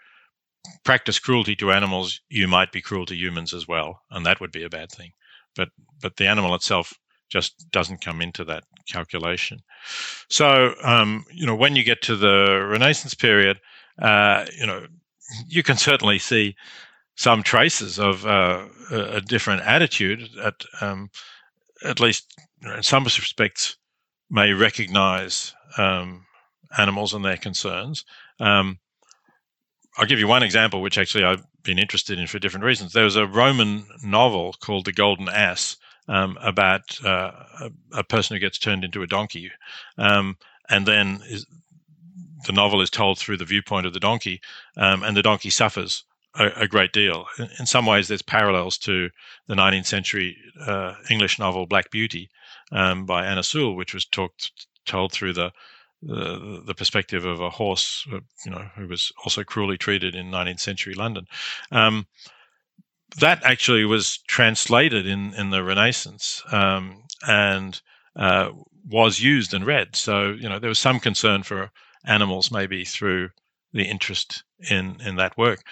practice 0.83 1.19
cruelty 1.19 1.55
to 1.57 1.71
animals, 1.71 2.21
you 2.29 2.47
might 2.47 2.71
be 2.71 2.81
cruel 2.81 3.05
to 3.05 3.15
humans 3.15 3.53
as 3.53 3.67
well, 3.67 4.01
and 4.11 4.25
that 4.25 4.39
would 4.39 4.51
be 4.51 4.63
a 4.63 4.69
bad 4.69 4.91
thing. 4.91 5.11
But 5.55 5.69
but 6.01 6.17
the 6.17 6.27
animal 6.27 6.55
itself 6.55 6.93
just 7.33 7.69
doesn't 7.71 8.05
come 8.05 8.21
into 8.21 8.45
that 8.45 8.63
calculation. 8.87 9.59
So 10.29 10.75
um, 10.83 11.25
you 11.33 11.47
know 11.47 11.55
when 11.55 11.75
you 11.75 11.83
get 11.83 12.03
to 12.03 12.15
the 12.15 12.65
Renaissance 12.69 13.15
period, 13.15 13.59
uh, 13.99 14.45
you 14.57 14.67
know 14.67 14.85
you 15.47 15.63
can 15.63 15.77
certainly 15.77 16.19
see 16.19 16.55
some 17.15 17.41
traces 17.43 17.99
of 17.99 18.25
uh, 18.25 18.65
a 18.91 19.21
different 19.21 19.63
attitude 19.63 20.29
at 20.43 20.63
um, 20.79 21.09
at 21.83 21.99
least 21.99 22.31
in 22.61 22.83
some 22.83 23.03
respects 23.03 23.77
may 24.29 24.53
recognize 24.53 25.53
um, 25.77 26.25
animals 26.77 27.13
and 27.13 27.25
their 27.25 27.37
concerns. 27.37 28.05
Um, 28.39 28.79
I'll 29.97 30.07
give 30.07 30.19
you 30.19 30.27
one 30.27 30.43
example, 30.43 30.81
which 30.81 30.97
actually 30.97 31.23
I've 31.23 31.45
been 31.63 31.77
interested 31.79 32.19
in 32.19 32.27
for 32.27 32.39
different 32.39 32.65
reasons. 32.65 32.93
There 32.93 33.03
was 33.03 33.15
a 33.15 33.27
Roman 33.27 33.85
novel 34.03 34.55
called 34.59 34.85
The 34.85 34.91
Golden 34.91 35.29
Ass 35.29 35.77
um, 36.07 36.37
about 36.41 36.81
uh, 37.05 37.31
a, 37.93 38.03
person 38.03 38.35
who 38.35 38.39
gets 38.39 38.57
turned 38.57 38.83
into 38.83 39.03
a 39.03 39.07
donkey, 39.07 39.51
um, 39.97 40.37
and 40.69 40.85
then 40.85 41.21
is, 41.29 41.45
the 42.45 42.51
novel 42.51 42.81
is 42.81 42.89
told 42.89 43.17
through 43.17 43.37
the 43.37 43.45
viewpoint 43.45 43.85
of 43.85 43.93
the 43.93 43.99
donkey, 43.99 44.41
um, 44.77 45.03
and 45.03 45.15
the 45.15 45.21
donkey 45.21 45.49
suffers 45.49 46.03
a, 46.35 46.47
a, 46.55 46.67
great 46.67 46.91
deal. 46.91 47.25
In, 47.39 47.49
in, 47.59 47.65
some 47.65 47.85
ways, 47.85 48.07
there's 48.07 48.21
parallels 48.21 48.77
to 48.79 49.09
the 49.47 49.55
19th 49.55 49.85
century 49.85 50.37
uh, 50.65 50.95
English 51.09 51.39
novel 51.39 51.65
Black 51.65 51.89
Beauty 51.89 52.29
um, 52.71 53.05
by 53.05 53.25
Anna 53.25 53.43
Sewell, 53.43 53.75
which 53.75 53.93
was 53.93 54.05
talked 54.05 54.51
told 54.85 55.11
through 55.11 55.33
the 55.33 55.51
the, 56.05 56.61
the 56.65 56.75
perspective 56.75 57.25
of 57.25 57.39
a 57.39 57.49
horse, 57.49 58.05
uh, 58.11 58.19
you 58.45 58.51
know, 58.51 58.69
who 58.75 58.87
was 58.87 59.11
also 59.23 59.43
cruelly 59.43 59.77
treated 59.77 60.15
in 60.15 60.29
19th 60.29 60.59
century 60.59 60.93
London. 60.93 61.27
Um, 61.71 62.07
that 63.19 63.43
actually 63.43 63.85
was 63.85 64.19
translated 64.27 65.05
in, 65.05 65.33
in 65.35 65.49
the 65.49 65.63
Renaissance 65.63 66.43
um, 66.51 67.03
and 67.27 67.81
uh, 68.15 68.49
was 68.89 69.21
used 69.21 69.53
and 69.53 69.65
read. 69.65 69.95
So, 69.95 70.31
you 70.31 70.49
know, 70.49 70.59
there 70.59 70.69
was 70.69 70.79
some 70.79 70.99
concern 70.99 71.43
for 71.43 71.71
animals 72.05 72.51
maybe 72.51 72.85
through 72.85 73.29
the 73.71 73.83
interest 73.83 74.43
in, 74.69 74.97
in 75.01 75.15
that 75.15 75.37
work. 75.37 75.63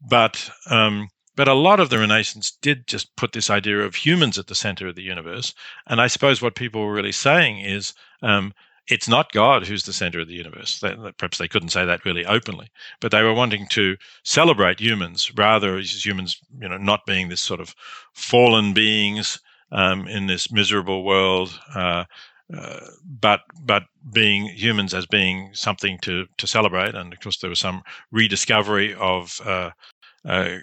But 0.00 0.50
um, 0.70 1.08
but 1.36 1.48
a 1.48 1.54
lot 1.54 1.80
of 1.80 1.88
the 1.88 1.98
Renaissance 1.98 2.50
did 2.60 2.86
just 2.86 3.16
put 3.16 3.32
this 3.32 3.48
idea 3.48 3.78
of 3.80 3.94
humans 3.94 4.38
at 4.38 4.48
the 4.48 4.54
center 4.54 4.88
of 4.88 4.94
the 4.94 5.02
universe. 5.02 5.54
And 5.86 6.00
I 6.00 6.06
suppose 6.06 6.42
what 6.42 6.54
people 6.54 6.82
were 6.82 6.92
really 6.92 7.12
saying 7.12 7.60
is 7.60 7.94
um, 8.20 8.52
it's 8.90 9.08
not 9.08 9.32
God 9.32 9.66
who's 9.66 9.84
the 9.84 9.92
center 9.92 10.20
of 10.20 10.26
the 10.26 10.34
universe. 10.34 10.80
perhaps 11.16 11.38
they 11.38 11.48
couldn't 11.48 11.68
say 11.68 11.84
that 11.84 12.04
really 12.04 12.26
openly, 12.26 12.68
but 13.00 13.12
they 13.12 13.22
were 13.22 13.32
wanting 13.32 13.66
to 13.68 13.96
celebrate 14.24 14.80
humans 14.80 15.30
rather 15.36 15.76
as 15.76 16.04
humans, 16.04 16.40
you 16.60 16.68
know, 16.68 16.76
not 16.76 17.06
being 17.06 17.28
this 17.28 17.40
sort 17.40 17.60
of 17.60 17.74
fallen 18.14 18.74
beings 18.74 19.38
um, 19.70 20.08
in 20.08 20.26
this 20.26 20.50
miserable 20.50 21.04
world, 21.04 21.56
uh, 21.74 22.04
uh, 22.56 22.80
but 23.04 23.42
but 23.62 23.84
being 24.12 24.46
humans 24.46 24.92
as 24.92 25.06
being 25.06 25.50
something 25.54 25.96
to 26.00 26.26
to 26.36 26.46
celebrate. 26.48 26.96
And 26.96 27.12
of 27.12 27.20
course, 27.20 27.38
there 27.38 27.50
was 27.50 27.60
some 27.60 27.82
rediscovery 28.10 28.94
of 28.94 29.40
uh, 29.44 29.70
uh 30.24 30.56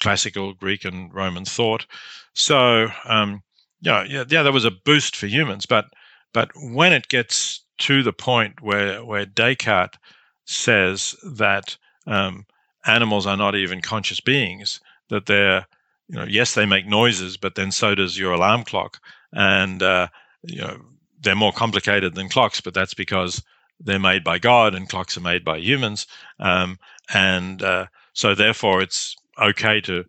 classical 0.00 0.54
Greek 0.54 0.86
and 0.86 1.12
Roman 1.12 1.44
thought. 1.44 1.86
So 2.32 2.88
um, 3.04 3.42
yeah, 3.82 4.04
yeah, 4.04 4.24
yeah, 4.28 4.42
there 4.42 4.52
was 4.52 4.64
a 4.64 4.70
boost 4.70 5.14
for 5.14 5.26
humans, 5.26 5.66
but 5.66 5.84
but 6.32 6.50
when 6.54 6.94
it 6.94 7.08
gets 7.08 7.65
to 7.78 8.02
the 8.02 8.12
point 8.12 8.60
where 8.62 9.04
where 9.04 9.26
Descartes 9.26 9.98
says 10.44 11.14
that 11.24 11.76
um, 12.06 12.46
animals 12.86 13.26
are 13.26 13.36
not 13.36 13.54
even 13.54 13.80
conscious 13.80 14.20
beings, 14.20 14.80
that 15.08 15.26
they're 15.26 15.66
you 16.08 16.16
know 16.16 16.24
yes 16.24 16.54
they 16.54 16.66
make 16.66 16.86
noises, 16.86 17.36
but 17.36 17.54
then 17.54 17.70
so 17.72 17.94
does 17.94 18.18
your 18.18 18.32
alarm 18.32 18.64
clock, 18.64 19.00
and 19.32 19.82
uh, 19.82 20.08
you 20.42 20.60
know 20.60 20.78
they're 21.20 21.34
more 21.34 21.52
complicated 21.52 22.14
than 22.14 22.28
clocks, 22.28 22.60
but 22.60 22.74
that's 22.74 22.94
because 22.94 23.42
they're 23.80 23.98
made 23.98 24.24
by 24.24 24.38
God 24.38 24.74
and 24.74 24.88
clocks 24.88 25.16
are 25.16 25.22
made 25.22 25.44
by 25.44 25.58
humans, 25.58 26.06
um, 26.38 26.78
and 27.12 27.62
uh, 27.62 27.86
so 28.12 28.34
therefore 28.34 28.82
it's 28.82 29.16
okay 29.40 29.80
to 29.82 30.04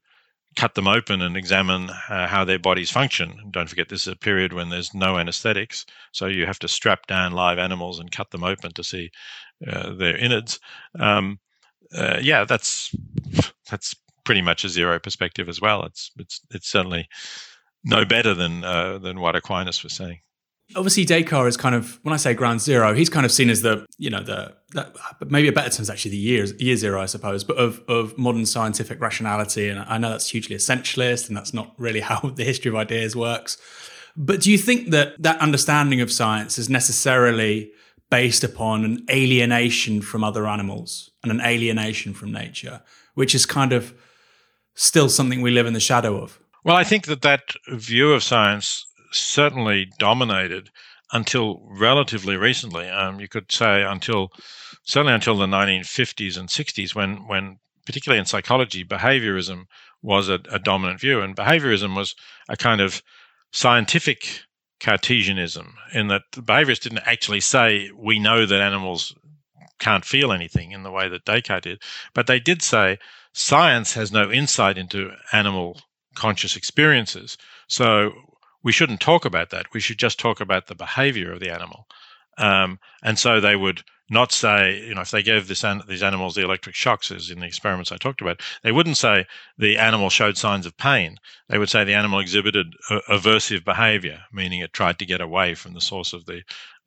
cut 0.58 0.74
them 0.74 0.88
open 0.88 1.22
and 1.22 1.38
examine 1.38 1.90
uh, 2.10 2.28
how 2.28 2.44
their 2.44 2.60
bodies 2.60 2.90
function. 2.90 3.50
Don't 3.52 3.70
forget, 3.70 3.90
this 3.90 4.02
is 4.02 4.14
a 4.14 4.16
period 4.16 4.54
when 4.54 4.70
there's 4.70 4.94
no 4.94 5.18
anesthetics, 5.18 5.86
so 6.12 6.26
you 6.26 6.46
have 6.48 6.60
to 6.60 6.68
strap 6.68 7.06
down 7.06 7.32
live 7.32 7.60
animals 7.60 8.00
and 8.00 8.12
cut 8.12 8.32
them 8.32 8.44
open 8.44 8.74
to 8.74 8.84
see 8.84 9.12
uh, 9.72 9.94
their 9.94 10.18
innards. 10.18 10.60
Um, 11.00 11.40
uh, 11.96 12.18
yeah, 12.22 12.44
that's 12.44 12.94
that's 13.70 13.96
pretty 14.26 14.42
much 14.42 14.66
a 14.66 14.70
zero 14.70 15.00
perspective 15.00 15.48
as 15.48 15.62
well. 15.62 15.84
It's 15.84 16.12
it's 16.18 16.42
it's 16.52 16.68
certainly 16.68 17.08
no 17.86 18.04
better 18.04 18.34
than 18.34 18.64
uh, 18.64 18.98
than 18.98 19.20
what 19.20 19.36
Aquinas 19.36 19.84
was 19.84 19.94
saying 19.94 20.20
obviously 20.76 21.06
Descartes 21.06 21.50
is 21.50 21.58
kind 21.58 21.76
of 21.76 22.00
when 22.04 22.14
I 22.14 22.18
say 22.18 22.34
ground 22.34 22.62
zero, 22.62 22.94
he's 22.94 23.10
kind 23.10 23.26
of 23.26 23.32
seen 23.32 23.50
as 23.50 23.62
the 23.62 23.86
you 23.98 24.10
know 24.10 24.22
the, 24.22 24.54
the 24.74 24.92
maybe 25.26 25.48
a 25.48 25.52
better 25.52 25.70
term 25.70 25.84
is 25.84 25.90
actually 25.90 26.12
the 26.12 26.18
year 26.18 26.46
year 26.58 26.76
zero, 26.76 27.02
I 27.02 27.06
suppose, 27.06 27.44
but 27.44 27.58
of 27.58 27.82
of 27.88 28.18
modern 28.18 28.46
scientific 28.46 29.00
rationality. 29.00 29.70
And 29.70 29.80
I 29.80 29.98
know 29.98 30.10
that's 30.10 30.30
hugely 30.30 30.56
essentialist, 30.56 31.28
and 31.28 31.38
that's 31.38 31.54
not 31.54 31.74
really 31.78 32.00
how 32.12 32.20
the 32.20 32.44
history 32.44 32.70
of 32.70 32.76
ideas 32.76 33.16
works. 33.16 33.58
But 34.16 34.42
do 34.42 34.52
you 34.52 34.58
think 34.58 34.90
that 34.90 35.22
that 35.22 35.40
understanding 35.40 36.02
of 36.02 36.12
science 36.12 36.58
is 36.58 36.70
necessarily 36.70 37.72
based 38.10 38.44
upon 38.44 38.84
an 38.84 39.06
alienation 39.12 40.02
from 40.02 40.24
other 40.24 40.48
animals 40.48 41.12
and 41.22 41.32
an 41.32 41.42
alienation 41.42 42.14
from 42.14 42.32
nature, 42.32 42.82
which 43.14 43.36
is 43.36 43.46
kind 43.46 43.74
of 43.74 43.94
still 44.74 45.10
something 45.10 45.42
we 45.42 45.52
live 45.52 45.68
in 45.68 45.74
the 45.74 45.80
shadow 45.80 46.18
of? 46.22 46.40
Well, 46.64 46.76
I 46.76 46.84
think 46.84 47.06
that 47.06 47.22
that 47.22 47.54
view 47.70 48.14
of 48.14 48.24
science 48.24 48.87
certainly 49.12 49.92
dominated 49.98 50.70
until 51.12 51.62
relatively 51.70 52.36
recently. 52.36 52.90
Um, 52.90 53.20
you 53.20 53.28
could 53.28 53.52
say 53.52 53.84
until 53.84 54.32
certainly 54.84 55.14
until 55.14 55.38
the 55.38 55.46
1950s 55.46 56.38
and 56.38 56.50
60s, 56.50 56.96
when 56.96 57.28
when 57.28 57.60
particularly 57.86 58.20
in 58.20 58.26
psychology, 58.26 58.84
behaviorism 58.84 59.66
was 60.02 60.30
a, 60.30 60.40
a 60.52 60.60
dominant 60.60 61.00
view, 61.00 61.22
and 61.22 61.36
behaviorism 61.36 61.96
was 61.96 62.16
a 62.50 62.58
kind 62.58 62.82
of 62.82 63.02
scientific 63.52 64.42
Cartesianism, 64.80 65.74
in 65.94 66.08
that 66.10 66.24
the 66.34 66.42
behaviorists 66.42 66.82
didn't 66.82 67.08
actually 67.08 67.40
say 67.40 67.90
we 67.96 68.20
know 68.20 68.46
that 68.46 68.62
animals 68.62 69.16
can't 69.80 70.06
feel 70.06 70.32
anything 70.32 70.72
in 70.72 70.84
the 70.84 70.92
way 70.92 71.08
that 71.08 71.26
Descartes 71.26 71.64
did, 71.64 71.82
but 72.14 72.28
they 72.28 72.40
did 72.40 72.62
say 72.62 72.98
science 73.34 73.94
has 73.94 74.12
no 74.12 74.32
insight 74.32 74.78
into 74.78 75.12
animal 75.32 75.82
conscious 76.16 76.56
experiences. 76.56 77.38
So 77.68 78.12
we 78.64 78.72
shouldn't 78.72 79.00
talk 79.00 79.26
about 79.26 79.50
that. 79.52 79.74
We 79.74 79.80
should 79.80 79.98
just 79.98 80.20
talk 80.20 80.42
about 80.42 80.68
the 80.68 80.76
behavior 80.76 81.32
of 81.32 81.40
the 81.40 81.52
animal. 81.52 81.88
Um, 82.38 82.80
and 83.04 83.18
so 83.18 83.40
they 83.40 83.56
would 83.56 83.84
not 84.10 84.32
say, 84.32 84.80
you 84.88 84.96
know, 84.96 85.02
if 85.02 85.12
they 85.12 85.22
gave 85.22 85.48
this 85.48 85.64
an- 85.64 85.84
these 85.88 86.04
animals 86.04 86.36
the 86.36 86.44
electric 86.44 86.76
shocks, 86.76 87.12
as 87.12 87.30
in 87.30 87.40
the 87.40 87.46
experiments 87.46 87.92
I 87.92 87.98
talked 87.98 88.22
about, 88.22 88.42
they 88.64 88.72
wouldn't 88.72 88.96
say 88.98 89.26
the 89.58 89.78
animal 89.78 90.10
showed 90.10 90.38
signs 90.38 90.66
of 90.66 90.78
pain. 90.78 91.18
They 91.50 91.58
would 91.58 91.70
say 91.70 91.84
the 91.84 91.94
animal 91.94 92.20
exhibited 92.20 92.74
a- 92.90 93.02
aversive 93.10 93.66
behavior, 93.66 94.22
meaning 94.32 94.62
it 94.62 94.72
tried 94.72 94.98
to 95.00 95.06
get 95.06 95.20
away 95.20 95.56
from 95.56 95.74
the 95.74 95.82
source 95.82 96.14
of 96.14 96.26
the 96.26 96.44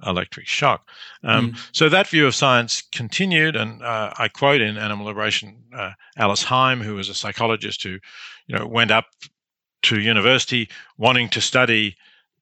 electric 0.06 0.46
shock. 0.46 0.88
Um, 1.22 1.52
mm. 1.52 1.68
So 1.72 1.90
that 1.90 2.08
view 2.08 2.26
of 2.26 2.34
science 2.34 2.82
continued, 2.90 3.54
and 3.54 3.82
uh, 3.82 4.14
I 4.16 4.28
quote 4.28 4.62
in 4.62 4.78
Animal 4.78 5.06
Liberation 5.06 5.62
uh, 5.76 5.92
Alice 6.16 6.44
Heim, 6.44 6.80
who 6.80 6.94
was 6.94 7.10
a 7.10 7.14
psychologist 7.14 7.82
who, 7.82 7.98
you 8.46 8.56
know, 8.56 8.66
went 8.66 8.90
up 8.90 9.06
to 9.82 10.00
university 10.00 10.68
wanting 10.98 11.28
to 11.30 11.40
study 11.40 11.96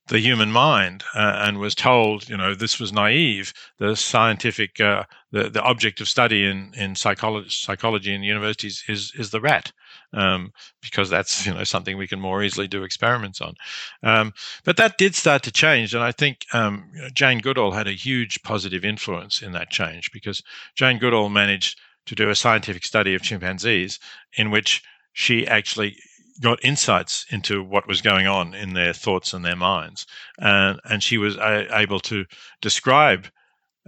the 0.09 0.19
human 0.19 0.51
mind 0.51 1.05
uh, 1.15 1.43
and 1.45 1.59
was 1.59 1.75
told, 1.75 2.29
you 2.29 2.37
know, 2.37 2.55
this 2.55 2.81
was 2.81 2.93
naive. 2.93 3.53
The 3.79 3.95
scientific, 3.95 4.81
uh, 4.81 5.05
the, 5.33 5.51
the 5.51 5.63
object 5.63 6.01
of 6.01 6.09
study 6.09 6.47
in, 6.47 6.73
in 6.77 6.97
psychology, 6.97 7.51
psychology 7.51 8.15
in 8.15 8.23
universities 8.23 8.83
is, 8.89 9.13
is 9.17 9.31
the 9.31 9.41
rat. 9.41 9.73
Um, 10.15 10.55
because 10.81 11.11
that's 11.11 11.45
you 11.45 11.53
know 11.53 11.65
something 11.65 11.99
we 11.99 12.07
can 12.07 12.19
more 12.19 12.43
easily 12.43 12.67
do 12.67 12.83
experiments 12.83 13.43
on. 13.43 13.55
Um, 14.03 14.33
but 14.65 14.79
that 14.79 14.97
did 14.97 15.15
start 15.15 15.43
to 15.43 15.53
change, 15.53 15.93
and 15.93 16.03
I 16.03 16.13
think 16.13 16.47
um, 16.55 16.91
Jane 17.13 17.41
Goodall 17.41 17.73
had 17.73 17.87
a 17.87 17.93
huge 17.93 18.43
positive 18.43 18.87
influence 18.87 19.43
in 19.43 19.53
that 19.53 19.69
change 19.69 20.11
because 20.11 20.43
Jane 20.75 20.97
Goodall 20.97 21.29
managed 21.29 21.79
to 22.07 22.15
do 22.15 22.31
a 22.31 22.35
scientific 22.35 22.87
study 22.87 23.15
of 23.15 23.21
chimpanzees 23.21 24.01
in 24.39 24.51
which 24.51 24.83
she 25.13 25.47
actually 25.47 25.99
got 26.41 26.65
insights 26.65 27.27
into 27.31 27.63
what 27.63 27.89
was 27.89 28.01
going 28.01 28.27
on 28.27 28.55
in 28.55 28.75
their 28.75 28.93
thoughts 28.93 29.33
and 29.33 29.45
their 29.45 29.57
minds, 29.57 30.07
and 30.39 30.81
and 30.85 31.03
she 31.03 31.19
was 31.19 31.37
able 31.39 32.01
to 32.01 32.25
describe 32.61 33.29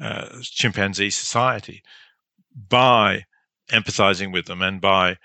uh, 0.00 0.28
chimpanzee 0.42 1.10
society 1.10 1.82
by 2.68 3.24
empathizing 3.70 4.32
with 4.32 4.46
them 4.46 4.62
and 4.62 4.80
by 4.80 5.16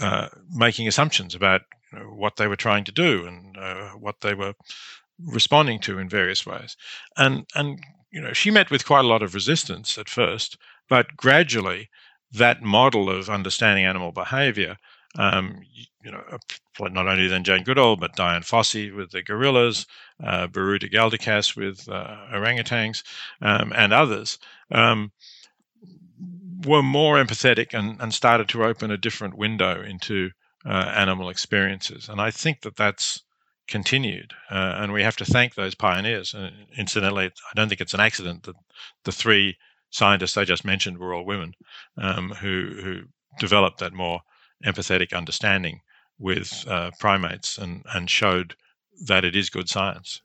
uh, 0.00 0.28
making 0.50 0.88
assumptions 0.88 1.34
about 1.34 1.62
what 2.14 2.36
they 2.36 2.46
were 2.46 2.56
trying 2.56 2.84
to 2.84 2.92
do 2.92 3.26
and 3.26 3.56
uh, 3.56 3.90
what 3.90 4.20
they 4.22 4.34
were 4.34 4.54
responding 5.18 5.78
to 5.80 5.98
in 5.98 6.08
various 6.08 6.46
ways. 6.46 6.76
And 7.16 7.46
and 7.54 7.80
you 8.10 8.20
know 8.20 8.32
she 8.32 8.50
met 8.50 8.70
with 8.70 8.86
quite 8.86 9.04
a 9.04 9.08
lot 9.08 9.22
of 9.22 9.34
resistance 9.34 9.98
at 9.98 10.08
first, 10.08 10.56
but 10.88 11.16
gradually 11.16 11.88
that 12.32 12.62
model 12.62 13.10
of 13.10 13.28
understanding 13.28 13.84
animal 13.84 14.12
behavior. 14.12 14.76
Um, 15.18 15.60
you 16.04 16.10
know, 16.10 16.22
not 16.80 17.06
only 17.06 17.28
then 17.28 17.44
Jane 17.44 17.64
Goodall, 17.64 17.96
but 17.96 18.16
Dian 18.16 18.42
Fossey 18.42 18.94
with 18.94 19.10
the 19.10 19.22
gorillas, 19.22 19.86
uh, 20.22 20.48
Biruté 20.48 20.92
Galdikas 20.92 21.54
with 21.54 21.88
uh, 21.88 22.16
orangutans, 22.32 23.02
um, 23.40 23.72
and 23.76 23.92
others, 23.92 24.38
um, 24.70 25.12
were 26.64 26.82
more 26.82 27.22
empathetic 27.22 27.74
and, 27.74 28.00
and 28.00 28.14
started 28.14 28.48
to 28.48 28.64
open 28.64 28.90
a 28.90 28.96
different 28.96 29.36
window 29.36 29.82
into 29.82 30.30
uh, 30.64 30.92
animal 30.94 31.28
experiences. 31.28 32.08
And 32.08 32.20
I 32.20 32.30
think 32.30 32.62
that 32.62 32.76
that's 32.76 33.22
continued. 33.68 34.32
Uh, 34.50 34.74
and 34.76 34.92
we 34.92 35.02
have 35.02 35.16
to 35.16 35.24
thank 35.24 35.54
those 35.54 35.74
pioneers. 35.74 36.34
And 36.34 36.52
incidentally, 36.76 37.26
I 37.26 37.54
don't 37.54 37.68
think 37.68 37.80
it's 37.80 37.94
an 37.94 38.00
accident 38.00 38.44
that 38.44 38.56
the 39.04 39.12
three 39.12 39.56
scientists 39.90 40.36
I 40.36 40.44
just 40.44 40.64
mentioned 40.64 40.98
were 40.98 41.14
all 41.14 41.24
women 41.24 41.54
um, 41.98 42.30
who, 42.30 42.70
who 42.82 43.00
developed 43.38 43.78
that 43.78 43.92
more 43.92 44.20
empathetic 44.64 45.12
understanding 45.12 45.80
with 46.18 46.64
uh, 46.68 46.90
primates 46.98 47.58
and, 47.58 47.84
and 47.94 48.08
showed 48.08 48.54
that 49.06 49.24
it 49.24 49.34
is 49.34 49.50
good 49.50 49.68
science. 49.68 50.22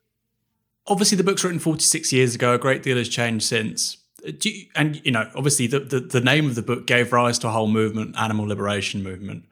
Obviously, 0.86 1.18
the 1.18 1.24
book's 1.24 1.44
written 1.44 1.60
46 1.60 2.14
years 2.14 2.36
ago. 2.36 2.54
A 2.54 2.58
great 2.58 2.84
deal 2.84 2.98
has 2.98 3.10
changed 3.10 3.46
since. 3.46 3.98
You, 4.24 4.66
and 4.76 5.04
you 5.06 5.12
know, 5.12 5.30
obviously, 5.36 5.68
the, 5.68 5.80
the, 5.80 6.00
the 6.00 6.22
name 6.22 6.46
of 6.46 6.56
the 6.56 6.62
book 6.62 6.88
gave 6.88 7.12
rise 7.12 7.38
to 7.40 7.48
a 7.48 7.52
whole 7.52 7.68
movement, 7.68 8.16
animal 8.18 8.46
liberation 8.46 9.04
movement. 9.04 9.46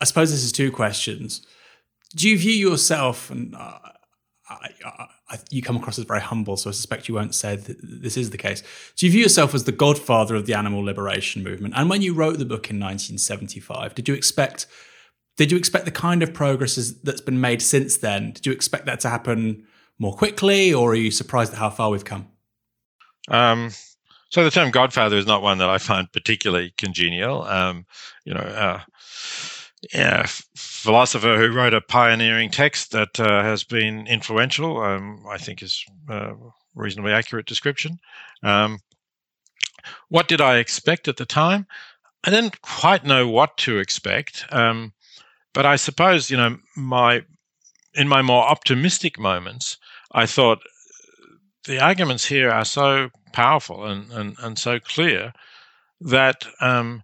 I 0.00 0.04
suppose 0.04 0.30
this 0.30 0.44
is 0.44 0.52
two 0.52 0.70
questions. 0.70 1.46
Do 2.14 2.28
you 2.28 2.38
view 2.38 2.52
yourself, 2.52 3.30
and 3.30 3.54
uh, 3.54 3.78
I, 4.48 5.08
you 5.50 5.62
come 5.62 5.76
across 5.76 5.98
as 5.98 6.04
very 6.04 6.20
humble, 6.20 6.56
so 6.56 6.70
I 6.70 6.72
suspect 6.72 7.08
you 7.08 7.14
won't 7.14 7.34
say 7.34 7.56
this 7.56 8.16
is 8.16 8.30
the 8.30 8.38
case. 8.38 8.62
Do 8.96 9.06
you 9.06 9.12
view 9.12 9.22
yourself 9.22 9.54
as 9.54 9.64
the 9.64 9.72
godfather 9.72 10.34
of 10.34 10.46
the 10.46 10.54
animal 10.54 10.82
liberation 10.82 11.42
movement? 11.42 11.74
And 11.76 11.88
when 11.88 12.02
you 12.02 12.14
wrote 12.14 12.38
the 12.38 12.44
book 12.44 12.70
in 12.70 12.78
1975, 12.78 13.94
did 13.94 14.08
you 14.08 14.14
expect 14.14 14.66
did 15.36 15.50
you 15.50 15.56
expect 15.56 15.86
the 15.86 15.90
kind 15.90 16.22
of 16.22 16.34
progress 16.34 16.76
that's 17.02 17.22
been 17.22 17.40
made 17.40 17.62
since 17.62 17.96
then? 17.96 18.32
Did 18.32 18.46
you 18.46 18.52
expect 18.52 18.86
that 18.86 19.00
to 19.00 19.08
happen 19.08 19.66
more 19.98 20.14
quickly, 20.14 20.74
or 20.74 20.92
are 20.92 20.94
you 20.94 21.10
surprised 21.10 21.52
at 21.52 21.58
how 21.58 21.70
far 21.70 21.90
we've 21.90 22.04
come? 22.04 22.28
Um, 23.28 23.70
so 24.28 24.44
the 24.44 24.50
term 24.50 24.70
godfather 24.70 25.16
is 25.16 25.26
not 25.26 25.42
one 25.42 25.58
that 25.58 25.70
I 25.70 25.78
find 25.78 26.10
particularly 26.12 26.74
congenial. 26.76 27.44
Um, 27.44 27.86
you 28.24 28.34
know, 28.34 28.40
uh, 28.40 28.80
yeah, 29.92 30.26
philosopher 30.54 31.36
who 31.36 31.52
wrote 31.52 31.74
a 31.74 31.80
pioneering 31.80 32.50
text 32.50 32.92
that 32.92 33.18
uh, 33.18 33.42
has 33.42 33.64
been 33.64 34.06
influential, 34.06 34.80
um, 34.80 35.24
I 35.28 35.38
think 35.38 35.62
is 35.62 35.84
a 36.08 36.34
reasonably 36.74 37.12
accurate 37.12 37.46
description. 37.46 37.98
Um, 38.42 38.78
what 40.08 40.28
did 40.28 40.40
I 40.40 40.58
expect 40.58 41.08
at 41.08 41.16
the 41.16 41.26
time? 41.26 41.66
I 42.24 42.30
didn't 42.30 42.62
quite 42.62 43.04
know 43.04 43.26
what 43.26 43.56
to 43.58 43.78
expect, 43.78 44.44
um, 44.50 44.92
but 45.52 45.66
I 45.66 45.74
suppose 45.74 46.30
you 46.30 46.36
know 46.36 46.58
my 46.76 47.24
in 47.94 48.08
my 48.08 48.22
more 48.22 48.44
optimistic 48.44 49.18
moments, 49.18 49.76
I 50.12 50.26
thought 50.26 50.62
the 51.64 51.80
arguments 51.80 52.24
here 52.24 52.50
are 52.50 52.64
so 52.64 53.10
powerful 53.32 53.84
and, 53.84 54.10
and, 54.12 54.36
and 54.40 54.58
so 54.58 54.78
clear 54.80 55.32
that 56.00 56.46
um, 56.60 57.02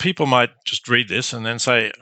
people 0.00 0.26
might 0.26 0.50
just 0.64 0.88
read 0.88 1.08
this 1.08 1.32
and 1.32 1.46
then 1.46 1.60
say, 1.60 1.92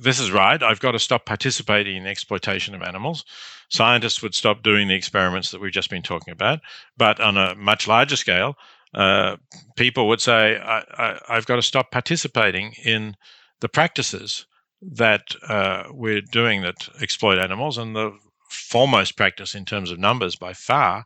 this 0.00 0.18
is 0.18 0.32
right. 0.32 0.62
I've 0.62 0.80
got 0.80 0.92
to 0.92 0.98
stop 0.98 1.26
participating 1.26 1.96
in 1.96 2.04
the 2.04 2.10
exploitation 2.10 2.74
of 2.74 2.82
animals. 2.82 3.24
Scientists 3.68 4.22
would 4.22 4.34
stop 4.34 4.62
doing 4.62 4.88
the 4.88 4.94
experiments 4.94 5.50
that 5.50 5.60
we've 5.60 5.72
just 5.72 5.90
been 5.90 6.02
talking 6.02 6.32
about. 6.32 6.60
But 6.96 7.20
on 7.20 7.36
a 7.36 7.54
much 7.54 7.86
larger 7.86 8.16
scale, 8.16 8.56
uh, 8.94 9.36
people 9.76 10.08
would 10.08 10.20
say, 10.20 10.56
I, 10.56 11.18
have 11.28 11.46
got 11.46 11.56
to 11.56 11.62
stop 11.62 11.90
participating 11.90 12.74
in 12.84 13.16
the 13.60 13.68
practices 13.68 14.46
that 14.80 15.34
uh, 15.48 15.84
we're 15.90 16.20
doing 16.20 16.62
that 16.62 16.88
exploit 17.00 17.38
animals. 17.38 17.78
And 17.78 17.96
the 17.96 18.16
foremost 18.48 19.16
practice 19.16 19.54
in 19.54 19.64
terms 19.64 19.90
of 19.90 19.98
numbers 19.98 20.36
by 20.36 20.52
far 20.52 21.04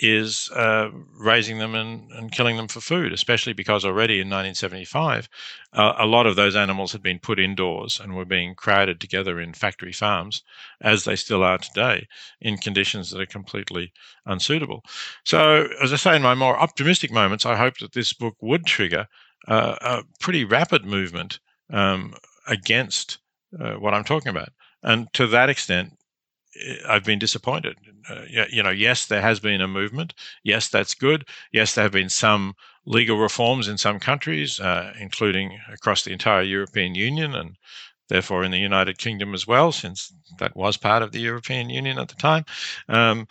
is 0.00 0.50
uh, 0.52 0.88
raising 1.12 1.58
them 1.58 1.74
and, 1.74 2.10
and 2.12 2.32
killing 2.32 2.56
them 2.56 2.68
for 2.68 2.80
food, 2.80 3.12
especially 3.12 3.52
because 3.52 3.84
already 3.84 4.14
in 4.14 4.28
1975, 4.28 5.28
uh, 5.74 5.94
a 5.98 6.06
lot 6.06 6.26
of 6.26 6.36
those 6.36 6.56
animals 6.56 6.92
had 6.92 7.02
been 7.02 7.18
put 7.18 7.38
indoors 7.38 8.00
and 8.00 8.16
were 8.16 8.24
being 8.24 8.54
crowded 8.54 9.00
together 9.00 9.38
in 9.38 9.52
factory 9.52 9.92
farms, 9.92 10.42
as 10.80 11.04
they 11.04 11.16
still 11.16 11.42
are 11.42 11.58
today, 11.58 12.06
in 12.40 12.56
conditions 12.56 13.10
that 13.10 13.20
are 13.20 13.26
completely 13.26 13.92
unsuitable. 14.26 14.82
So, 15.24 15.68
as 15.82 15.92
I 15.92 15.96
say, 15.96 16.16
in 16.16 16.22
my 16.22 16.34
more 16.34 16.58
optimistic 16.58 17.12
moments, 17.12 17.44
I 17.44 17.56
hope 17.56 17.78
that 17.78 17.92
this 17.92 18.12
book 18.12 18.36
would 18.40 18.64
trigger 18.66 19.06
uh, 19.48 19.76
a 19.80 20.02
pretty 20.18 20.44
rapid 20.44 20.84
movement 20.84 21.40
um, 21.70 22.14
against 22.46 23.18
uh, 23.58 23.74
what 23.74 23.94
I'm 23.94 24.04
talking 24.04 24.30
about. 24.30 24.50
And 24.82 25.12
to 25.14 25.26
that 25.28 25.50
extent, 25.50 25.92
I've 26.88 27.04
been 27.04 27.18
disappointed. 27.18 27.76
Uh, 28.08 28.24
you 28.50 28.62
know, 28.62 28.70
yes, 28.70 29.06
there 29.06 29.22
has 29.22 29.40
been 29.40 29.60
a 29.60 29.68
movement. 29.68 30.14
Yes, 30.42 30.68
that's 30.68 30.94
good. 30.94 31.28
Yes, 31.52 31.74
there 31.74 31.84
have 31.84 31.92
been 31.92 32.08
some 32.08 32.54
legal 32.86 33.18
reforms 33.18 33.68
in 33.68 33.78
some 33.78 34.00
countries, 34.00 34.58
uh, 34.58 34.92
including 34.98 35.58
across 35.72 36.02
the 36.02 36.12
entire 36.12 36.42
European 36.42 36.94
Union 36.94 37.34
and 37.34 37.56
therefore 38.08 38.42
in 38.42 38.50
the 38.50 38.58
United 38.58 38.98
Kingdom 38.98 39.34
as 39.34 39.46
well, 39.46 39.70
since 39.70 40.12
that 40.38 40.56
was 40.56 40.76
part 40.76 41.02
of 41.02 41.12
the 41.12 41.20
European 41.20 41.70
Union 41.70 41.98
at 41.98 42.08
the 42.08 42.16
time. 42.16 42.44
Um, 42.88 43.28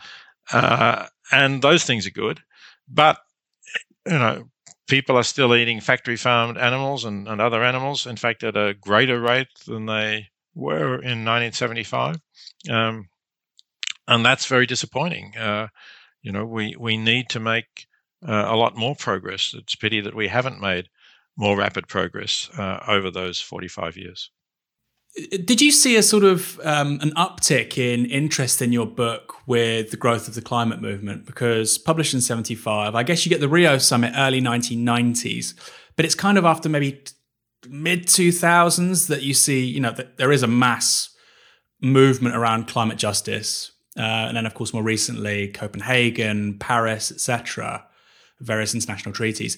uh, 0.54 1.08
and 1.32 1.62
those 1.62 1.84
things 1.84 2.08
are 2.08 2.12
good. 2.12 2.40
But, 2.88 3.18
you 4.06 4.18
know, 4.18 4.50
people 4.88 5.18
are 5.18 5.24
still 5.24 5.54
eating 5.56 5.82
factory 5.82 6.16
farmed 6.16 6.58
animals 6.58 7.06
and, 7.06 7.28
and 7.28 7.42
other 7.42 7.64
animals, 7.64 8.08
in 8.08 8.16
fact, 8.16 8.44
at 8.44 8.56
a 8.56 8.76
greater 8.80 9.20
rate 9.20 9.48
than 9.68 9.86
they 9.86 10.30
were 10.56 10.95
in 10.95 11.26
1975. 11.26 12.18
Um, 12.70 13.10
and 14.08 14.26
that's 14.26 14.47
very 14.47 14.66
disappointing. 14.66 15.38
Uh, 15.38 15.68
you 16.22 16.32
know, 16.32 16.45
we, 16.45 16.76
we 16.78 16.97
need 16.97 17.30
to 17.30 17.39
make 17.39 17.88
uh, 18.28 18.45
a 18.47 18.56
lot 18.56 18.76
more 18.76 18.95
progress. 18.95 19.54
It's 19.56 19.76
pity 19.76 20.02
that 20.02 20.16
we 20.16 20.28
haven't 20.28 20.60
made 20.60 20.89
more 21.38 21.56
rapid 21.58 21.88
progress 21.88 22.50
uh, 22.58 22.84
over 22.88 23.10
those 23.10 23.39
45 23.39 23.95
years. 23.95 24.32
Did 25.16 25.60
you 25.60 25.72
see 25.72 25.95
a 25.95 26.04
sort 26.04 26.24
of 26.24 26.60
um, 26.64 27.00
an 27.02 27.12
uptick 27.12 27.78
in 27.78 28.06
interest 28.06 28.62
in 28.62 28.72
your 28.72 28.86
book 28.86 29.36
with 29.47 29.91
the 29.91 29.97
growth 29.97 30.28
of 30.28 30.36
the 30.36 30.41
climate 30.41 30.82
movement? 30.82 31.26
Because 31.26 31.78
published 31.78 32.14
in 32.14 32.22
75, 32.22 32.93
I 32.93 33.04
guess 33.04 33.26
you 33.26 33.30
get 33.30 33.39
the 33.39 33.50
Rio 33.50 33.78
summit 33.80 34.14
early 34.16 34.41
1990s, 34.41 35.56
but 35.95 36.06
it's 36.06 36.16
kind 36.16 36.38
of 36.38 36.45
after 36.45 36.70
maybe 36.70 37.04
mid 37.68 38.05
2000s 38.07 39.07
that 39.07 39.24
you 39.24 39.34
see, 39.34 39.66
you 39.66 39.80
know, 39.80 39.95
there 40.18 40.32
is 40.32 40.43
a 40.43 40.47
mass 40.47 41.10
movement 41.82 42.36
around 42.36 42.68
climate 42.68 42.97
justice. 42.97 43.72
Uh, 43.97 44.01
and 44.01 44.38
then, 44.38 44.45
of 44.45 44.53
course, 44.53 44.74
more 44.74 44.84
recently, 44.84 45.49
Copenhagen, 45.49 46.57
Paris, 46.60 47.12
etc., 47.12 47.86
various 48.39 48.74
international 48.74 49.14
treaties. 49.14 49.57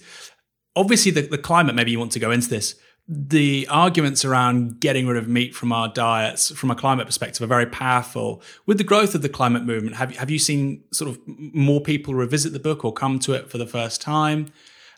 Obviously, 0.76 1.12
the, 1.12 1.22
the 1.22 1.38
climate, 1.38 1.76
maybe 1.76 1.92
you 1.92 2.00
want 2.00 2.12
to 2.14 2.20
go 2.20 2.32
into 2.32 2.50
this. 2.50 2.76
The 3.08 3.68
arguments 3.70 4.24
around 4.24 4.80
getting 4.80 5.06
rid 5.06 5.18
of 5.18 5.28
meat 5.28 5.54
from 5.54 5.72
our 5.72 5.90
diets, 5.90 6.52
from 6.56 6.72
a 6.72 6.76
climate 6.76 7.06
perspective, 7.06 7.44
are 7.44 7.48
very 7.48 7.66
powerful. 7.66 8.42
With 8.66 8.78
the 8.78 8.84
growth 8.84 9.14
of 9.14 9.22
the 9.22 9.30
climate 9.30 9.64
movement, 9.64 9.98
have, 9.98 10.16
have 10.16 10.30
you 10.30 10.40
seen 10.40 10.84
sort 10.92 11.10
of 11.10 11.20
more 11.28 11.82
people 11.82 12.14
revisit 12.14 12.54
the 12.54 12.60
book 12.60 12.86
or 12.86 12.94
come 12.94 13.20
to 13.20 13.34
it 13.34 13.50
for 13.50 13.58
the 13.58 13.68
first 13.68 14.02
time? 14.02 14.52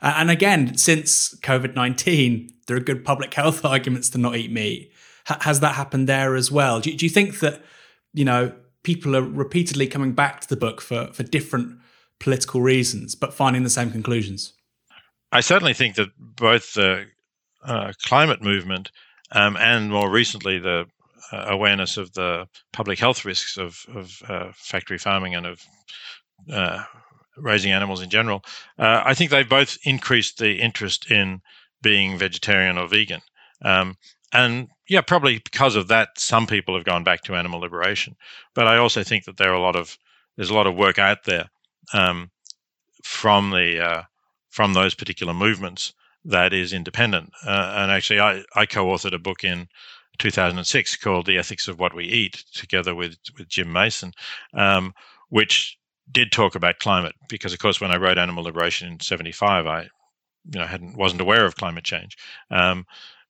And 0.04 0.30
again, 0.30 0.78
since 0.78 1.34
COVID 1.40 1.76
19, 1.76 2.50
there 2.68 2.78
are 2.78 2.82
good 2.82 3.06
public 3.06 3.34
health 3.34 3.64
arguments 3.74 4.10
to 4.12 4.18
not 4.18 4.36
eat 4.36 4.52
meat. 4.52 4.92
H- 5.30 5.38
has 5.42 5.62
that 5.62 5.76
happened 5.76 6.08
there 6.08 6.36
as 6.36 6.52
well? 6.52 6.82
Do, 6.82 6.94
do 6.94 7.06
you 7.06 7.10
think 7.10 7.40
that, 7.40 7.64
you 8.14 8.26
know, 8.26 8.54
people 8.84 9.16
are 9.16 9.22
repeatedly 9.22 9.88
coming 9.88 10.12
back 10.12 10.42
to 10.42 10.50
the 10.50 10.58
book 10.58 10.82
for, 10.82 11.08
for 11.14 11.24
different 11.24 11.80
political 12.20 12.62
reasons, 12.62 13.16
but 13.16 13.34
finding 13.34 13.64
the 13.64 13.70
same 13.70 13.92
conclusions? 13.92 14.54
I 15.32 15.40
certainly 15.40 15.74
think 15.74 15.96
that 15.96 16.10
both 16.18 16.74
the 16.74 17.06
uh, 17.64 17.94
climate 18.04 18.42
movement 18.42 18.92
um, 19.32 19.56
and 19.58 19.90
more 19.90 20.12
recently 20.12 20.60
the 20.60 20.86
uh, 21.32 21.46
awareness 21.48 21.98
of 21.98 22.14
the 22.14 22.46
public 22.74 23.00
health 23.00 23.24
risks 23.24 23.58
of, 23.58 23.86
of 23.96 24.22
uh, 24.28 24.52
factory 24.54 24.98
farming 24.98 25.34
and 25.34 25.46
of 25.46 25.62
uh, 26.52 26.84
raising 27.38 27.72
animals 27.72 28.02
in 28.02 28.10
general, 28.10 28.44
uh, 28.78 29.02
I 29.06 29.14
think 29.14 29.32
they 29.32 29.44
both 29.44 29.78
increased 29.84 30.38
the 30.38 30.60
interest 30.60 31.10
in 31.12 31.42
being 31.82 32.18
vegetarian 32.18 32.78
or 32.78 32.88
vegan. 32.88 33.22
Um, 33.64 33.98
and 34.32 34.68
yeah, 34.90 35.02
probably 35.02 35.40
because 35.40 35.76
of 35.76 35.88
that, 35.90 36.10
some 36.18 36.48
people 36.48 36.76
have 36.76 36.86
gone 36.86 37.04
back 37.04 37.22
to 37.24 37.36
animal 37.36 37.60
liberation. 37.60 38.16
But 38.56 38.68
I 38.68 38.78
also 38.78 39.04
think 39.04 39.26
that 39.26 39.38
there 39.38 39.52
are 39.52 39.56
a 39.56 39.62
lot 39.62 39.76
of 39.76 39.98
there's 40.36 40.50
a 40.50 40.56
lot 40.56 40.68
of 40.68 40.76
work 40.76 40.98
out 40.98 41.26
there 41.26 41.50
um, 41.94 42.32
from 43.04 43.52
the 43.52 43.80
uh, 43.84 44.02
from 44.50 44.74
those 44.74 44.96
particular 44.96 45.34
movements 45.34 45.94
that 46.26 46.54
is 46.54 46.74
independent. 46.74 47.32
Uh, 47.46 47.74
and 47.78 47.92
actually, 47.92 48.20
I, 48.20 48.44
I 48.56 48.66
co-authored 48.66 49.14
a 49.14 49.20
book 49.20 49.44
in 49.44 49.68
2006 50.20 50.96
called 50.98 51.26
"The 51.26 51.38
Ethics 51.38 51.68
of 51.68 51.80
What 51.80 51.96
We 51.96 52.06
Eat," 52.06 52.44
together 52.54 52.96
with 52.96 53.18
with 53.38 53.48
Jim 53.48 53.72
Mason, 53.72 54.14
um, 54.54 54.94
which 55.30 55.78
did 56.12 56.32
talk 56.32 56.56
about 56.56 56.80
climate 56.80 57.16
because, 57.30 57.54
of 57.54 57.60
course, 57.60 57.80
when 57.80 57.92
I 57.92 57.98
wrote 57.98 58.18
Animal 58.18 58.44
Liberation 58.44 58.92
in 58.92 59.00
'75, 59.00 59.68
I 59.68 59.82
you 60.52 60.60
know 60.60 60.66
hadn't 60.66 60.98
wasn't 60.98 61.22
aware 61.22 61.46
of 61.46 61.56
climate 61.56 61.84
change. 61.84 62.18
Um, 62.52 62.86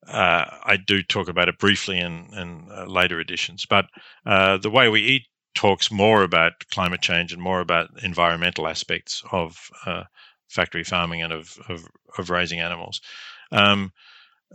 uh, 0.07 0.45
I 0.65 0.78
do 0.78 1.01
talk 1.01 1.30
about 1.30 1.47
it 1.47 1.59
briefly 1.59 1.97
in, 1.97 2.28
in 2.34 2.67
uh, 2.69 2.86
later 2.86 3.19
editions, 3.19 3.65
but 3.65 3.86
uh, 4.26 4.57
the 4.57 4.69
way 4.69 4.89
we 4.89 5.01
eat 5.01 5.28
talks 5.55 5.91
more 5.91 6.24
about 6.24 6.53
climate 6.71 7.01
change 7.01 7.32
and 7.32 7.41
more 7.41 7.61
about 7.61 7.89
environmental 8.03 8.67
aspects 8.67 9.24
of 9.32 9.69
uh, 9.86 10.03
factory 10.49 10.84
farming 10.84 11.21
and 11.21 11.32
of, 11.32 11.57
of, 11.69 11.88
of 12.17 12.30
raising 12.30 12.59
animals. 12.59 13.01
Um, 13.51 13.93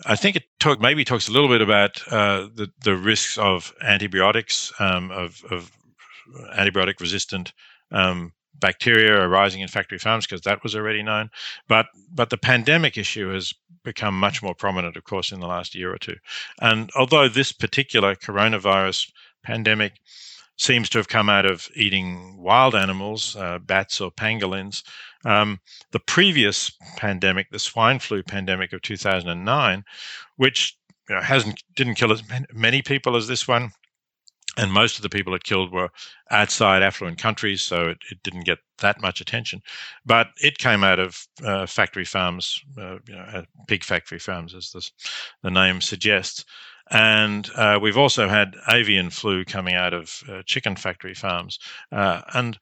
I 0.06 0.16
think 0.16 0.36
it 0.36 0.44
talk, 0.60 0.80
maybe 0.80 1.04
talks 1.04 1.28
a 1.28 1.32
little 1.32 1.48
bit 1.48 1.62
about 1.62 2.02
uh, 2.10 2.48
the, 2.54 2.70
the 2.84 2.96
risks 2.96 3.38
of 3.38 3.72
antibiotics, 3.82 4.72
um, 4.78 5.10
of, 5.10 5.42
of 5.50 5.70
antibiotic 6.56 7.00
resistant 7.00 7.52
um, 7.90 8.32
bacteria 8.60 9.20
arising 9.20 9.60
in 9.60 9.68
factory 9.68 9.98
farms 9.98 10.26
because 10.26 10.42
that 10.42 10.62
was 10.62 10.74
already 10.74 11.02
known. 11.02 11.30
But 11.68 11.86
but 12.12 12.30
the 12.30 12.38
pandemic 12.38 12.96
issue 12.96 13.32
has 13.32 13.52
become 13.84 14.18
much 14.18 14.42
more 14.42 14.54
prominent, 14.54 14.96
of 14.96 15.04
course, 15.04 15.32
in 15.32 15.40
the 15.40 15.46
last 15.46 15.74
year 15.74 15.92
or 15.92 15.98
two. 15.98 16.16
And 16.60 16.90
although 16.96 17.28
this 17.28 17.52
particular 17.52 18.14
coronavirus 18.14 19.10
pandemic 19.42 20.00
seems 20.56 20.88
to 20.90 20.98
have 20.98 21.08
come 21.08 21.28
out 21.28 21.46
of 21.46 21.68
eating 21.74 22.36
wild 22.36 22.74
animals, 22.74 23.36
uh, 23.36 23.58
bats 23.60 24.00
or 24.00 24.10
pangolins, 24.10 24.82
um, 25.24 25.60
the 25.92 26.00
previous 26.00 26.72
pandemic, 26.96 27.50
the 27.50 27.58
swine 27.58 27.98
flu 27.98 28.22
pandemic 28.22 28.72
of 28.72 28.82
2009, 28.82 29.84
which 30.36 30.76
you 31.08 31.14
know, 31.14 31.22
hasn't 31.22 31.62
didn't 31.76 31.94
kill 31.94 32.12
as 32.12 32.22
many 32.52 32.82
people 32.82 33.16
as 33.16 33.28
this 33.28 33.46
one, 33.46 33.70
and 34.58 34.72
most 34.72 34.96
of 34.96 35.02
the 35.02 35.08
people 35.08 35.34
it 35.34 35.44
killed 35.44 35.72
were 35.72 35.88
outside 36.30 36.82
affluent 36.82 37.16
countries, 37.16 37.62
so 37.62 37.88
it, 37.88 37.98
it 38.10 38.18
didn't 38.24 38.44
get 38.44 38.58
that 38.78 39.00
much 39.00 39.20
attention. 39.20 39.62
But 40.04 40.28
it 40.42 40.58
came 40.58 40.82
out 40.82 40.98
of 40.98 41.26
uh, 41.44 41.66
factory 41.66 42.04
farms, 42.04 42.60
uh, 42.76 42.98
you 43.06 43.14
know, 43.14 43.26
uh, 43.32 43.42
pig 43.68 43.84
factory 43.84 44.18
farms, 44.18 44.54
as 44.54 44.72
this, 44.72 44.90
the 45.42 45.50
name 45.50 45.80
suggests. 45.80 46.44
And 46.90 47.48
uh, 47.54 47.78
we've 47.80 47.96
also 47.96 48.28
had 48.28 48.56
avian 48.68 49.10
flu 49.10 49.44
coming 49.44 49.74
out 49.74 49.94
of 49.94 50.22
uh, 50.28 50.42
chicken 50.44 50.74
factory 50.74 51.14
farms. 51.14 51.58
Uh, 51.92 52.22
and 52.34 52.58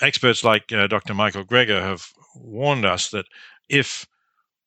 experts 0.00 0.44
like 0.44 0.68
Dr. 0.68 1.12
Michael 1.12 1.44
Greger 1.44 1.82
have 1.82 2.06
warned 2.36 2.86
us 2.86 3.10
that 3.10 3.26
if 3.68 4.06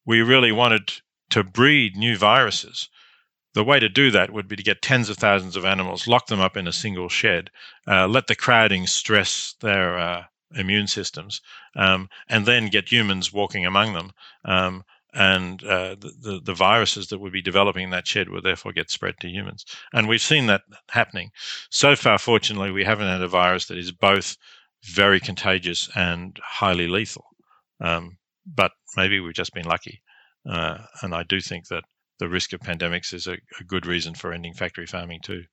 we 0.06 0.22
really 0.22 0.52
wanted 0.52 0.92
to 1.32 1.44
breed 1.44 1.96
new 1.96 2.18
viruses, 2.18 2.90
the 3.54 3.64
way 3.64 3.80
to 3.80 3.90
do 3.90 4.12
that 4.12 4.32
would 4.32 4.48
be 4.48 4.56
to 4.56 4.64
get 4.64 4.82
tens 4.82 5.10
of 5.10 5.18
thousands 5.18 5.56
of 5.56 5.66
animals, 5.66 6.08
lock 6.08 6.28
them 6.28 6.40
up 6.40 6.56
in 6.56 6.68
a 6.68 6.74
single 6.74 7.10
shed, 7.10 7.50
uh, 7.88 8.08
let 8.08 8.28
the 8.28 8.36
crowding 8.36 8.88
stress 8.88 9.56
their 9.60 9.98
uh, 9.98 10.24
immune 10.56 10.88
systems, 10.88 11.42
um, 11.76 12.10
and 12.30 12.46
then 12.46 12.68
get 12.68 12.92
humans 12.92 13.34
walking 13.34 13.66
among 13.66 13.94
them. 13.94 14.12
Um, 14.46 14.84
and 15.14 15.62
uh, 15.64 15.96
the, 16.00 16.14
the, 16.22 16.42
the 16.46 16.54
viruses 16.54 17.08
that 17.08 17.20
would 17.20 17.34
be 17.34 17.42
developing 17.42 17.84
in 17.84 17.90
that 17.90 18.08
shed 18.08 18.30
would 18.30 18.44
therefore 18.44 18.72
get 18.72 18.90
spread 18.90 19.16
to 19.20 19.28
humans. 19.28 19.66
And 19.92 20.08
we've 20.08 20.22
seen 20.22 20.46
that 20.46 20.62
happening. 20.90 21.32
So 21.70 21.98
far, 21.98 22.18
fortunately, 22.18 22.72
we 22.72 22.86
haven't 22.86 23.10
had 23.10 23.22
a 23.22 23.28
virus 23.28 23.66
that 23.66 23.78
is 23.78 23.92
both 23.92 24.38
very 24.84 25.20
contagious 25.20 25.90
and 25.96 26.40
highly 26.42 26.88
lethal. 26.88 27.26
Um, 27.82 28.18
but 28.46 28.72
maybe 28.96 29.20
we've 29.20 29.34
just 29.34 29.54
been 29.54 29.66
lucky. 29.66 30.02
Uh, 30.50 30.78
and 31.02 31.14
I 31.14 31.24
do 31.24 31.42
think 31.42 31.68
that 31.68 31.84
the 32.22 32.30
risk 32.30 32.54
of 32.54 32.60
pandemics 32.60 33.14
is 33.14 33.26
a, 33.26 33.34
a 33.60 33.64
good 33.66 33.88
reason 33.88 34.14
for 34.14 34.32
ending 34.32 34.54
factory 34.54 34.86
farming 34.86 35.20
too. 35.24 35.44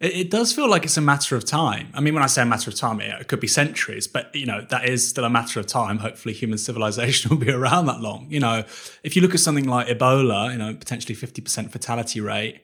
It, 0.00 0.30
does 0.30 0.52
feel 0.52 0.68
like 0.68 0.84
it's 0.84 0.96
a 0.96 1.02
matter 1.02 1.36
of 1.36 1.44
time. 1.44 1.90
I 1.94 2.00
mean, 2.00 2.14
when 2.14 2.22
I 2.22 2.26
say 2.26 2.42
a 2.42 2.46
matter 2.46 2.70
of 2.70 2.76
time, 2.76 3.00
it, 3.00 3.20
it 3.20 3.28
could 3.28 3.38
be 3.38 3.46
centuries, 3.46 4.08
but 4.08 4.34
you 4.34 4.44
know 4.44 4.66
that 4.70 4.88
is 4.88 5.08
still 5.08 5.24
a 5.24 5.30
matter 5.30 5.60
of 5.60 5.66
time. 5.66 5.98
Hopefully, 5.98 6.34
human 6.34 6.58
civilization 6.68 7.30
will 7.30 7.36
be 7.36 7.50
around 7.50 7.86
that 7.86 8.00
long. 8.00 8.26
You 8.28 8.40
know, 8.40 8.64
if 9.02 9.14
you 9.14 9.22
look 9.22 9.34
at 9.34 9.40
something 9.40 9.68
like 9.68 9.86
Ebola, 9.86 10.52
you 10.52 10.58
know, 10.58 10.74
potentially 10.74 11.14
fifty 11.14 11.40
percent 11.42 11.70
fatality 11.70 12.20
rate 12.20 12.62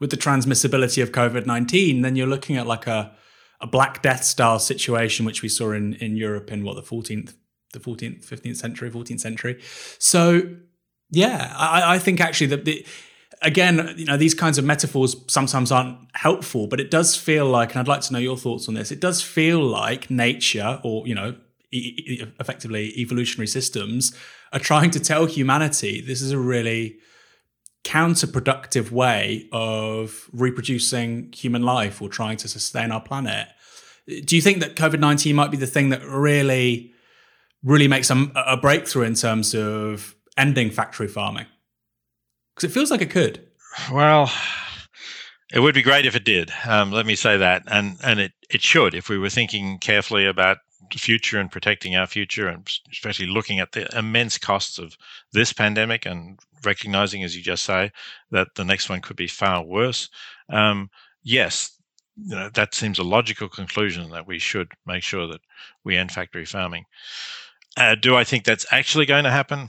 with 0.00 0.10
the 0.10 0.16
transmissibility 0.16 1.02
of 1.02 1.12
COVID 1.12 1.46
nineteen, 1.46 2.00
then 2.00 2.16
you're 2.16 2.26
looking 2.26 2.56
at 2.56 2.66
like 2.66 2.86
a 2.86 3.14
a 3.60 3.66
Black 3.66 4.02
Death 4.02 4.24
style 4.24 4.58
situation, 4.58 5.24
which 5.24 5.42
we 5.42 5.48
saw 5.48 5.70
in 5.72 5.94
in 5.94 6.16
Europe 6.16 6.50
in 6.50 6.64
what 6.64 6.74
the 6.74 6.82
fourteenth, 6.82 7.34
the 7.72 7.80
fourteenth, 7.80 8.24
fifteenth 8.24 8.56
century, 8.56 8.90
fourteenth 8.90 9.20
century. 9.20 9.60
So 9.98 10.56
yeah, 11.10 11.54
I, 11.56 11.94
I 11.94 11.98
think 11.98 12.20
actually 12.20 12.48
that 12.48 12.64
the 12.64 12.86
again, 13.42 13.94
you 13.96 14.06
know, 14.06 14.16
these 14.16 14.34
kinds 14.34 14.58
of 14.58 14.64
metaphors 14.64 15.16
sometimes 15.28 15.70
aren't 15.70 15.98
helpful, 16.14 16.66
but 16.66 16.80
it 16.80 16.90
does 16.90 17.14
feel 17.14 17.46
like, 17.46 17.72
and 17.72 17.80
I'd 17.80 17.88
like 17.88 18.00
to 18.02 18.12
know 18.12 18.18
your 18.18 18.38
thoughts 18.38 18.68
on 18.68 18.74
this. 18.74 18.90
It 18.90 19.00
does 19.00 19.20
feel 19.20 19.62
like 19.62 20.10
nature, 20.10 20.80
or 20.82 21.06
you 21.06 21.14
know, 21.14 21.36
e- 21.70 22.24
effectively 22.40 22.92
evolutionary 22.98 23.46
systems, 23.46 24.14
are 24.52 24.60
trying 24.60 24.90
to 24.92 25.00
tell 25.00 25.26
humanity 25.26 26.00
this 26.00 26.22
is 26.22 26.32
a 26.32 26.38
really 26.38 26.96
counterproductive 27.84 28.90
way 28.90 29.46
of 29.52 30.30
reproducing 30.32 31.30
human 31.32 31.62
life 31.62 32.00
or 32.00 32.08
trying 32.08 32.38
to 32.38 32.48
sustain 32.48 32.90
our 32.90 33.00
planet. 33.00 33.46
Do 34.24 34.36
you 34.36 34.42
think 34.42 34.60
that 34.60 34.74
COVID 34.74 35.00
nineteen 35.00 35.36
might 35.36 35.50
be 35.50 35.58
the 35.58 35.66
thing 35.66 35.90
that 35.90 36.02
really, 36.06 36.92
really 37.62 37.88
makes 37.88 38.10
a, 38.10 38.30
a 38.34 38.56
breakthrough 38.56 39.04
in 39.04 39.14
terms 39.14 39.54
of 39.54 40.14
ending 40.36 40.70
factory 40.70 41.08
farming? 41.08 41.46
Because 42.54 42.70
it 42.70 42.74
feels 42.74 42.90
like 42.90 43.00
it 43.00 43.10
could. 43.10 43.46
Well, 43.92 44.30
it 45.52 45.60
would 45.60 45.74
be 45.74 45.82
great 45.82 46.06
if 46.06 46.16
it 46.16 46.24
did. 46.24 46.52
Um, 46.66 46.90
let 46.90 47.06
me 47.06 47.16
say 47.16 47.36
that, 47.36 47.62
and 47.66 47.96
and 48.04 48.20
it 48.20 48.32
it 48.50 48.62
should 48.62 48.94
if 48.94 49.08
we 49.08 49.18
were 49.18 49.30
thinking 49.30 49.78
carefully 49.78 50.26
about 50.26 50.58
the 50.92 50.98
future 50.98 51.40
and 51.40 51.50
protecting 51.50 51.96
our 51.96 52.06
future, 52.06 52.48
and 52.48 52.68
especially 52.92 53.26
looking 53.26 53.58
at 53.58 53.72
the 53.72 53.88
immense 53.96 54.38
costs 54.38 54.78
of 54.78 54.96
this 55.32 55.52
pandemic 55.52 56.06
and 56.06 56.38
recognizing, 56.64 57.24
as 57.24 57.36
you 57.36 57.42
just 57.42 57.64
say, 57.64 57.90
that 58.30 58.48
the 58.54 58.64
next 58.64 58.88
one 58.88 59.00
could 59.00 59.16
be 59.16 59.26
far 59.26 59.62
worse. 59.62 60.08
Um, 60.48 60.90
yes, 61.22 61.76
you 62.16 62.34
know, 62.34 62.50
that 62.54 62.74
seems 62.74 62.98
a 62.98 63.04
logical 63.04 63.48
conclusion 63.48 64.10
that 64.10 64.26
we 64.26 64.38
should 64.38 64.72
make 64.86 65.02
sure 65.02 65.26
that 65.26 65.40
we 65.84 65.96
end 65.96 66.12
factory 66.12 66.44
farming. 66.44 66.84
Uh, 67.76 67.96
do 67.96 68.14
I 68.14 68.24
think 68.24 68.44
that's 68.44 68.66
actually 68.70 69.06
going 69.06 69.24
to 69.24 69.30
happen? 69.30 69.68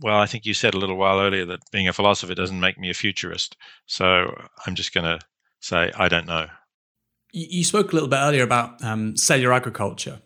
Well, 0.00 0.18
I 0.18 0.26
think 0.26 0.46
you 0.46 0.54
said 0.54 0.74
a 0.74 0.78
little 0.78 0.96
while 0.96 1.20
earlier 1.20 1.44
that 1.46 1.60
being 1.70 1.88
a 1.88 1.92
philosopher 1.92 2.34
doesn't 2.34 2.60
make 2.60 2.78
me 2.78 2.90
a 2.90 2.94
futurist. 2.94 3.56
So 3.86 4.34
I'm 4.66 4.74
just 4.74 4.94
going 4.94 5.04
to 5.04 5.18
say 5.60 5.90
I 5.96 6.08
don't 6.08 6.26
know. 6.26 6.46
You 7.32 7.64
spoke 7.64 7.90
a 7.90 7.94
little 7.94 8.08
bit 8.08 8.18
earlier 8.18 8.44
about 8.44 8.82
um, 8.84 9.16
cellular 9.16 9.52
agriculture, 9.52 10.20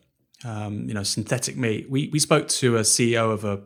um, 0.45 0.87
you 0.89 0.93
know, 0.93 1.03
synthetic 1.03 1.57
meat. 1.57 1.89
We 1.91 2.09
we 2.13 2.19
spoke 2.19 2.49
to 2.49 2.77
a 2.77 2.81
CEO 2.81 3.33
of 3.33 3.45
a 3.45 3.63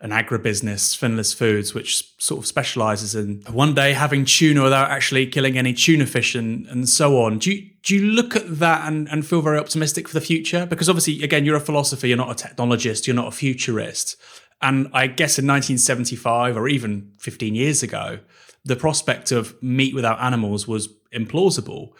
an 0.00 0.10
agribusiness, 0.10 0.96
Finless 0.96 1.34
Foods, 1.34 1.74
which 1.74 2.04
sort 2.18 2.38
of 2.38 2.46
specializes 2.46 3.16
in 3.16 3.42
one 3.50 3.74
day 3.74 3.92
having 3.92 4.24
tuna 4.24 4.62
without 4.62 4.90
actually 4.90 5.26
killing 5.26 5.58
any 5.58 5.72
tuna 5.74 6.06
fish 6.06 6.36
and, 6.36 6.66
and 6.68 6.88
so 6.88 7.20
on. 7.20 7.38
Do 7.38 7.52
you, 7.52 7.68
do 7.82 7.96
you 7.96 8.04
look 8.12 8.36
at 8.36 8.58
that 8.60 8.86
and, 8.86 9.08
and 9.08 9.26
feel 9.26 9.42
very 9.42 9.58
optimistic 9.58 10.06
for 10.06 10.14
the 10.14 10.20
future? 10.20 10.66
Because 10.66 10.88
obviously, 10.88 11.24
again, 11.24 11.44
you're 11.44 11.56
a 11.56 11.60
philosopher, 11.60 12.06
you're 12.06 12.16
not 12.16 12.30
a 12.30 12.46
technologist, 12.46 13.08
you're 13.08 13.16
not 13.16 13.26
a 13.26 13.32
futurist. 13.32 14.16
And 14.60 14.88
I 14.92 15.06
guess 15.06 15.38
in 15.38 15.46
1975 15.46 16.56
or 16.56 16.68
even 16.68 17.12
15 17.18 17.54
years 17.54 17.82
ago, 17.82 18.18
the 18.64 18.76
prospect 18.76 19.30
of 19.30 19.60
meat 19.62 19.94
without 19.94 20.20
animals 20.20 20.66
was 20.66 20.88
implausible. 21.14 21.90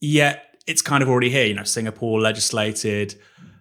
Yet 0.00 0.56
it's 0.66 0.82
kind 0.82 1.02
of 1.02 1.08
already 1.08 1.30
here. 1.30 1.46
You 1.46 1.54
know, 1.54 1.64
Singapore 1.64 2.20
legislated 2.20 3.16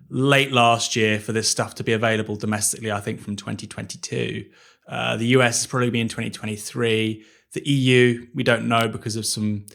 late 0.10 0.52
last 0.52 0.96
year 0.96 1.20
for 1.20 1.32
this 1.32 1.50
stuff 1.50 1.76
to 1.76 1.84
be 1.84 1.94
available 1.94 2.36
domestically, 2.36 2.92
I 2.92 3.00
think 3.00 3.20
from 3.20 3.36
2022. 3.36 4.46
Uh, 4.88 5.18
the 5.18 5.28
US 5.28 5.62
is 5.62 5.68
probably 5.68 5.90
be 5.90 6.02
in 6.02 6.08
2023. 6.08 7.26
The 7.54 7.70
EU, 7.70 8.28
we 8.36 8.44
don't 8.44 8.68
know 8.68 8.88
because 8.88 9.16
of 9.16 9.26
some 9.26 9.66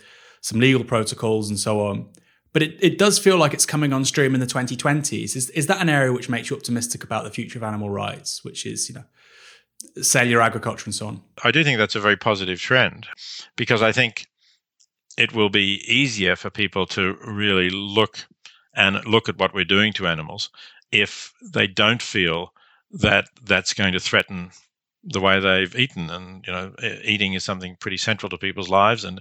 some 0.40 0.60
legal 0.60 0.84
protocols 0.84 1.50
and 1.50 1.58
so 1.58 1.80
on 1.80 2.08
but 2.52 2.62
it, 2.62 2.76
it 2.80 2.98
does 2.98 3.18
feel 3.18 3.36
like 3.36 3.52
it's 3.54 3.66
coming 3.66 3.92
on 3.92 4.04
stream 4.04 4.34
in 4.34 4.40
the 4.40 4.46
2020s. 4.46 5.36
Is, 5.36 5.50
is 5.50 5.66
that 5.66 5.80
an 5.80 5.88
area 5.88 6.12
which 6.12 6.28
makes 6.28 6.50
you 6.50 6.56
optimistic 6.56 7.04
about 7.04 7.24
the 7.24 7.30
future 7.30 7.58
of 7.58 7.62
animal 7.62 7.90
rights, 7.90 8.44
which 8.44 8.66
is, 8.66 8.88
you 8.88 8.94
know, 8.94 9.04
cellular 10.02 10.42
agriculture 10.42 10.84
and 10.86 10.94
so 10.94 11.06
on? 11.06 11.22
I 11.44 11.50
do 11.50 11.62
think 11.62 11.78
that's 11.78 11.94
a 11.94 12.00
very 12.00 12.16
positive 12.16 12.60
trend 12.60 13.06
because 13.56 13.82
I 13.82 13.92
think 13.92 14.26
it 15.16 15.34
will 15.34 15.50
be 15.50 15.82
easier 15.86 16.36
for 16.36 16.50
people 16.50 16.86
to 16.86 17.16
really 17.26 17.70
look 17.70 18.26
and 18.74 19.04
look 19.04 19.28
at 19.28 19.38
what 19.38 19.54
we're 19.54 19.64
doing 19.64 19.92
to 19.94 20.06
animals 20.06 20.50
if 20.92 21.32
they 21.52 21.66
don't 21.66 22.00
feel 22.00 22.52
that 22.90 23.28
that's 23.44 23.74
going 23.74 23.92
to 23.92 24.00
threaten 24.00 24.50
the 25.02 25.20
way 25.20 25.40
they've 25.40 25.74
eaten. 25.76 26.08
And, 26.10 26.44
you 26.46 26.52
know, 26.52 26.72
eating 27.04 27.34
is 27.34 27.44
something 27.44 27.76
pretty 27.80 27.96
central 27.96 28.30
to 28.30 28.38
people's 28.38 28.68
lives. 28.70 29.04
And 29.04 29.20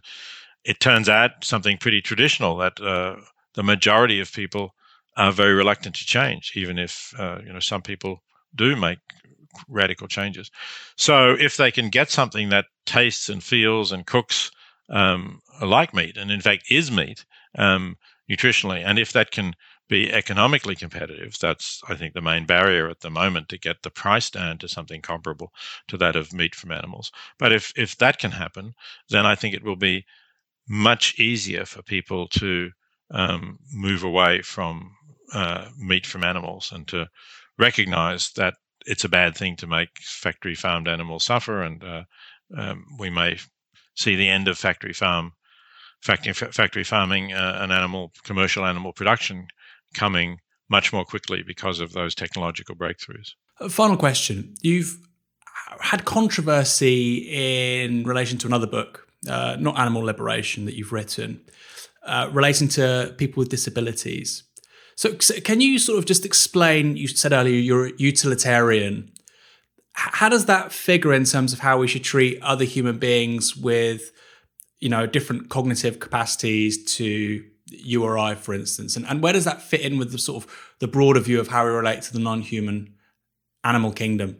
it 0.67 0.81
turns 0.81 1.07
out 1.07 1.31
something 1.43 1.77
pretty 1.77 2.01
traditional 2.01 2.57
that 2.57 2.79
uh, 2.81 3.15
the 3.53 3.63
majority 3.63 4.19
of 4.19 4.31
people 4.33 4.75
are 5.15 5.31
very 5.31 5.53
reluctant 5.53 5.95
to 5.95 6.05
change, 6.05 6.51
even 6.55 6.77
if, 6.77 7.13
uh, 7.17 7.39
you 7.45 7.53
know, 7.53 7.59
some 7.59 7.81
people 7.81 8.21
do 8.53 8.75
make 8.75 8.99
radical 9.69 10.07
changes. 10.07 10.51
So 10.97 11.31
if 11.31 11.55
they 11.55 11.71
can 11.71 11.89
get 11.89 12.11
something 12.11 12.49
that 12.49 12.65
tastes 12.85 13.29
and 13.29 13.41
feels 13.41 13.93
and 13.93 14.05
cooks 14.05 14.51
um, 14.89 15.41
like 15.61 15.93
meat, 15.93 16.17
and 16.17 16.29
in 16.31 16.41
fact 16.41 16.69
is 16.69 16.91
meat 16.91 17.25
um, 17.57 17.97
nutritionally, 18.29 18.83
and 18.85 18.99
if 18.99 19.13
that 19.13 19.31
can 19.31 19.55
be 19.89 20.11
economically 20.11 20.75
competitive. 20.75 21.37
That's, 21.39 21.81
I 21.87 21.95
think, 21.95 22.13
the 22.13 22.21
main 22.21 22.45
barrier 22.45 22.89
at 22.89 22.99
the 22.99 23.09
moment 23.09 23.47
to 23.49 23.57
get 23.57 23.83
the 23.83 23.89
price 23.89 24.29
down 24.29 24.57
to 24.57 24.67
something 24.67 25.01
comparable 25.01 25.53
to 25.87 25.97
that 25.97 26.17
of 26.17 26.33
meat 26.33 26.55
from 26.55 26.71
animals. 26.71 27.09
But 27.39 27.53
if, 27.53 27.71
if 27.77 27.97
that 27.99 28.19
can 28.19 28.31
happen, 28.31 28.73
then 29.09 29.25
I 29.25 29.35
think 29.35 29.55
it 29.55 29.63
will 29.63 29.77
be 29.77 30.05
much 30.67 31.17
easier 31.19 31.65
for 31.65 31.81
people 31.81 32.27
to 32.27 32.71
um, 33.11 33.59
move 33.71 34.03
away 34.03 34.41
from 34.41 34.91
uh, 35.33 35.69
meat 35.77 36.05
from 36.05 36.23
animals 36.23 36.71
and 36.71 36.87
to 36.87 37.07
recognize 37.57 38.31
that 38.33 38.53
it's 38.85 39.03
a 39.03 39.09
bad 39.09 39.35
thing 39.35 39.55
to 39.57 39.67
make 39.67 39.89
factory 39.99 40.55
farmed 40.55 40.87
animals 40.87 41.25
suffer. 41.25 41.61
And 41.61 41.83
uh, 41.83 42.03
um, 42.57 42.85
we 42.99 43.09
may 43.09 43.37
see 43.95 44.15
the 44.15 44.29
end 44.29 44.47
of 44.47 44.57
factory 44.57 44.93
farm 44.93 45.33
factory, 46.01 46.33
factory 46.33 46.83
farming 46.83 47.33
uh, 47.33 47.59
and 47.61 47.71
animal 47.71 48.11
commercial 48.23 48.65
animal 48.65 48.93
production 48.93 49.47
coming 49.93 50.39
much 50.69 50.91
more 50.91 51.05
quickly 51.05 51.43
because 51.43 51.79
of 51.79 51.93
those 51.93 52.13
technological 52.13 52.75
breakthroughs. 52.75 53.31
Final 53.69 53.97
question. 53.97 54.53
You've 54.61 54.97
had 55.81 56.05
controversy 56.05 57.17
in 57.83 58.03
relation 58.03 58.37
to 58.39 58.47
another 58.47 58.67
book, 58.67 59.06
uh, 59.27 59.57
not 59.59 59.79
Animal 59.79 60.03
Liberation, 60.03 60.65
that 60.65 60.75
you've 60.75 60.91
written, 60.91 61.41
uh, 62.03 62.29
relating 62.31 62.67
to 62.69 63.13
people 63.17 63.41
with 63.41 63.49
disabilities. 63.49 64.43
So, 64.95 65.13
can 65.13 65.61
you 65.61 65.77
sort 65.79 65.99
of 65.99 66.05
just 66.05 66.25
explain? 66.25 66.97
You 66.97 67.07
said 67.07 67.31
earlier 67.31 67.59
you're 67.59 67.87
a 67.87 67.91
utilitarian. 67.97 69.11
How 69.93 70.29
does 70.29 70.45
that 70.45 70.71
figure 70.71 71.13
in 71.13 71.23
terms 71.23 71.53
of 71.53 71.59
how 71.59 71.79
we 71.79 71.87
should 71.87 72.03
treat 72.03 72.41
other 72.41 72.65
human 72.65 72.99
beings 72.99 73.57
with, 73.57 74.11
you 74.79 74.89
know, 74.89 75.07
different 75.07 75.49
cognitive 75.49 75.99
capacities 75.99 76.83
to 76.95 77.43
you 77.69 78.03
or 78.03 78.17
I, 78.17 78.35
for 78.35 78.53
instance, 78.53 78.95
and, 78.95 79.05
and 79.05 79.21
where 79.21 79.33
does 79.33 79.45
that 79.45 79.61
fit 79.61 79.81
in 79.81 79.97
with 79.97 80.11
the 80.11 80.17
sort 80.17 80.43
of 80.43 80.73
the 80.79 80.87
broader 80.87 81.19
view 81.19 81.39
of 81.39 81.49
how 81.49 81.65
we 81.65 81.71
relate 81.71 82.01
to 82.03 82.13
the 82.13 82.19
non-human 82.19 82.93
animal 83.63 83.91
kingdom? 83.91 84.37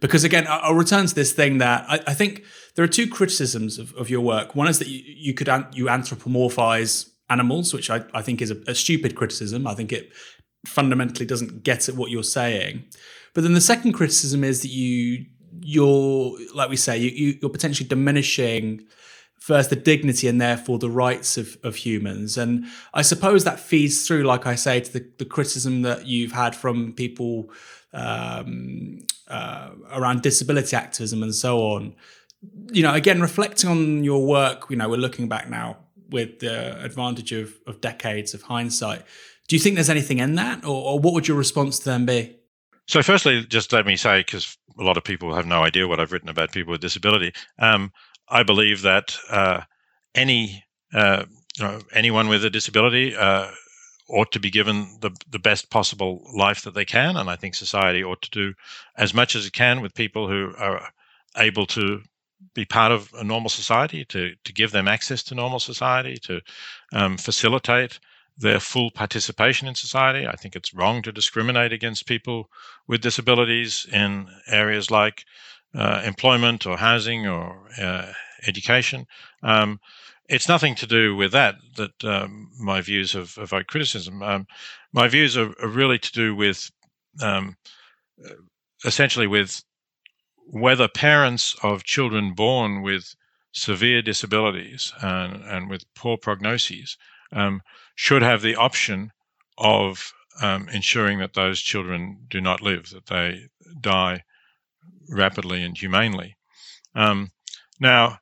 Because 0.00 0.24
again, 0.24 0.46
I'll 0.48 0.74
return 0.74 1.06
to 1.06 1.14
this 1.14 1.32
thing 1.32 1.58
that 1.58 1.84
I, 1.88 2.00
I 2.08 2.14
think 2.14 2.44
there 2.74 2.84
are 2.84 2.88
two 2.88 3.08
criticisms 3.08 3.78
of, 3.78 3.94
of 3.94 4.10
your 4.10 4.20
work. 4.20 4.54
One 4.54 4.68
is 4.68 4.78
that 4.78 4.88
you, 4.88 5.02
you 5.06 5.34
could 5.34 5.48
you 5.72 5.86
anthropomorphize 5.86 7.10
animals, 7.30 7.72
which 7.72 7.90
I, 7.90 8.04
I 8.12 8.22
think 8.22 8.42
is 8.42 8.50
a, 8.50 8.56
a 8.66 8.74
stupid 8.74 9.14
criticism. 9.14 9.66
I 9.66 9.74
think 9.74 9.92
it 9.92 10.12
fundamentally 10.66 11.26
doesn't 11.26 11.62
get 11.62 11.88
at 11.88 11.94
what 11.94 12.10
you're 12.10 12.22
saying. 12.22 12.84
But 13.34 13.42
then 13.42 13.54
the 13.54 13.60
second 13.60 13.92
criticism 13.92 14.44
is 14.44 14.62
that 14.62 14.68
you 14.68 15.26
you're 15.60 16.36
like 16.54 16.68
we 16.68 16.76
say 16.76 16.98
you, 16.98 17.38
you're 17.40 17.50
potentially 17.50 17.88
diminishing 17.88 18.84
first 19.44 19.68
the 19.68 19.76
dignity 19.76 20.26
and 20.26 20.40
therefore 20.40 20.78
the 20.78 20.88
rights 20.88 21.36
of, 21.36 21.58
of 21.62 21.76
humans. 21.76 22.38
And 22.38 22.64
I 22.94 23.02
suppose 23.02 23.44
that 23.44 23.60
feeds 23.60 24.06
through, 24.06 24.22
like 24.22 24.46
I 24.46 24.54
say, 24.54 24.80
to 24.80 24.90
the, 24.90 25.06
the 25.18 25.26
criticism 25.26 25.82
that 25.82 26.06
you've 26.06 26.32
had 26.32 26.56
from 26.56 26.94
people 26.94 27.50
um, 27.94 28.98
uh, 29.28 29.70
around 29.92 30.22
disability 30.22 30.76
activism 30.76 31.22
and 31.22 31.34
so 31.34 31.60
on. 31.60 31.94
You 32.72 32.82
know, 32.82 32.92
again, 32.92 33.20
reflecting 33.20 33.70
on 33.70 34.04
your 34.04 34.26
work, 34.26 34.66
you 34.68 34.76
know, 34.76 34.88
we're 34.88 34.96
looking 34.96 35.28
back 35.28 35.48
now 35.48 35.78
with 36.10 36.40
the 36.40 36.82
advantage 36.84 37.32
of, 37.32 37.54
of 37.66 37.80
decades 37.80 38.34
of 38.34 38.42
hindsight. 38.42 39.02
Do 39.48 39.56
you 39.56 39.60
think 39.60 39.76
there's 39.76 39.90
anything 39.90 40.18
in 40.18 40.34
that, 40.34 40.64
or, 40.64 40.84
or 40.84 40.98
what 40.98 41.14
would 41.14 41.28
your 41.28 41.36
response 41.36 41.78
to 41.80 41.84
them 41.86 42.04
be? 42.04 42.36
So, 42.86 43.02
firstly, 43.02 43.44
just 43.46 43.72
let 43.72 43.86
me 43.86 43.96
say, 43.96 44.20
because 44.20 44.58
a 44.78 44.82
lot 44.82 44.98
of 44.98 45.04
people 45.04 45.34
have 45.34 45.46
no 45.46 45.62
idea 45.62 45.88
what 45.88 46.00
I've 46.00 46.12
written 46.12 46.28
about 46.28 46.52
people 46.52 46.72
with 46.72 46.82
disability. 46.82 47.32
Um, 47.58 47.92
I 48.28 48.42
believe 48.42 48.82
that 48.82 49.16
uh, 49.30 49.62
any 50.14 50.64
uh, 50.92 51.24
you 51.58 51.64
know, 51.64 51.80
anyone 51.92 52.28
with 52.28 52.44
a 52.44 52.50
disability 52.50 53.14
uh, 53.16 53.50
ought 54.08 54.32
to 54.32 54.40
be 54.40 54.50
given 54.50 54.98
the 55.00 55.10
the 55.30 55.38
best 55.38 55.70
possible 55.70 56.26
life 56.34 56.62
that 56.62 56.74
they 56.74 56.84
can, 56.84 57.16
and 57.16 57.30
I 57.30 57.36
think 57.36 57.54
society 57.54 58.04
ought 58.04 58.22
to 58.22 58.30
do 58.30 58.54
as 58.96 59.14
much 59.14 59.34
as 59.36 59.46
it 59.46 59.52
can 59.52 59.80
with 59.80 59.94
people 59.94 60.28
who 60.28 60.54
are 60.58 60.88
able 61.36 61.66
to 61.66 62.02
be 62.54 62.64
part 62.64 62.92
of 62.92 63.10
a 63.14 63.24
normal 63.24 63.50
society, 63.50 64.04
to 64.06 64.34
to 64.44 64.52
give 64.52 64.72
them 64.72 64.88
access 64.88 65.22
to 65.24 65.34
normal 65.34 65.60
society, 65.60 66.16
to 66.22 66.40
um, 66.92 67.16
facilitate 67.16 67.98
their 68.36 68.60
full 68.60 68.90
participation 68.90 69.68
in 69.68 69.74
society. 69.74 70.26
I 70.26 70.36
think 70.36 70.56
it's 70.56 70.74
wrong 70.74 71.02
to 71.02 71.12
discriminate 71.12 71.72
against 71.72 72.06
people 72.06 72.50
with 72.86 73.00
disabilities 73.00 73.86
in 73.92 74.28
areas 74.48 74.90
like 74.90 75.24
uh, 75.74 76.02
employment 76.04 76.66
or 76.66 76.76
housing 76.76 77.26
or 77.26 77.68
uh, 77.80 78.12
education. 78.46 79.06
Um, 79.42 79.80
it's 80.28 80.48
nothing 80.48 80.74
to 80.76 80.86
do 80.86 81.14
with 81.14 81.32
that 81.32 81.56
that 81.76 82.04
um, 82.04 82.50
my 82.58 82.80
views 82.80 83.14
of 83.14 83.36
evoked 83.38 83.68
criticism. 83.68 84.22
Um, 84.22 84.46
my 84.92 85.08
views 85.08 85.36
are, 85.36 85.54
are, 85.62 85.68
really 85.68 85.98
to 85.98 86.12
do 86.12 86.34
with 86.34 86.70
um, 87.20 87.56
essentially 88.84 89.26
with 89.26 89.62
whether 90.46 90.88
parents 90.88 91.56
of 91.62 91.84
children 91.84 92.34
born 92.34 92.82
with 92.82 93.14
severe 93.52 94.02
disabilities 94.02 94.92
and, 95.00 95.42
and 95.44 95.70
with 95.70 95.84
poor 95.94 96.16
prognoses 96.16 96.96
um, 97.32 97.62
should 97.94 98.22
have 98.22 98.42
the 98.42 98.56
option 98.56 99.10
of 99.58 100.12
um, 100.42 100.68
ensuring 100.70 101.18
that 101.20 101.34
those 101.34 101.60
children 101.60 102.26
do 102.28 102.40
not 102.40 102.60
live, 102.60 102.90
that 102.90 103.06
they 103.06 103.46
die 103.80 104.22
rapidly 105.08 105.62
and 105.62 105.78
humanely. 105.78 106.36
Um, 106.94 107.30
now, 107.78 108.18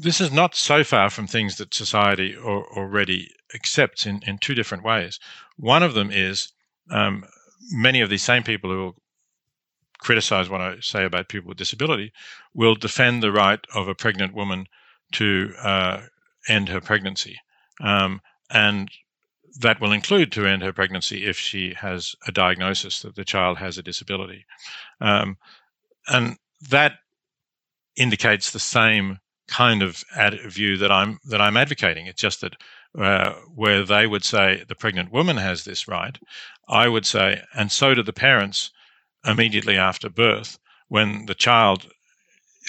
this 0.00 0.20
is 0.20 0.32
not 0.32 0.54
so 0.54 0.82
far 0.82 1.10
from 1.10 1.26
things 1.26 1.56
that 1.56 1.74
society 1.74 2.34
or, 2.34 2.64
already 2.76 3.30
accepts 3.54 4.06
in, 4.06 4.22
in 4.26 4.38
two 4.38 4.54
different 4.54 4.82
ways. 4.82 5.18
One 5.56 5.82
of 5.82 5.94
them 5.94 6.10
is 6.10 6.52
um, 6.90 7.24
many 7.70 8.00
of 8.00 8.08
these 8.08 8.22
same 8.22 8.42
people 8.42 8.70
who 8.70 8.94
criticize 9.98 10.48
what 10.48 10.62
I 10.62 10.76
say 10.80 11.04
about 11.04 11.28
people 11.28 11.48
with 11.48 11.58
disability 11.58 12.12
will 12.54 12.74
defend 12.74 13.22
the 13.22 13.32
right 13.32 13.60
of 13.74 13.88
a 13.88 13.94
pregnant 13.94 14.34
woman 14.34 14.66
to 15.12 15.52
uh, 15.62 16.00
end 16.48 16.70
her 16.70 16.80
pregnancy. 16.80 17.38
Um, 17.80 18.22
and 18.50 18.90
that 19.60 19.80
will 19.80 19.92
include 19.92 20.32
to 20.32 20.46
end 20.46 20.62
her 20.62 20.72
pregnancy 20.72 21.26
if 21.26 21.38
she 21.38 21.74
has 21.74 22.14
a 22.26 22.32
diagnosis 22.32 23.02
that 23.02 23.16
the 23.16 23.24
child 23.24 23.58
has 23.58 23.76
a 23.76 23.82
disability. 23.82 24.46
Um, 25.00 25.36
and 26.08 26.36
that 26.70 26.94
indicates 27.96 28.50
the 28.50 28.58
same 28.58 29.18
kind 29.50 29.82
of 29.82 30.02
ad- 30.16 30.40
view 30.46 30.76
that 30.78 30.92
I'm 30.92 31.18
that 31.28 31.40
I'm 31.40 31.56
advocating. 31.56 32.06
It's 32.06 32.22
just 32.22 32.40
that 32.40 32.54
uh, 32.98 33.34
where 33.54 33.84
they 33.84 34.06
would 34.06 34.24
say 34.24 34.64
the 34.68 34.74
pregnant 34.74 35.12
woman 35.12 35.36
has 35.36 35.64
this 35.64 35.86
right, 35.86 36.18
I 36.68 36.88
would 36.88 37.06
say, 37.06 37.42
and 37.54 37.70
so 37.70 37.94
do 37.94 38.02
the 38.02 38.12
parents 38.12 38.70
immediately 39.24 39.76
after 39.76 40.08
birth, 40.08 40.58
when 40.88 41.26
the 41.26 41.34
child 41.34 41.86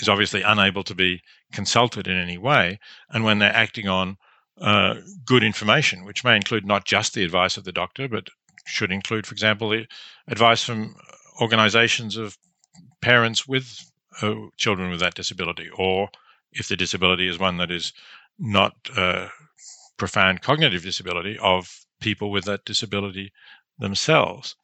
is 0.02 0.10
obviously 0.10 0.42
unable 0.42 0.84
to 0.84 0.96
be 0.96 1.22
consulted 1.54 2.08
in 2.08 2.18
any 2.18 2.38
way, 2.38 2.80
and 3.10 3.24
when 3.24 3.40
they're 3.40 3.56
acting 3.56 3.88
on 3.88 4.18
uh, 4.60 4.96
good 5.26 5.44
information, 5.44 6.06
which 6.06 6.24
may 6.24 6.36
include 6.36 6.66
not 6.66 6.86
just 6.86 7.14
the 7.14 7.24
advice 7.24 7.58
of 7.58 7.64
the 7.64 7.72
doctor, 7.72 8.08
but 8.08 8.28
should 8.66 8.92
include, 8.92 9.26
for 9.26 9.34
example, 9.34 9.74
advice 10.28 10.64
from 10.64 10.96
organizations 11.42 12.18
of 12.18 12.38
parents 13.02 13.48
with 13.48 13.80
uh, 14.22 14.36
children 14.58 14.92
with 14.92 15.00
that 15.00 15.16
disability, 15.16 15.70
or 15.76 16.10
if 16.54 16.68
the 16.68 16.76
disability 16.76 17.28
is 17.28 17.39
one 17.39 17.58
that 17.58 17.72
is 17.72 17.93
not 18.39 18.74
uh, 18.95 19.28
profound 19.97 20.41
cognitive 20.41 20.84
disability, 20.84 21.38
of 21.39 21.86
people 22.02 22.32
with 22.32 22.45
that 22.45 22.66
disability 22.66 23.32
themselves. 23.78 24.56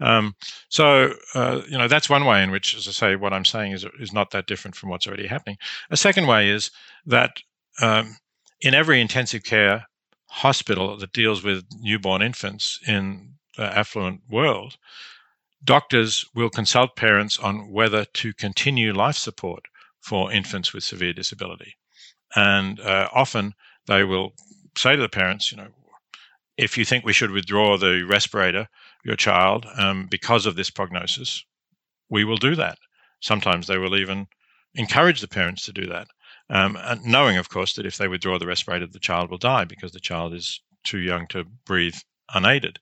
Um, 0.00 0.34
so, 0.68 1.14
uh, 1.34 1.62
you 1.68 1.76
know, 1.76 1.88
that's 1.88 2.08
one 2.08 2.24
way 2.24 2.42
in 2.42 2.50
which, 2.50 2.76
as 2.76 2.88
I 2.88 2.92
say, 2.92 3.16
what 3.16 3.32
I'm 3.32 3.44
saying 3.44 3.72
is, 3.72 3.86
is 4.00 4.12
not 4.12 4.30
that 4.30 4.46
different 4.46 4.76
from 4.76 4.90
what's 4.90 5.06
already 5.06 5.26
happening. 5.26 5.58
A 5.90 5.96
second 5.96 6.26
way 6.26 6.48
is 6.48 6.70
that 7.06 7.40
um, 7.80 8.16
in 8.60 8.74
every 8.74 9.00
intensive 9.00 9.42
care 9.44 9.86
hospital 10.28 10.96
that 10.98 11.12
deals 11.12 11.42
with 11.42 11.64
newborn 11.80 12.22
infants 12.22 12.78
in 12.86 13.34
the 13.56 13.64
affluent 13.76 14.20
world, 14.28 14.76
doctors 15.64 16.24
will 16.34 16.50
consult 16.50 16.96
parents 16.96 17.38
on 17.38 17.70
whether 17.72 18.04
to 18.04 18.32
continue 18.34 18.92
life 18.92 19.16
support 19.16 19.64
for 20.00 20.32
infants 20.32 20.72
with 20.72 20.84
severe 20.84 21.12
disability. 21.12 21.76
And 22.36 22.80
uh, 22.80 23.08
often 23.12 23.54
they 23.86 24.04
will 24.04 24.34
say 24.76 24.96
to 24.96 25.02
the 25.02 25.08
parents, 25.08 25.50
you 25.50 25.58
know, 25.58 25.68
if 26.56 26.76
you 26.76 26.84
think 26.84 27.04
we 27.04 27.12
should 27.12 27.30
withdraw 27.30 27.76
the 27.78 28.02
respirator, 28.02 28.68
your 29.04 29.16
child, 29.16 29.66
um, 29.76 30.06
because 30.10 30.44
of 30.44 30.56
this 30.56 30.70
prognosis, 30.70 31.44
we 32.10 32.24
will 32.24 32.36
do 32.36 32.54
that. 32.56 32.78
sometimes 33.20 33.66
they 33.66 33.78
will 33.78 33.96
even 33.96 34.26
encourage 34.74 35.20
the 35.20 35.28
parents 35.28 35.64
to 35.64 35.72
do 35.72 35.86
that, 35.86 36.06
um, 36.50 36.78
knowing, 37.04 37.36
of 37.36 37.48
course, 37.48 37.74
that 37.74 37.86
if 37.86 37.96
they 37.96 38.08
withdraw 38.08 38.38
the 38.38 38.46
respirator, 38.46 38.86
the 38.86 38.98
child 38.98 39.30
will 39.30 39.38
die 39.38 39.64
because 39.64 39.92
the 39.92 40.00
child 40.00 40.32
is 40.34 40.60
too 40.84 40.98
young 40.98 41.26
to 41.28 41.44
breathe 41.66 41.96
unaided. 42.34 42.78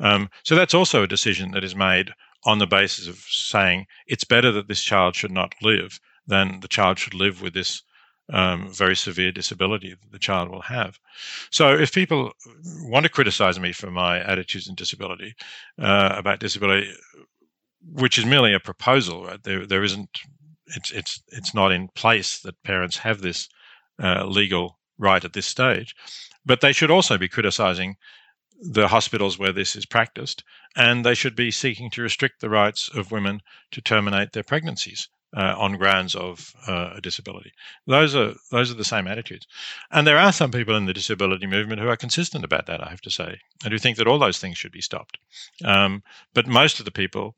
Um, 0.00 0.30
so 0.42 0.54
that's 0.54 0.74
also 0.74 1.02
a 1.02 1.08
decision 1.08 1.50
that 1.52 1.64
is 1.64 1.76
made 1.76 2.10
on 2.44 2.58
the 2.58 2.66
basis 2.66 3.06
of 3.06 3.16
saying 3.28 3.86
it's 4.06 4.24
better 4.24 4.52
that 4.52 4.68
this 4.68 4.82
child 4.82 5.16
should 5.16 5.30
not 5.30 5.54
live 5.62 5.98
than 6.26 6.60
the 6.60 6.68
child 6.68 6.98
should 6.98 7.14
live 7.14 7.42
with 7.42 7.54
this 7.54 7.82
um, 8.32 8.72
very 8.72 8.96
severe 8.96 9.32
disability 9.32 9.90
that 9.90 10.12
the 10.12 10.18
child 10.18 10.50
will 10.50 10.62
have. 10.62 10.98
So, 11.50 11.74
if 11.76 11.92
people 11.92 12.32
want 12.84 13.04
to 13.04 13.10
criticize 13.10 13.60
me 13.60 13.72
for 13.72 13.90
my 13.90 14.20
attitudes 14.20 14.66
and 14.66 14.76
disability 14.76 15.34
uh, 15.78 16.14
about 16.16 16.40
disability, 16.40 16.90
which 17.92 18.18
is 18.18 18.24
merely 18.24 18.54
a 18.54 18.60
proposal, 18.60 19.24
right? 19.24 19.42
There, 19.42 19.66
there 19.66 19.84
isn't. 19.84 20.20
It's 20.68 20.90
it's 20.90 21.22
it's 21.28 21.54
not 21.54 21.72
in 21.72 21.88
place 21.88 22.40
that 22.40 22.62
parents 22.62 22.96
have 22.98 23.20
this 23.20 23.48
uh, 24.02 24.24
legal 24.24 24.78
right 24.96 25.24
at 25.24 25.34
this 25.34 25.46
stage, 25.46 25.94
but 26.46 26.62
they 26.62 26.72
should 26.72 26.90
also 26.90 27.18
be 27.18 27.28
criticizing 27.28 27.96
the 28.60 28.88
hospitals 28.88 29.38
where 29.38 29.52
this 29.52 29.76
is 29.76 29.84
practiced, 29.84 30.42
and 30.74 31.04
they 31.04 31.14
should 31.14 31.36
be 31.36 31.50
seeking 31.50 31.90
to 31.90 32.00
restrict 32.00 32.40
the 32.40 32.48
rights 32.48 32.88
of 32.94 33.12
women 33.12 33.42
to 33.72 33.82
terminate 33.82 34.32
their 34.32 34.42
pregnancies 34.42 35.08
uh, 35.36 35.54
on 35.58 35.76
grounds 35.76 36.14
of 36.14 36.54
uh, 36.68 36.90
a 36.96 37.00
disability. 37.00 37.52
Those 37.86 38.14
are 38.14 38.34
those 38.50 38.70
are 38.70 38.74
the 38.76 38.84
same 38.84 39.06
attitudes, 39.06 39.46
and 39.90 40.06
there 40.06 40.18
are 40.18 40.32
some 40.32 40.50
people 40.50 40.76
in 40.76 40.86
the 40.86 40.92
disability 40.92 41.46
movement 41.46 41.80
who 41.80 41.88
are 41.88 41.96
consistent 41.96 42.44
about 42.44 42.66
that. 42.66 42.82
I 42.82 42.90
have 42.90 43.00
to 43.02 43.10
say, 43.10 43.38
and 43.64 43.72
who 43.72 43.78
think 43.78 43.96
that 43.96 44.06
all 44.06 44.18
those 44.18 44.38
things 44.38 44.58
should 44.58 44.72
be 44.72 44.80
stopped. 44.80 45.18
Um, 45.64 46.02
but 46.34 46.46
most 46.46 46.78
of 46.78 46.84
the 46.84 46.90
people 46.92 47.36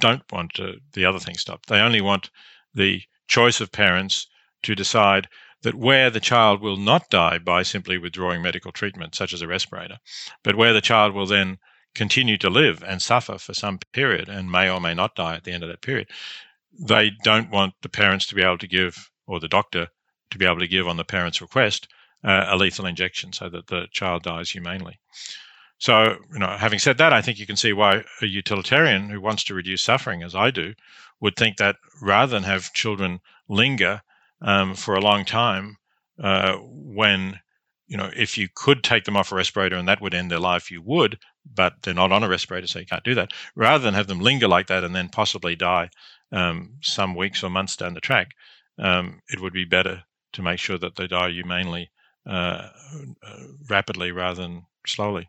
don't 0.00 0.22
want 0.32 0.54
to, 0.54 0.74
the 0.92 1.04
other 1.04 1.18
things 1.18 1.40
stopped. 1.40 1.68
They 1.68 1.80
only 1.80 2.00
want 2.00 2.30
the 2.74 3.02
choice 3.28 3.60
of 3.60 3.72
parents 3.72 4.26
to 4.62 4.74
decide 4.74 5.28
that 5.62 5.74
where 5.74 6.10
the 6.10 6.20
child 6.20 6.60
will 6.60 6.76
not 6.76 7.08
die 7.08 7.38
by 7.38 7.62
simply 7.62 7.96
withdrawing 7.96 8.42
medical 8.42 8.72
treatment, 8.72 9.14
such 9.14 9.32
as 9.32 9.42
a 9.42 9.46
respirator, 9.46 9.98
but 10.42 10.56
where 10.56 10.72
the 10.72 10.80
child 10.80 11.14
will 11.14 11.26
then 11.26 11.58
continue 11.94 12.38
to 12.38 12.50
live 12.50 12.82
and 12.86 13.00
suffer 13.00 13.38
for 13.38 13.54
some 13.54 13.78
period 13.92 14.28
and 14.28 14.50
may 14.50 14.68
or 14.68 14.80
may 14.80 14.94
not 14.94 15.14
die 15.14 15.36
at 15.36 15.44
the 15.44 15.52
end 15.52 15.62
of 15.62 15.68
that 15.68 15.82
period, 15.82 16.08
they 16.78 17.10
don't 17.22 17.50
want 17.50 17.74
the 17.82 17.88
parents 17.88 18.26
to 18.26 18.34
be 18.34 18.42
able 18.42 18.58
to 18.58 18.66
give, 18.66 19.10
or 19.26 19.40
the 19.40 19.48
doctor 19.48 19.88
to 20.30 20.38
be 20.38 20.46
able 20.46 20.58
to 20.58 20.68
give 20.68 20.88
on 20.88 20.96
the 20.96 21.04
parent's 21.04 21.40
request, 21.40 21.88
uh, 22.24 22.46
a 22.48 22.56
lethal 22.56 22.86
injection 22.86 23.32
so 23.32 23.48
that 23.48 23.66
the 23.66 23.86
child 23.92 24.22
dies 24.22 24.50
humanely. 24.50 24.98
So, 25.78 26.16
you 26.32 26.38
know, 26.38 26.56
having 26.56 26.78
said 26.78 26.98
that, 26.98 27.12
I 27.12 27.20
think 27.20 27.38
you 27.38 27.46
can 27.46 27.56
see 27.56 27.72
why 27.72 28.04
a 28.20 28.26
utilitarian 28.26 29.10
who 29.10 29.20
wants 29.20 29.44
to 29.44 29.54
reduce 29.54 29.82
suffering, 29.82 30.22
as 30.22 30.34
I 30.34 30.50
do, 30.50 30.74
would 31.20 31.36
think 31.36 31.56
that 31.56 31.76
rather 32.00 32.30
than 32.30 32.44
have 32.44 32.72
children 32.72 33.20
linger 33.48 34.00
um, 34.40 34.74
for 34.74 34.94
a 34.94 35.00
long 35.00 35.24
time, 35.24 35.76
uh, 36.22 36.56
when 36.62 37.40
you 37.92 37.98
know, 37.98 38.10
if 38.16 38.38
you 38.38 38.48
could 38.54 38.82
take 38.82 39.04
them 39.04 39.18
off 39.18 39.32
a 39.32 39.34
respirator 39.34 39.76
and 39.76 39.86
that 39.86 40.00
would 40.00 40.14
end 40.14 40.30
their 40.30 40.38
life, 40.38 40.70
you 40.70 40.80
would, 40.80 41.18
but 41.54 41.74
they're 41.82 41.92
not 41.92 42.10
on 42.10 42.22
a 42.22 42.28
respirator, 42.28 42.66
so 42.66 42.78
you 42.78 42.86
can't 42.86 43.04
do 43.04 43.14
that. 43.14 43.32
Rather 43.54 43.84
than 43.84 43.92
have 43.92 44.06
them 44.06 44.20
linger 44.20 44.48
like 44.48 44.68
that 44.68 44.82
and 44.82 44.94
then 44.94 45.10
possibly 45.10 45.54
die 45.54 45.90
um, 46.32 46.74
some 46.82 47.14
weeks 47.14 47.42
or 47.42 47.50
months 47.50 47.76
down 47.76 47.94
the 47.94 48.00
track, 48.00 48.30
um, 48.78 49.20
it 49.28 49.40
would 49.40 49.52
be 49.52 49.64
better 49.64 50.02
to 50.32 50.42
make 50.42 50.58
sure 50.58 50.78
that 50.78 50.96
they 50.96 51.06
die 51.06 51.28
humanely, 51.28 51.90
uh, 52.26 52.68
uh, 53.22 53.36
rapidly 53.68 54.12
rather 54.12 54.42
than 54.42 54.66
slowly. 54.86 55.28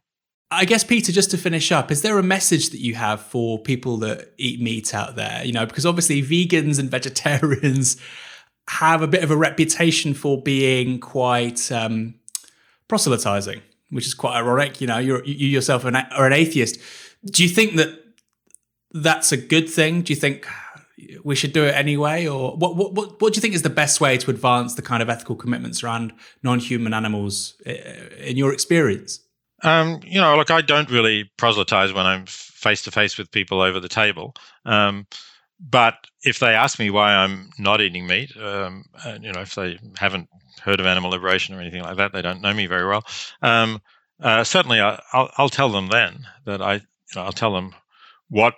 I 0.51 0.65
guess, 0.65 0.83
Peter, 0.83 1.11
just 1.11 1.31
to 1.31 1.37
finish 1.37 1.71
up, 1.71 1.91
is 1.91 2.03
there 2.03 2.19
a 2.19 2.23
message 2.23 2.69
that 2.69 2.79
you 2.79 2.93
have 2.95 3.21
for 3.21 3.57
people 3.59 3.97
that 3.97 4.33
eat 4.37 4.61
meat 4.61 4.93
out 4.93 5.15
there? 5.15 5.43
You 5.43 5.51
know, 5.51 5.65
because 5.65 5.85
obviously 5.85 6.21
vegans 6.21 6.79
and 6.79 6.91
vegetarians 6.91 7.97
have 8.69 9.01
a 9.01 9.07
bit 9.07 9.23
of 9.23 9.31
a 9.31 9.35
reputation 9.35 10.13
for 10.13 10.41
being 10.41 10.99
quite 10.99 11.71
um, 11.71 12.15
proselytizing, 12.87 13.61
which 13.89 14.05
is 14.05 14.13
quite 14.13 14.37
ironic. 14.37 14.79
You 14.79 14.87
know, 14.87 14.99
you 14.99 15.21
yourself 15.23 15.85
are 15.85 15.89
an 15.89 16.33
atheist. 16.33 16.79
Do 17.25 17.43
you 17.43 17.49
think 17.49 17.75
that 17.75 17.89
that's 18.91 19.31
a 19.31 19.37
good 19.37 19.69
thing? 19.69 20.03
Do 20.03 20.13
you 20.13 20.19
think 20.19 20.47
we 21.23 21.35
should 21.35 21.53
do 21.53 21.65
it 21.65 21.75
anyway, 21.75 22.27
or 22.27 22.55
what? 22.55 22.75
What? 22.75 22.93
What, 22.93 23.21
what 23.21 23.33
do 23.33 23.37
you 23.37 23.41
think 23.41 23.53
is 23.53 23.61
the 23.61 23.69
best 23.69 24.01
way 24.01 24.17
to 24.17 24.29
advance 24.29 24.75
the 24.75 24.81
kind 24.81 25.01
of 25.01 25.09
ethical 25.09 25.35
commitments 25.35 25.83
around 25.83 26.13
non-human 26.41 26.93
animals 26.93 27.55
in 27.65 28.37
your 28.37 28.53
experience? 28.53 29.19
Um, 29.63 30.01
you 30.03 30.19
know, 30.19 30.35
look, 30.35 30.51
I 30.51 30.61
don't 30.61 30.89
really 30.89 31.31
proselytize 31.37 31.93
when 31.93 32.05
I'm 32.05 32.25
face 32.27 32.81
to 32.83 32.91
face 32.91 33.17
with 33.17 33.31
people 33.31 33.61
over 33.61 33.79
the 33.79 33.89
table. 33.89 34.35
Um, 34.65 35.07
but 35.59 36.07
if 36.23 36.39
they 36.39 36.53
ask 36.53 36.79
me 36.79 36.89
why 36.89 37.13
I'm 37.15 37.49
not 37.57 37.79
eating 37.79 38.05
meat, 38.05 38.35
um, 38.37 38.85
and, 39.05 39.23
you 39.23 39.31
know, 39.31 39.41
if 39.41 39.55
they 39.55 39.79
haven't 39.97 40.27
heard 40.61 40.79
of 40.79 40.85
animal 40.85 41.11
liberation 41.11 41.55
or 41.55 41.61
anything 41.61 41.81
like 41.81 41.97
that, 41.97 42.11
they 42.11 42.21
don't 42.21 42.41
know 42.41 42.53
me 42.53 42.67
very 42.67 42.87
well. 42.87 43.05
Um, 43.41 43.81
uh, 44.21 44.43
certainly, 44.43 44.81
I, 44.81 44.99
will 45.13 45.29
I'll 45.37 45.49
tell 45.49 45.69
them 45.69 45.87
then 45.87 46.25
that 46.45 46.61
I, 46.61 46.75
you 46.75 46.81
know, 47.15 47.23
I'll 47.23 47.31
tell 47.31 47.53
them 47.53 47.73
what 48.29 48.55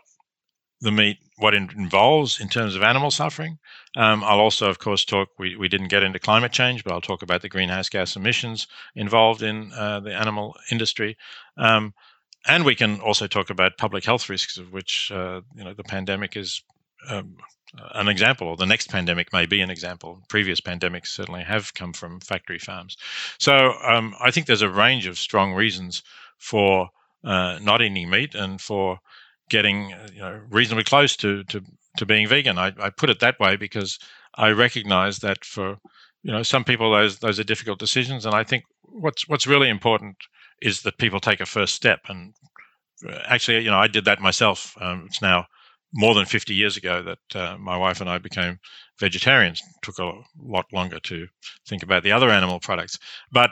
the 0.81 0.91
meat, 0.91 1.17
what 1.37 1.53
it 1.53 1.71
involves 1.73 2.39
in 2.39 2.47
terms 2.47 2.75
of 2.75 2.83
animal 2.83 3.11
suffering. 3.11 3.57
Um, 3.97 4.23
I'll 4.23 4.39
also, 4.39 4.69
of 4.69 4.79
course, 4.79 5.03
talk. 5.03 5.29
We, 5.37 5.55
we 5.55 5.67
didn't 5.67 5.89
get 5.89 6.03
into 6.03 6.19
climate 6.19 6.51
change, 6.51 6.83
but 6.83 6.93
I'll 6.93 7.01
talk 7.01 7.21
about 7.21 7.41
the 7.41 7.49
greenhouse 7.49 7.89
gas 7.89 8.15
emissions 8.15 8.67
involved 8.95 9.41
in 9.41 9.71
uh, 9.73 9.99
the 9.99 10.13
animal 10.13 10.55
industry. 10.71 11.17
Um, 11.57 11.93
and 12.47 12.63
we 12.63 12.75
can 12.75 12.99
also 12.99 13.27
talk 13.27 13.49
about 13.49 13.77
public 13.77 14.05
health 14.05 14.29
risks, 14.29 14.57
of 14.57 14.71
which 14.71 15.11
uh, 15.11 15.41
you 15.55 15.63
know 15.63 15.73
the 15.73 15.83
pandemic 15.83 16.37
is 16.37 16.61
um, 17.09 17.37
an 17.93 18.07
example, 18.07 18.47
or 18.47 18.57
the 18.57 18.65
next 18.65 18.89
pandemic 18.89 19.33
may 19.33 19.45
be 19.45 19.61
an 19.61 19.69
example. 19.69 20.21
Previous 20.29 20.61
pandemics 20.61 21.07
certainly 21.07 21.43
have 21.43 21.73
come 21.73 21.93
from 21.93 22.19
factory 22.19 22.59
farms. 22.59 22.97
So 23.39 23.73
um, 23.83 24.15
I 24.21 24.31
think 24.31 24.47
there's 24.47 24.61
a 24.61 24.69
range 24.69 25.07
of 25.07 25.17
strong 25.17 25.53
reasons 25.53 26.03
for 26.37 26.89
uh, 27.23 27.59
not 27.61 27.81
eating 27.81 28.09
meat 28.09 28.35
and 28.35 28.61
for 28.61 28.99
getting 29.49 29.89
you 30.13 30.19
know 30.19 30.41
reasonably 30.49 30.83
close 30.83 31.15
to 31.17 31.43
to, 31.45 31.61
to 31.97 32.05
being 32.05 32.27
vegan. 32.27 32.57
I, 32.57 32.73
I 32.79 32.89
put 32.89 33.09
it 33.09 33.19
that 33.19 33.39
way 33.39 33.55
because 33.55 33.99
I 34.35 34.49
recognize 34.49 35.19
that 35.19 35.45
for 35.45 35.77
you 36.23 36.31
know 36.31 36.43
some 36.43 36.63
people 36.63 36.91
those 36.91 37.19
those 37.19 37.39
are 37.39 37.43
difficult 37.43 37.79
decisions, 37.79 38.25
and 38.25 38.35
I 38.35 38.43
think 38.43 38.63
what's 38.83 39.27
what's 39.27 39.47
really 39.47 39.69
important 39.69 40.17
is 40.61 40.81
that 40.81 40.97
people 40.97 41.19
take 41.19 41.41
a 41.41 41.45
first 41.45 41.75
step. 41.75 41.99
And 42.07 42.33
uh, 43.07 43.19
actually, 43.25 43.63
you 43.63 43.69
know, 43.69 43.77
I 43.77 43.87
did 43.87 44.05
that 44.05 44.21
myself. 44.21 44.75
Um, 44.79 45.03
it's 45.05 45.21
now 45.21 45.45
more 45.93 46.13
than 46.13 46.25
50 46.25 46.53
years 46.53 46.77
ago 46.77 47.01
that 47.03 47.39
uh, 47.39 47.57
my 47.57 47.77
wife 47.77 48.01
and 48.01 48.09
I 48.09 48.17
became 48.17 48.59
vegetarians. 48.99 49.61
Took 49.81 49.99
a 49.99 50.11
lot 50.41 50.65
longer 50.73 50.99
to 50.99 51.27
think 51.67 51.83
about 51.83 52.03
the 52.03 52.11
other 52.11 52.29
animal 52.29 52.59
products. 52.59 52.97
But 53.31 53.51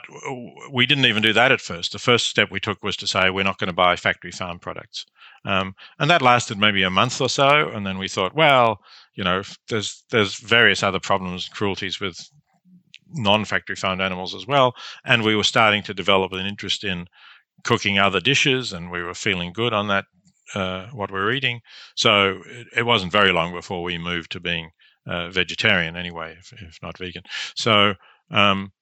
we 0.72 0.86
didn't 0.86 1.06
even 1.06 1.22
do 1.22 1.32
that 1.32 1.52
at 1.52 1.60
first. 1.60 1.92
The 1.92 1.98
first 1.98 2.28
step 2.28 2.50
we 2.50 2.60
took 2.60 2.82
was 2.82 2.96
to 2.98 3.06
say 3.06 3.30
we're 3.30 3.44
not 3.44 3.58
going 3.58 3.68
to 3.68 3.74
buy 3.74 3.96
factory 3.96 4.30
farm 4.30 4.58
products. 4.58 5.06
Um, 5.44 5.74
and 5.98 6.10
that 6.10 6.22
lasted 6.22 6.58
maybe 6.58 6.82
a 6.82 6.90
month 6.90 7.20
or 7.20 7.28
so. 7.28 7.70
And 7.70 7.86
then 7.86 7.98
we 7.98 8.08
thought, 8.08 8.34
well, 8.34 8.80
you 9.14 9.24
know, 9.24 9.42
there's 9.68 10.04
there's 10.10 10.36
various 10.36 10.82
other 10.82 11.00
problems, 11.00 11.46
and 11.46 11.54
cruelties 11.54 12.00
with 12.00 12.18
non-factory 13.10 13.76
farmed 13.76 14.00
animals 14.00 14.34
as 14.34 14.46
well. 14.46 14.74
And 15.04 15.22
we 15.22 15.36
were 15.36 15.44
starting 15.44 15.82
to 15.84 15.94
develop 15.94 16.32
an 16.32 16.46
interest 16.46 16.84
in 16.84 17.06
cooking 17.62 17.98
other 17.98 18.20
dishes, 18.20 18.72
and 18.72 18.90
we 18.90 19.02
were 19.02 19.14
feeling 19.14 19.52
good 19.52 19.72
on 19.72 19.88
that 19.88 20.06
uh, 20.54 20.86
what 20.92 21.10
we're 21.10 21.32
eating. 21.32 21.60
So 21.94 22.40
it, 22.46 22.66
it, 22.78 22.82
wasn't 22.82 23.12
very 23.12 23.32
long 23.32 23.52
before 23.52 23.82
we 23.82 23.98
moved 23.98 24.32
to 24.32 24.40
being 24.40 24.70
uh, 25.06 25.30
vegetarian 25.30 25.96
anyway, 25.96 26.36
if, 26.38 26.52
if, 26.52 26.78
not 26.82 26.98
vegan. 26.98 27.22
So 27.54 27.94
um, 28.30 28.72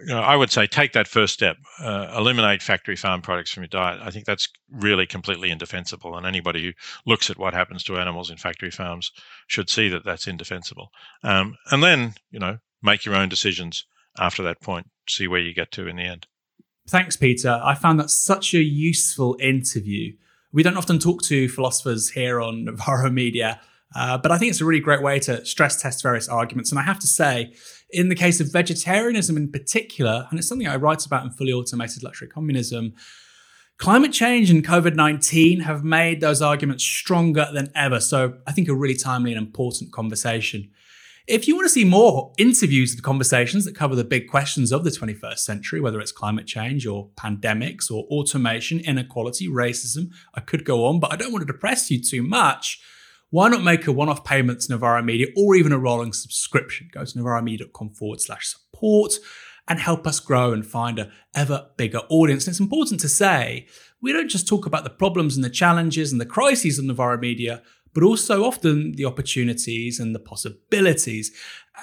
you 0.00 0.06
know, 0.06 0.20
I 0.20 0.36
would 0.36 0.50
say 0.50 0.66
take 0.66 0.92
that 0.92 1.06
first 1.06 1.32
step, 1.32 1.56
uh, 1.80 2.12
eliminate 2.16 2.62
factory 2.62 2.96
farm 2.96 3.22
products 3.22 3.52
from 3.52 3.62
your 3.62 3.68
diet. 3.68 4.00
I 4.02 4.10
think 4.10 4.26
that's 4.26 4.48
really 4.70 5.06
completely 5.06 5.50
indefensible, 5.50 6.16
and 6.16 6.26
anybody 6.26 6.62
who 6.62 6.72
looks 7.10 7.30
at 7.30 7.38
what 7.38 7.54
happens 7.54 7.84
to 7.84 7.96
animals 7.96 8.30
in 8.30 8.36
factory 8.36 8.70
farms 8.70 9.12
should 9.46 9.70
see 9.70 9.88
that 9.90 10.04
that's 10.04 10.26
indefensible. 10.26 10.90
Um, 11.22 11.56
and 11.70 11.82
then, 11.82 12.14
you 12.30 12.40
know, 12.40 12.58
make 12.82 13.04
your 13.04 13.14
own 13.14 13.28
decisions 13.28 13.86
after 14.18 14.42
that 14.42 14.60
point. 14.60 14.88
See 15.08 15.28
where 15.28 15.40
you 15.40 15.54
get 15.54 15.70
to 15.72 15.86
in 15.86 15.96
the 15.96 16.02
end. 16.02 16.26
Thanks, 16.88 17.16
Peter. 17.16 17.60
I 17.62 17.74
found 17.74 18.00
that 18.00 18.10
such 18.10 18.54
a 18.54 18.62
useful 18.62 19.36
interview. 19.40 20.14
We 20.56 20.62
don't 20.62 20.78
often 20.78 20.98
talk 20.98 21.20
to 21.24 21.50
philosophers 21.50 22.08
here 22.08 22.40
on 22.40 22.64
Novara 22.64 23.10
Media, 23.10 23.60
uh, 23.94 24.16
but 24.16 24.32
I 24.32 24.38
think 24.38 24.48
it's 24.48 24.62
a 24.62 24.64
really 24.64 24.80
great 24.80 25.02
way 25.02 25.18
to 25.18 25.44
stress 25.44 25.82
test 25.82 26.02
various 26.02 26.30
arguments. 26.30 26.70
And 26.70 26.78
I 26.78 26.82
have 26.82 26.98
to 27.00 27.06
say, 27.06 27.52
in 27.90 28.08
the 28.08 28.14
case 28.14 28.40
of 28.40 28.50
vegetarianism 28.50 29.36
in 29.36 29.52
particular, 29.52 30.26
and 30.30 30.38
it's 30.38 30.48
something 30.48 30.66
I 30.66 30.76
write 30.76 31.04
about 31.04 31.24
in 31.26 31.30
Fully 31.30 31.52
Automated 31.52 32.02
Luxury 32.02 32.28
Communism, 32.28 32.94
climate 33.76 34.14
change 34.14 34.48
and 34.48 34.66
COVID 34.66 34.94
19 34.94 35.60
have 35.60 35.84
made 35.84 36.22
those 36.22 36.40
arguments 36.40 36.82
stronger 36.84 37.48
than 37.52 37.70
ever. 37.74 38.00
So 38.00 38.38
I 38.46 38.52
think 38.52 38.68
a 38.68 38.74
really 38.74 38.96
timely 38.96 39.34
and 39.34 39.46
important 39.46 39.92
conversation. 39.92 40.70
If 41.26 41.48
you 41.48 41.56
want 41.56 41.64
to 41.64 41.70
see 41.70 41.84
more 41.84 42.32
interviews 42.38 42.92
and 42.92 43.02
conversations 43.02 43.64
that 43.64 43.74
cover 43.74 43.96
the 43.96 44.04
big 44.04 44.28
questions 44.28 44.70
of 44.70 44.84
the 44.84 44.90
21st 44.90 45.38
century, 45.40 45.80
whether 45.80 45.98
it's 45.98 46.12
climate 46.12 46.46
change 46.46 46.86
or 46.86 47.08
pandemics 47.16 47.90
or 47.90 48.04
automation, 48.04 48.78
inequality, 48.78 49.48
racism, 49.48 50.12
I 50.34 50.40
could 50.40 50.64
go 50.64 50.86
on, 50.86 51.00
but 51.00 51.12
I 51.12 51.16
don't 51.16 51.32
want 51.32 51.44
to 51.44 51.52
depress 51.52 51.90
you 51.90 52.00
too 52.00 52.22
much. 52.22 52.80
why 53.30 53.48
not 53.48 53.64
make 53.64 53.88
a 53.88 53.92
one-off 53.92 54.22
payment 54.22 54.60
to 54.60 54.72
Novara 54.72 55.02
Media 55.02 55.26
or 55.36 55.56
even 55.56 55.72
a 55.72 55.78
rolling 55.80 56.12
subscription? 56.12 56.88
Go 56.92 57.04
to 57.04 57.18
novaramedia.com 57.18 57.90
forward 57.90 58.20
slash 58.20 58.46
support 58.46 59.14
and 59.66 59.80
help 59.80 60.06
us 60.06 60.20
grow 60.20 60.52
and 60.52 60.64
find 60.64 61.00
a 61.00 61.10
ever 61.34 61.66
bigger 61.76 62.02
audience. 62.08 62.46
And 62.46 62.52
it's 62.52 62.60
important 62.60 63.00
to 63.00 63.08
say, 63.08 63.66
we 64.00 64.12
don't 64.12 64.28
just 64.28 64.46
talk 64.46 64.64
about 64.64 64.84
the 64.84 64.90
problems 64.90 65.34
and 65.34 65.44
the 65.44 65.50
challenges 65.50 66.12
and 66.12 66.20
the 66.20 66.26
crises 66.26 66.78
of 66.78 66.84
Novara 66.84 67.18
Media, 67.18 67.62
but 67.96 68.04
also 68.04 68.44
often 68.44 68.92
the 68.92 69.06
opportunities 69.06 69.98
and 69.98 70.14
the 70.14 70.18
possibilities. 70.18 71.32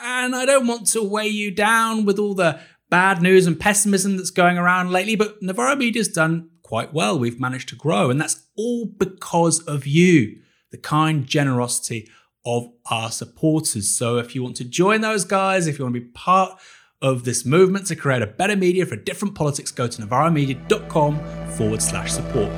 And 0.04 0.36
I 0.36 0.46
don't 0.46 0.68
want 0.68 0.86
to 0.92 1.04
weigh 1.04 1.30
you 1.30 1.50
down 1.50 2.06
with 2.06 2.20
all 2.20 2.36
the 2.36 2.60
bad 2.92 3.20
news 3.20 3.48
and 3.48 3.60
pessimism 3.60 4.16
that's 4.16 4.30
going 4.30 4.60
around 4.60 4.92
lately, 4.92 5.16
but 5.16 5.42
Novara 5.42 5.76
Media's 5.76 6.08
done 6.08 6.52
quite 6.62 6.94
well. 6.94 7.18
We've 7.18 7.40
managed 7.40 7.70
to 7.70 7.76
grow, 7.76 8.12
and 8.12 8.22
that's 8.22 8.46
all 8.56 8.86
because 8.86 9.62
of 9.62 9.88
you, 9.88 10.40
the 10.70 10.78
kind 10.78 11.26
generosity 11.26 12.08
of 12.46 12.72
our 12.92 13.10
supporters. 13.10 13.90
So 13.90 14.18
if 14.18 14.36
you 14.36 14.44
want 14.44 14.58
to 14.58 14.66
join 14.66 15.02
those 15.02 15.26
guys, 15.26 15.66
if 15.66 15.80
you 15.80 15.86
want 15.86 15.96
to 15.96 16.02
be 16.02 16.08
part 16.10 16.60
of 17.02 17.24
this 17.24 17.44
movement 17.44 17.88
to 17.88 17.96
create 17.96 18.22
a 18.22 18.28
better 18.28 18.56
media 18.56 18.86
for 18.86 18.98
different 18.98 19.34
politics, 19.34 19.72
go 19.72 19.88
to 19.88 20.02
novaramedia.com 20.04 21.20
forward 21.58 21.82
slash 21.82 22.12
support. 22.12 22.52